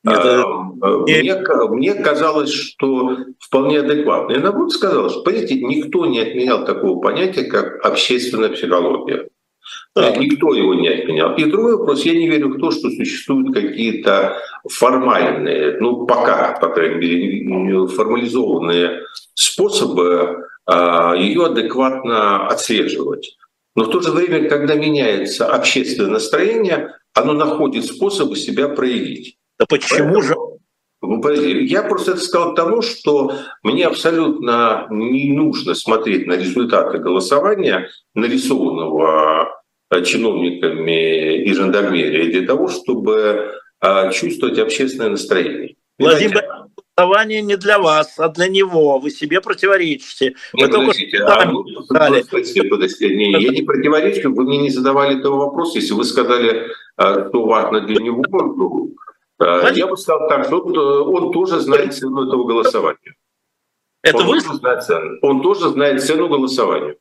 Это... 0.04 0.42
А, 0.42 0.98
мне, 0.98 1.34
мне 1.70 1.94
казалось, 1.94 2.52
что 2.52 3.16
вполне 3.40 3.80
адекватно. 3.80 4.34
Я 4.34 4.40
наоборот 4.40 4.72
сказал, 4.72 5.08
что, 5.08 5.22
понимаете, 5.22 5.54
никто 5.54 6.04
не 6.04 6.20
отменял 6.20 6.66
такого 6.66 7.00
понятия, 7.00 7.44
как 7.44 7.82
общественная 7.84 8.50
психология. 8.50 9.28
Да. 9.96 10.14
Никто 10.14 10.52
его 10.52 10.74
не 10.74 10.88
отменял. 10.88 11.34
И 11.36 11.44
другой 11.46 11.78
вопрос, 11.78 12.04
я 12.04 12.12
не 12.12 12.28
верю 12.28 12.50
в 12.50 12.60
то, 12.60 12.70
что 12.70 12.90
существуют 12.90 13.54
какие-то 13.54 14.36
формальные, 14.68 15.78
ну 15.80 16.06
пока, 16.06 16.58
по 16.60 16.68
крайней 16.68 16.96
мере, 16.96 17.86
формализованные 17.86 19.04
способы 19.32 20.44
а, 20.66 21.14
ее 21.16 21.46
адекватно 21.46 22.46
отслеживать. 22.46 23.38
Но 23.74 23.84
в 23.84 23.90
то 23.90 24.02
же 24.02 24.10
время, 24.10 24.50
когда 24.50 24.74
меняется 24.74 25.46
общественное 25.46 26.10
настроение, 26.10 26.94
оно 27.14 27.32
находит 27.32 27.86
способы 27.86 28.36
себя 28.36 28.68
проявить. 28.68 29.38
Да 29.58 29.64
почему 29.66 30.20
же 30.20 30.34
я 31.02 31.82
просто 31.84 32.12
это 32.12 32.20
сказал 32.20 32.54
тому, 32.54 32.82
что 32.82 33.32
мне 33.62 33.86
абсолютно 33.86 34.88
не 34.90 35.32
нужно 35.32 35.74
смотреть 35.74 36.26
на 36.26 36.34
результаты 36.34 36.98
голосования, 36.98 37.88
нарисованного 38.14 39.46
Э, 39.46 39.55
чиновниками 40.04 41.44
и 41.44 41.52
жандармерией 41.52 42.32
для 42.32 42.46
того, 42.46 42.68
чтобы 42.68 43.52
э, 43.80 44.12
чувствовать 44.12 44.58
общественное 44.58 45.10
настроение. 45.10 45.76
Владимир, 45.98 46.44
голосование 46.96 47.42
не 47.42 47.56
для 47.56 47.78
вас, 47.78 48.18
а 48.18 48.28
для 48.28 48.48
него. 48.48 48.98
Вы 48.98 49.10
себе 49.10 49.40
противоречите. 49.40 50.34
Вы 50.52 50.68
подождите, 50.68 51.18
а, 51.18 51.50
подождите, 51.88 52.64
подождите. 52.64 53.14
Не, 53.14 53.32
я 53.32 53.50
не 53.50 53.62
противоречу, 53.62 54.32
вы 54.32 54.44
мне 54.44 54.58
не 54.58 54.70
задавали 54.70 55.18
этого 55.18 55.36
вопроса. 55.36 55.78
Если 55.78 55.94
вы 55.94 56.04
сказали, 56.04 56.66
э, 56.98 57.28
что 57.28 57.46
важно 57.46 57.80
для 57.80 58.00
него, 58.02 58.22
то 59.38 59.68
я 59.68 59.86
бы 59.86 59.96
сказал 59.96 60.28
так, 60.28 60.46
что 60.46 60.60
он, 60.60 60.78
он 61.14 61.32
тоже 61.32 61.60
знает 61.60 61.94
цену 61.94 62.26
этого 62.26 62.44
голосования. 62.44 63.14
Это 64.02 64.18
он, 64.18 64.26
вы? 64.26 64.40
Тоже 64.40 64.56
знает 64.56 64.84
цену. 64.84 65.18
он 65.22 65.42
тоже 65.42 65.68
знает 65.68 66.02
цену 66.02 66.28
голосования. 66.28 66.96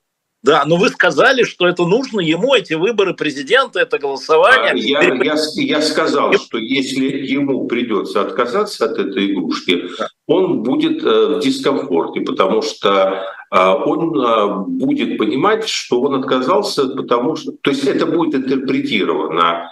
Да, 0.45 0.63
но 0.67 0.75
вы 0.77 0.89
сказали, 0.89 1.41
что 1.41 1.67
это 1.67 1.85
нужно 1.85 2.19
ему, 2.19 2.53
эти 2.53 2.75
выборы 2.75 3.15
президента, 3.15 3.79
это 3.79 3.97
голосование. 3.97 4.73
А, 4.73 5.03
я, 5.03 5.13
я, 5.15 5.35
я 5.55 5.81
сказал, 5.81 6.33
что 6.33 6.59
если 6.59 7.05
ему 7.05 7.65
придется 7.65 8.21
отказаться 8.21 8.85
от 8.85 8.99
этой 8.99 9.33
игрушки, 9.33 9.85
он 10.27 10.61
будет 10.61 11.03
э, 11.03 11.37
в 11.37 11.39
дискомфорте, 11.39 12.21
потому 12.21 12.61
что 12.61 13.23
э, 13.51 13.57
он 13.57 14.15
э, 14.19 14.55
будет 14.67 15.17
понимать, 15.17 15.67
что 15.67 16.01
он 16.01 16.13
отказался, 16.13 16.89
потому 16.89 17.35
что... 17.35 17.53
То 17.63 17.71
есть 17.71 17.85
это 17.85 18.05
будет 18.05 18.35
интерпретировано. 18.35 19.71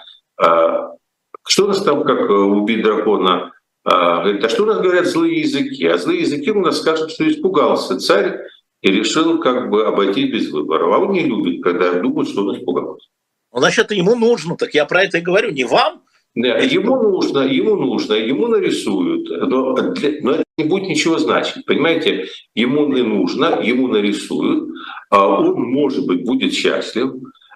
Что 1.46 1.64
у 1.64 1.68
нас 1.68 1.82
там, 1.82 2.02
как 2.02 2.28
убить 2.28 2.82
дракона? 2.82 3.52
Говорит, 3.84 4.42
а 4.42 4.48
что 4.48 4.64
у 4.64 4.66
нас 4.66 4.80
говорят 4.80 5.06
злые 5.06 5.42
языки? 5.42 5.86
А 5.86 5.98
злые 5.98 6.22
языки 6.22 6.50
у 6.50 6.60
нас 6.60 6.80
скажут, 6.80 7.12
что 7.12 7.28
испугался 7.28 8.00
царь, 8.00 8.40
и 8.84 8.90
решил 8.90 9.38
как 9.40 9.70
бы 9.70 9.86
обойти 9.86 10.24
без 10.24 10.50
выборов. 10.50 10.92
А 10.92 10.98
он 10.98 11.12
не 11.12 11.24
любит, 11.24 11.62
когда 11.62 11.94
думают, 11.94 12.28
что 12.28 12.42
он 12.42 12.54
испугался. 12.54 13.08
Ну, 13.50 13.60
значит, 13.60 13.90
ему 13.92 14.14
нужно, 14.14 14.56
так 14.56 14.74
я 14.74 14.84
про 14.84 15.04
это 15.04 15.18
и 15.18 15.22
говорю, 15.22 15.52
не 15.52 15.64
вам. 15.64 16.02
Да, 16.34 16.58
ему 16.58 16.96
нужно, 16.96 17.40
ему 17.40 17.76
нужно, 17.76 18.14
ему 18.14 18.48
нарисуют, 18.48 19.30
но, 19.48 19.74
для, 19.92 20.20
но 20.20 20.32
это 20.32 20.44
не 20.58 20.64
будет 20.64 20.88
ничего 20.88 21.16
значить, 21.16 21.64
понимаете? 21.64 22.26
Ему 22.54 22.88
не 22.88 23.02
нужно, 23.02 23.60
ему 23.62 23.86
нарисуют, 23.88 24.68
а 25.10 25.28
он, 25.28 25.62
может 25.62 26.04
быть, 26.06 26.24
будет 26.24 26.52
счастлив, 26.52 27.12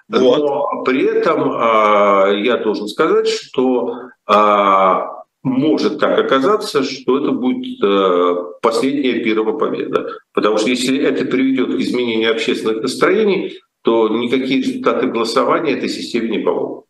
вот. 0.09 0.39
но 0.39 0.83
при 0.85 1.05
этом 1.05 1.51
а, 1.51 2.31
я 2.31 2.57
должен 2.59 2.87
сказать, 2.87 3.29
что 3.29 3.95
а, 4.27 5.18
может 5.43 5.99
так 5.99 6.19
оказаться, 6.19 6.83
что 6.83 7.19
это 7.19 7.31
будет 7.33 7.83
э, 7.83 8.35
последняя 8.61 9.23
первая 9.23 9.57
победа. 9.57 10.19
Потому 10.33 10.59
что 10.59 10.69
если 10.71 10.99
это 10.99 11.25
приведет 11.25 11.77
к 11.77 11.81
изменению 11.81 12.33
общественных 12.33 12.83
настроений, 12.83 13.59
то 13.83 14.09
никакие 14.09 14.63
результаты 14.63 15.07
голосования 15.07 15.73
этой 15.73 15.89
системе 15.89 16.29
не 16.29 16.39
помогут. 16.39 16.87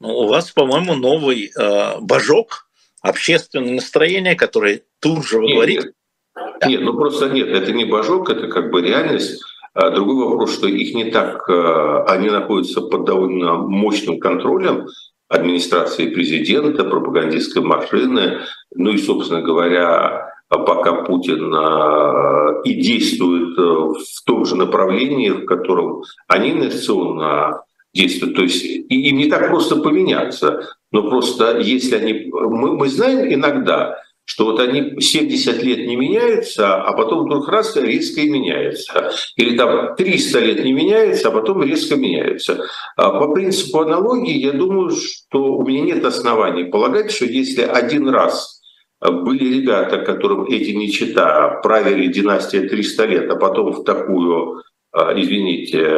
Ну, 0.00 0.08
у 0.08 0.28
вас, 0.28 0.50
по-моему, 0.50 0.94
новый 0.94 1.50
э, 1.56 2.00
божок, 2.00 2.68
общественное 3.02 3.74
настроение, 3.74 4.34
которое 4.34 4.82
тут 5.00 5.26
же 5.26 5.38
вы 5.38 5.46
нет, 5.46 5.54
говорите. 5.54 5.92
Нет. 6.36 6.66
нет, 6.66 6.80
ну 6.82 6.94
просто 6.94 7.28
нет, 7.28 7.48
это 7.48 7.72
не 7.72 7.84
божок, 7.84 8.30
это 8.30 8.48
как 8.48 8.70
бы 8.70 8.82
реальность. 8.82 9.42
А 9.74 9.90
другой 9.90 10.28
вопрос, 10.28 10.54
что 10.54 10.66
их 10.66 10.94
не 10.94 11.10
так, 11.10 11.48
э, 11.48 12.04
они 12.08 12.30
находятся 12.30 12.80
под 12.80 13.04
довольно 13.04 13.54
мощным 13.58 14.18
контролем, 14.18 14.86
администрации 15.28 16.10
президента, 16.10 16.84
пропагандистской 16.84 17.62
машины, 17.62 18.40
ну 18.74 18.90
и, 18.90 18.98
собственно 18.98 19.42
говоря, 19.42 20.32
пока 20.48 21.04
Путин 21.04 21.52
а, 21.54 22.60
и 22.64 22.74
действует 22.74 23.58
э, 23.58 23.62
в 23.62 24.24
том 24.24 24.46
же 24.46 24.56
направлении, 24.56 25.30
в 25.30 25.44
котором 25.44 26.02
они 26.26 26.52
инерционно 26.52 27.62
действуют. 27.92 28.36
То 28.36 28.42
есть 28.42 28.64
им 28.64 29.16
не 29.16 29.26
так 29.26 29.48
просто 29.48 29.76
поменяться, 29.76 30.66
но 30.90 31.08
просто 31.08 31.58
если 31.58 31.96
они... 31.96 32.30
Мы, 32.32 32.76
мы 32.76 32.88
знаем 32.88 33.32
иногда, 33.32 33.98
что 34.28 34.44
вот 34.44 34.60
они 34.60 35.00
70 35.00 35.62
лет 35.62 35.86
не 35.86 35.96
меняются, 35.96 36.74
а 36.74 36.92
потом 36.92 37.24
вдруг 37.24 37.48
раз 37.48 37.74
резко 37.76 38.20
и 38.20 38.28
меняются. 38.28 39.10
Или 39.36 39.56
там 39.56 39.96
300 39.96 40.38
лет 40.40 40.64
не 40.64 40.74
меняются, 40.74 41.28
а 41.28 41.30
потом 41.30 41.62
резко 41.62 41.96
меняются. 41.96 42.62
А 42.96 43.18
по 43.18 43.32
принципу 43.32 43.80
аналогии, 43.80 44.36
я 44.36 44.52
думаю, 44.52 44.90
что 44.90 45.54
у 45.54 45.66
меня 45.66 45.80
нет 45.80 46.04
оснований 46.04 46.64
полагать, 46.64 47.10
что 47.10 47.24
если 47.24 47.62
один 47.62 48.10
раз 48.10 48.60
были 49.00 49.60
ребята, 49.60 49.96
которым 49.96 50.44
эти 50.44 50.72
не 50.72 50.90
чита, 50.90 51.60
правили 51.62 52.12
династия 52.12 52.68
300 52.68 53.06
лет, 53.06 53.30
а 53.30 53.36
потом 53.36 53.72
в 53.72 53.84
такую, 53.84 54.62
а, 54.92 55.18
извините, 55.18 55.88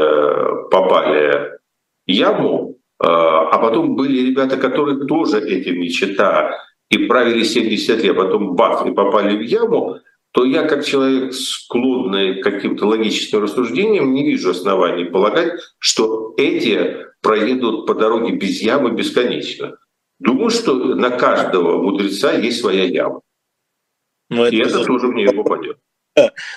попали 0.70 1.58
яму, 2.06 2.76
а, 3.00 3.48
а 3.48 3.58
потом 3.58 3.96
были 3.96 4.28
ребята, 4.28 4.56
которые 4.56 5.04
тоже 5.06 5.40
этим 5.40 5.80
не 5.80 5.90
чита, 5.90 6.54
и 6.90 6.98
правили 7.06 7.44
70 7.44 8.02
лет, 8.02 8.16
а 8.16 8.22
потом 8.22 8.54
бах, 8.54 8.86
и 8.86 8.92
попали 8.92 9.36
в 9.36 9.40
яму, 9.40 9.98
то 10.32 10.44
я, 10.44 10.64
как 10.64 10.84
человек, 10.84 11.32
склонный 11.32 12.40
к 12.40 12.44
каким-то 12.44 12.86
логическим 12.86 13.42
рассуждениям, 13.42 14.12
не 14.12 14.24
вижу 14.24 14.50
оснований 14.50 15.04
полагать, 15.04 15.60
что 15.78 16.34
эти 16.36 17.06
проедут 17.22 17.86
по 17.86 17.94
дороге 17.94 18.34
без 18.34 18.60
ямы 18.60 18.92
бесконечно. 18.92 19.76
Думаю, 20.18 20.50
что 20.50 20.74
на 20.74 21.10
каждого 21.10 21.82
мудреца 21.82 22.32
есть 22.32 22.60
своя 22.60 22.84
яма. 22.84 23.22
Но 24.28 24.46
и 24.46 24.58
это, 24.58 24.70
это 24.70 24.84
тоже 24.84 25.08
в 25.08 25.14
нее 25.14 25.32
попадет. 25.32 25.78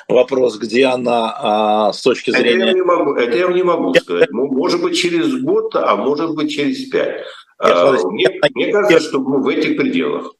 Вопрос, 0.07 0.57
где 0.57 0.85
она 0.85 1.33
а, 1.37 1.93
с 1.93 2.01
точки 2.01 2.31
зрения... 2.31 2.55
Это 2.55 2.65
я 2.65 2.73
не 2.73 2.81
могу, 2.81 3.13
это 3.13 3.37
я 3.37 3.47
не 3.47 3.63
могу 3.63 3.93
сказать. 3.93 4.29
Может 4.31 4.81
быть, 4.81 4.97
через 4.97 5.33
год, 5.41 5.75
а 5.75 5.95
может 5.95 6.35
быть, 6.35 6.51
через 6.51 6.89
пять. 6.89 7.23
А, 7.63 7.93
мне, 8.09 8.27
мне 8.53 8.71
кажется, 8.71 8.99
что 8.99 9.19
мы 9.19 9.41
в 9.41 9.47
этих 9.47 9.77
пределах. 9.77 10.33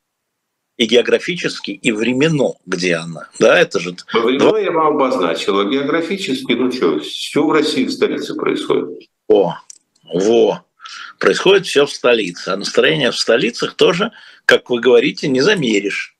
И 0.75 0.85
географически, 0.85 1.71
и 1.71 1.91
временно, 1.91 2.53
где 2.65 2.95
она. 2.95 3.29
Да, 3.39 3.59
это 3.59 3.79
же... 3.79 3.95
Временно 4.11 4.57
я 4.57 4.71
вам 4.71 4.95
обозначил, 4.95 5.59
а 5.59 5.65
географически, 5.65 6.53
ну 6.53 6.71
что, 6.71 6.99
все 6.99 7.45
в 7.45 7.51
России, 7.51 7.85
в 7.85 7.91
столице 7.91 8.33
происходит. 8.35 9.07
О, 9.27 9.55
во. 10.03 10.65
Происходит 11.19 11.67
все 11.67 11.85
в 11.85 11.91
столице. 11.91 12.49
А 12.49 12.57
настроение 12.57 13.11
в 13.11 13.17
столицах 13.17 13.75
тоже, 13.75 14.11
как 14.45 14.69
вы 14.69 14.81
говорите, 14.81 15.27
не 15.27 15.41
замеришь. 15.41 16.17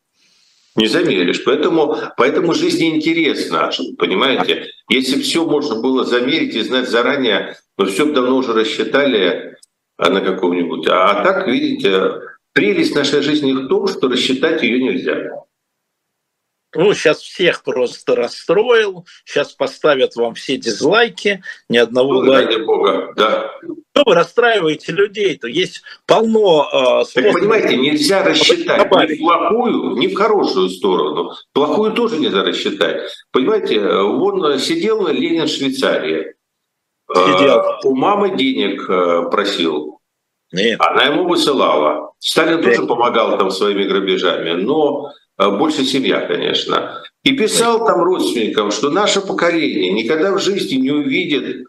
Не 0.76 0.88
замеришь. 0.88 1.44
Поэтому, 1.44 1.98
поэтому 2.16 2.54
жизнь 2.54 2.86
интересна, 2.86 3.72
понимаете? 3.98 4.68
Если 4.90 5.22
все 5.22 5.46
можно 5.46 5.82
было 5.82 6.06
замерить 6.06 6.56
и 6.56 6.62
знать 6.62 6.90
заранее, 6.90 7.58
но 7.78 7.86
все 7.86 8.06
давно 8.12 8.38
уже 8.38 8.54
рассчитали, 8.54 9.53
на 9.98 10.22
каком-нибудь. 10.22 10.88
А 10.88 11.24
так, 11.24 11.48
видите, 11.48 12.12
прелесть 12.54 12.96
нашей 12.96 13.22
жизни 13.22 13.54
в 13.54 13.68
том, 13.68 13.88
что 13.88 14.08
рассчитать 14.08 14.62
ее 14.64 14.82
нельзя. 14.84 15.44
Ну, 16.76 16.94
сейчас 16.94 17.20
всех 17.20 17.64
просто 17.64 18.16
расстроил. 18.16 19.06
Сейчас 19.26 19.54
поставят 19.54 20.16
вам 20.16 20.34
все 20.34 20.58
дизлайки, 20.58 21.44
ни 21.70 21.78
одного 21.78 22.24
ну, 22.24 22.32
лайка. 22.32 22.52
Ради 22.52 22.64
бога, 22.64 23.14
да. 23.16 23.52
Что 23.62 24.04
вы 24.06 24.16
расстраиваете 24.16 24.92
людей? 24.92 25.38
То 25.38 25.48
есть 25.48 25.84
полно 26.08 27.04
э, 27.06 27.14
Так 27.14 27.34
понимаете, 27.34 27.78
нельзя 27.78 28.24
рассчитать 28.24 28.90
ни 28.92 29.16
в 29.16 29.20
плохую, 29.20 29.98
ни 29.98 30.08
в 30.08 30.16
хорошую 30.16 30.70
сторону. 30.70 31.34
Плохую 31.54 31.92
тоже 31.94 32.18
нельзя 32.18 32.44
рассчитать. 32.44 33.12
Понимаете, 33.32 33.80
он 33.80 34.58
сидел 34.58 35.08
Ленин 35.08 35.46
в 35.46 35.50
Швейцарии. 35.50 36.34
Сидел. 37.12 37.60
Э, 37.60 37.80
у 37.84 37.96
мамы 37.96 38.36
денег 38.36 38.90
э, 38.90 39.30
просил. 39.30 40.00
Нет. 40.52 40.80
Она 40.80 41.04
ему 41.04 41.28
высылала. 41.28 42.12
Сталин 42.20 42.62
Нет. 42.62 42.76
тоже 42.76 42.88
помогал 42.88 43.38
там 43.38 43.52
своими 43.52 43.84
грабежами, 43.84 44.62
но 44.62 45.12
э, 45.38 45.50
больше 45.50 45.84
семья, 45.84 46.22
конечно. 46.22 47.04
И 47.24 47.34
писал 47.34 47.80
Нет. 47.80 47.88
там 47.88 48.04
родственникам, 48.04 48.72
что 48.72 48.90
наше 48.90 49.22
поколение 49.22 49.92
никогда 49.92 50.32
в 50.32 50.40
жизни 50.40 50.76
не 50.76 50.92
увидит 50.92 51.66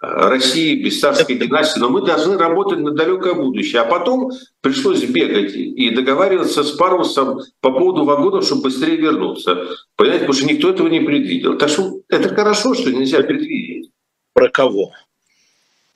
России 0.00 0.80
без 0.80 1.00
царской 1.00 1.34
династии, 1.34 1.80
но 1.80 1.88
мы 1.88 2.02
должны 2.02 2.38
работать 2.38 2.78
на 2.78 2.92
далекое 2.92 3.34
будущее. 3.34 3.82
А 3.82 3.84
потом 3.84 4.30
пришлось 4.60 5.02
бегать 5.02 5.52
и 5.54 5.90
договариваться 5.90 6.62
с 6.62 6.70
Парусом 6.70 7.40
по 7.60 7.72
поводу 7.72 8.04
вагонов, 8.04 8.44
чтобы 8.44 8.62
быстрее 8.62 8.96
вернуться. 8.96 9.66
Понимаете, 9.96 10.26
потому 10.26 10.38
что 10.38 10.48
никто 10.48 10.70
этого 10.70 10.86
не 10.86 11.00
предвидел. 11.00 11.58
Так 11.58 11.68
что 11.68 12.00
это 12.08 12.28
хорошо, 12.28 12.74
что 12.74 12.92
нельзя 12.92 13.22
предвидеть 13.22 13.90
про 14.32 14.48
кого? 14.48 14.92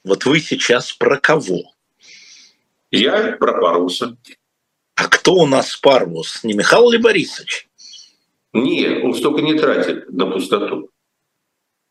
Вот 0.04 0.24
вы 0.24 0.40
сейчас 0.40 0.92
про 0.92 1.18
кого? 1.18 1.72
Я 2.90 3.36
про 3.38 3.60
Паруса. 3.60 4.16
А 4.96 5.08
кто 5.08 5.34
у 5.34 5.46
нас 5.46 5.76
Парвус? 5.76 6.44
Не 6.44 6.54
Михаил 6.54 6.90
ли 6.90 6.98
Борисович? 6.98 7.68
Нет, 8.52 9.02
он 9.02 9.14
столько 9.14 9.40
не 9.40 9.54
тратит 9.54 10.12
на 10.12 10.26
пустоту. 10.26 10.90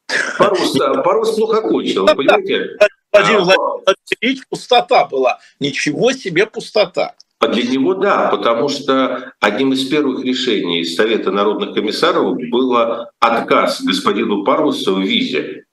Парус, 0.37 0.77
Парус 0.77 1.35
плохо 1.35 1.61
кончил, 1.61 2.05
понимаете? 2.05 2.77
Владимир 3.11 3.39
а, 3.39 3.43
Владимирович, 3.45 4.47
пустота 4.49 5.05
была. 5.05 5.39
Ничего 5.59 6.11
себе 6.11 6.45
пустота. 6.45 7.15
А 7.39 7.47
для 7.47 7.63
него 7.63 7.95
да, 7.95 8.29
потому 8.29 8.69
что 8.69 9.33
одним 9.39 9.73
из 9.73 9.89
первых 9.89 10.23
решений 10.23 10.85
Совета 10.85 11.31
народных 11.31 11.73
комиссаров 11.73 12.37
было 12.51 13.11
отказ 13.19 13.81
господину 13.81 14.43
Парусу 14.43 14.95
в 14.95 15.01
визе. 15.01 15.65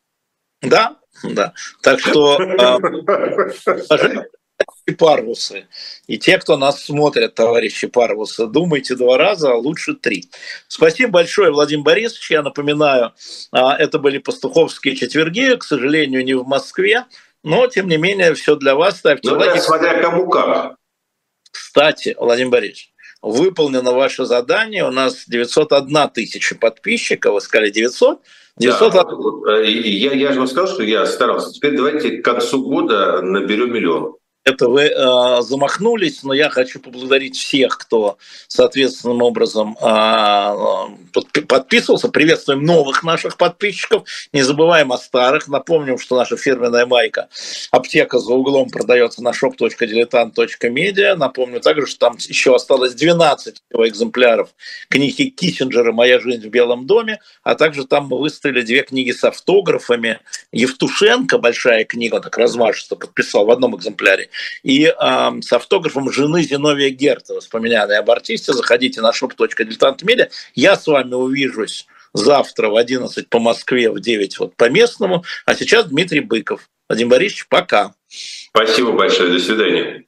Да, 0.62 0.96
да. 1.22 1.52
Так 1.82 2.00
что 2.00 2.40
э, 2.40 2.78
парвусы. 4.98 5.66
И 6.06 6.18
те, 6.18 6.38
кто 6.38 6.56
нас 6.56 6.84
смотрят, 6.84 7.34
товарищи 7.34 7.86
парвусы, 7.86 8.46
думайте 8.46 8.96
два 8.96 9.16
раза, 9.16 9.52
а 9.52 9.56
лучше 9.56 9.94
три. 9.94 10.30
Спасибо 10.66 11.12
большое, 11.12 11.50
Владимир 11.50 11.84
Борисович. 11.84 12.30
Я 12.30 12.42
напоминаю, 12.42 13.12
а, 13.52 13.76
это 13.76 13.98
были 13.98 14.18
пастуховские 14.18 14.96
четверги, 14.96 15.56
к 15.56 15.64
сожалению, 15.64 16.24
не 16.24 16.34
в 16.34 16.46
Москве, 16.46 17.06
но, 17.44 17.66
тем 17.66 17.88
не 17.88 17.96
менее, 17.96 18.34
все 18.34 18.56
для 18.56 18.74
вас. 18.74 18.98
Ставьте 18.98 19.30
ну, 19.30 19.38
лайки. 19.38 19.60
смотря 19.60 20.00
кому 20.00 20.28
как. 20.28 20.76
Кстати, 21.50 22.16
Владимир 22.18 22.50
Борисович, 22.50 22.92
выполнено 23.22 23.92
ваше 23.92 24.24
задание. 24.24 24.84
У 24.84 24.90
нас 24.90 25.24
901 25.26 26.08
тысяча 26.10 26.54
подписчиков. 26.56 27.34
Вы 27.34 27.40
сказали 27.40 27.70
900. 27.70 28.22
900... 28.58 28.92
Да, 28.92 29.52
э, 29.52 29.70
я, 29.70 30.12
я 30.12 30.32
же 30.32 30.38
вам 30.38 30.48
сказал, 30.48 30.72
что 30.72 30.82
я 30.82 31.06
старался. 31.06 31.52
Теперь 31.52 31.76
давайте 31.76 32.18
к 32.18 32.24
концу 32.24 32.62
года 32.62 33.22
наберем 33.22 33.72
миллион 33.72 34.16
это 34.48 34.68
вы 34.68 34.84
э, 34.84 35.42
замахнулись, 35.42 36.22
но 36.22 36.32
я 36.32 36.48
хочу 36.48 36.80
поблагодарить 36.80 37.36
всех, 37.36 37.76
кто 37.78 38.16
соответственным 38.48 39.22
образом 39.22 39.76
э, 39.80 41.42
подписывался. 41.46 42.08
Приветствуем 42.08 42.64
новых 42.64 43.02
наших 43.02 43.36
подписчиков. 43.36 44.08
Не 44.32 44.42
забываем 44.42 44.92
о 44.92 44.98
старых. 44.98 45.48
Напомним, 45.48 45.98
что 45.98 46.16
наша 46.16 46.36
фирменная 46.36 46.86
майка 46.86 47.28
«Аптека 47.70 48.18
за 48.18 48.32
углом» 48.32 48.70
продается 48.70 49.22
на 49.22 49.30
shop.diletant.media. 49.30 51.14
Напомню 51.14 51.60
также, 51.60 51.86
что 51.86 51.98
там 51.98 52.16
еще 52.16 52.54
осталось 52.54 52.94
12 52.94 53.62
экземпляров 53.74 54.48
книги 54.88 55.24
Киссинджера 55.28 55.92
«Моя 55.92 56.20
жизнь 56.20 56.46
в 56.46 56.50
Белом 56.50 56.86
доме», 56.86 57.20
а 57.42 57.54
также 57.54 57.84
там 57.84 58.06
мы 58.06 58.18
выставили 58.18 58.62
две 58.62 58.82
книги 58.82 59.10
с 59.10 59.24
автографами. 59.24 60.20
Евтушенко, 60.52 61.38
большая 61.38 61.84
книга, 61.84 62.20
так 62.20 62.38
размашисто 62.38 62.96
подписал 62.96 63.44
в 63.44 63.50
одном 63.50 63.76
экземпляре, 63.76 64.30
и 64.62 64.86
э, 64.86 64.92
с 65.40 65.52
автографом 65.52 66.10
жены 66.10 66.42
Зиновия 66.42 66.90
Герта, 66.90 67.34
воспоминания 67.34 67.98
об 67.98 68.10
артисте. 68.10 68.52
Заходите 68.52 69.00
на 69.00 69.10
shop.diletant.media. 69.10 70.28
Я 70.54 70.76
с 70.76 70.86
вами 70.86 71.14
увижусь 71.14 71.86
завтра 72.12 72.68
в 72.68 72.76
11 72.76 73.28
по 73.28 73.38
Москве, 73.38 73.90
в 73.90 74.00
9 74.00 74.38
вот 74.38 74.56
по 74.56 74.68
местному. 74.70 75.24
А 75.46 75.54
сейчас 75.54 75.86
Дмитрий 75.86 76.20
Быков. 76.20 76.68
Владимир 76.88 77.10
Борисович, 77.10 77.48
пока. 77.48 77.94
Спасибо 78.08 78.92
большое. 78.92 79.30
До 79.30 79.38
свидания. 79.38 80.07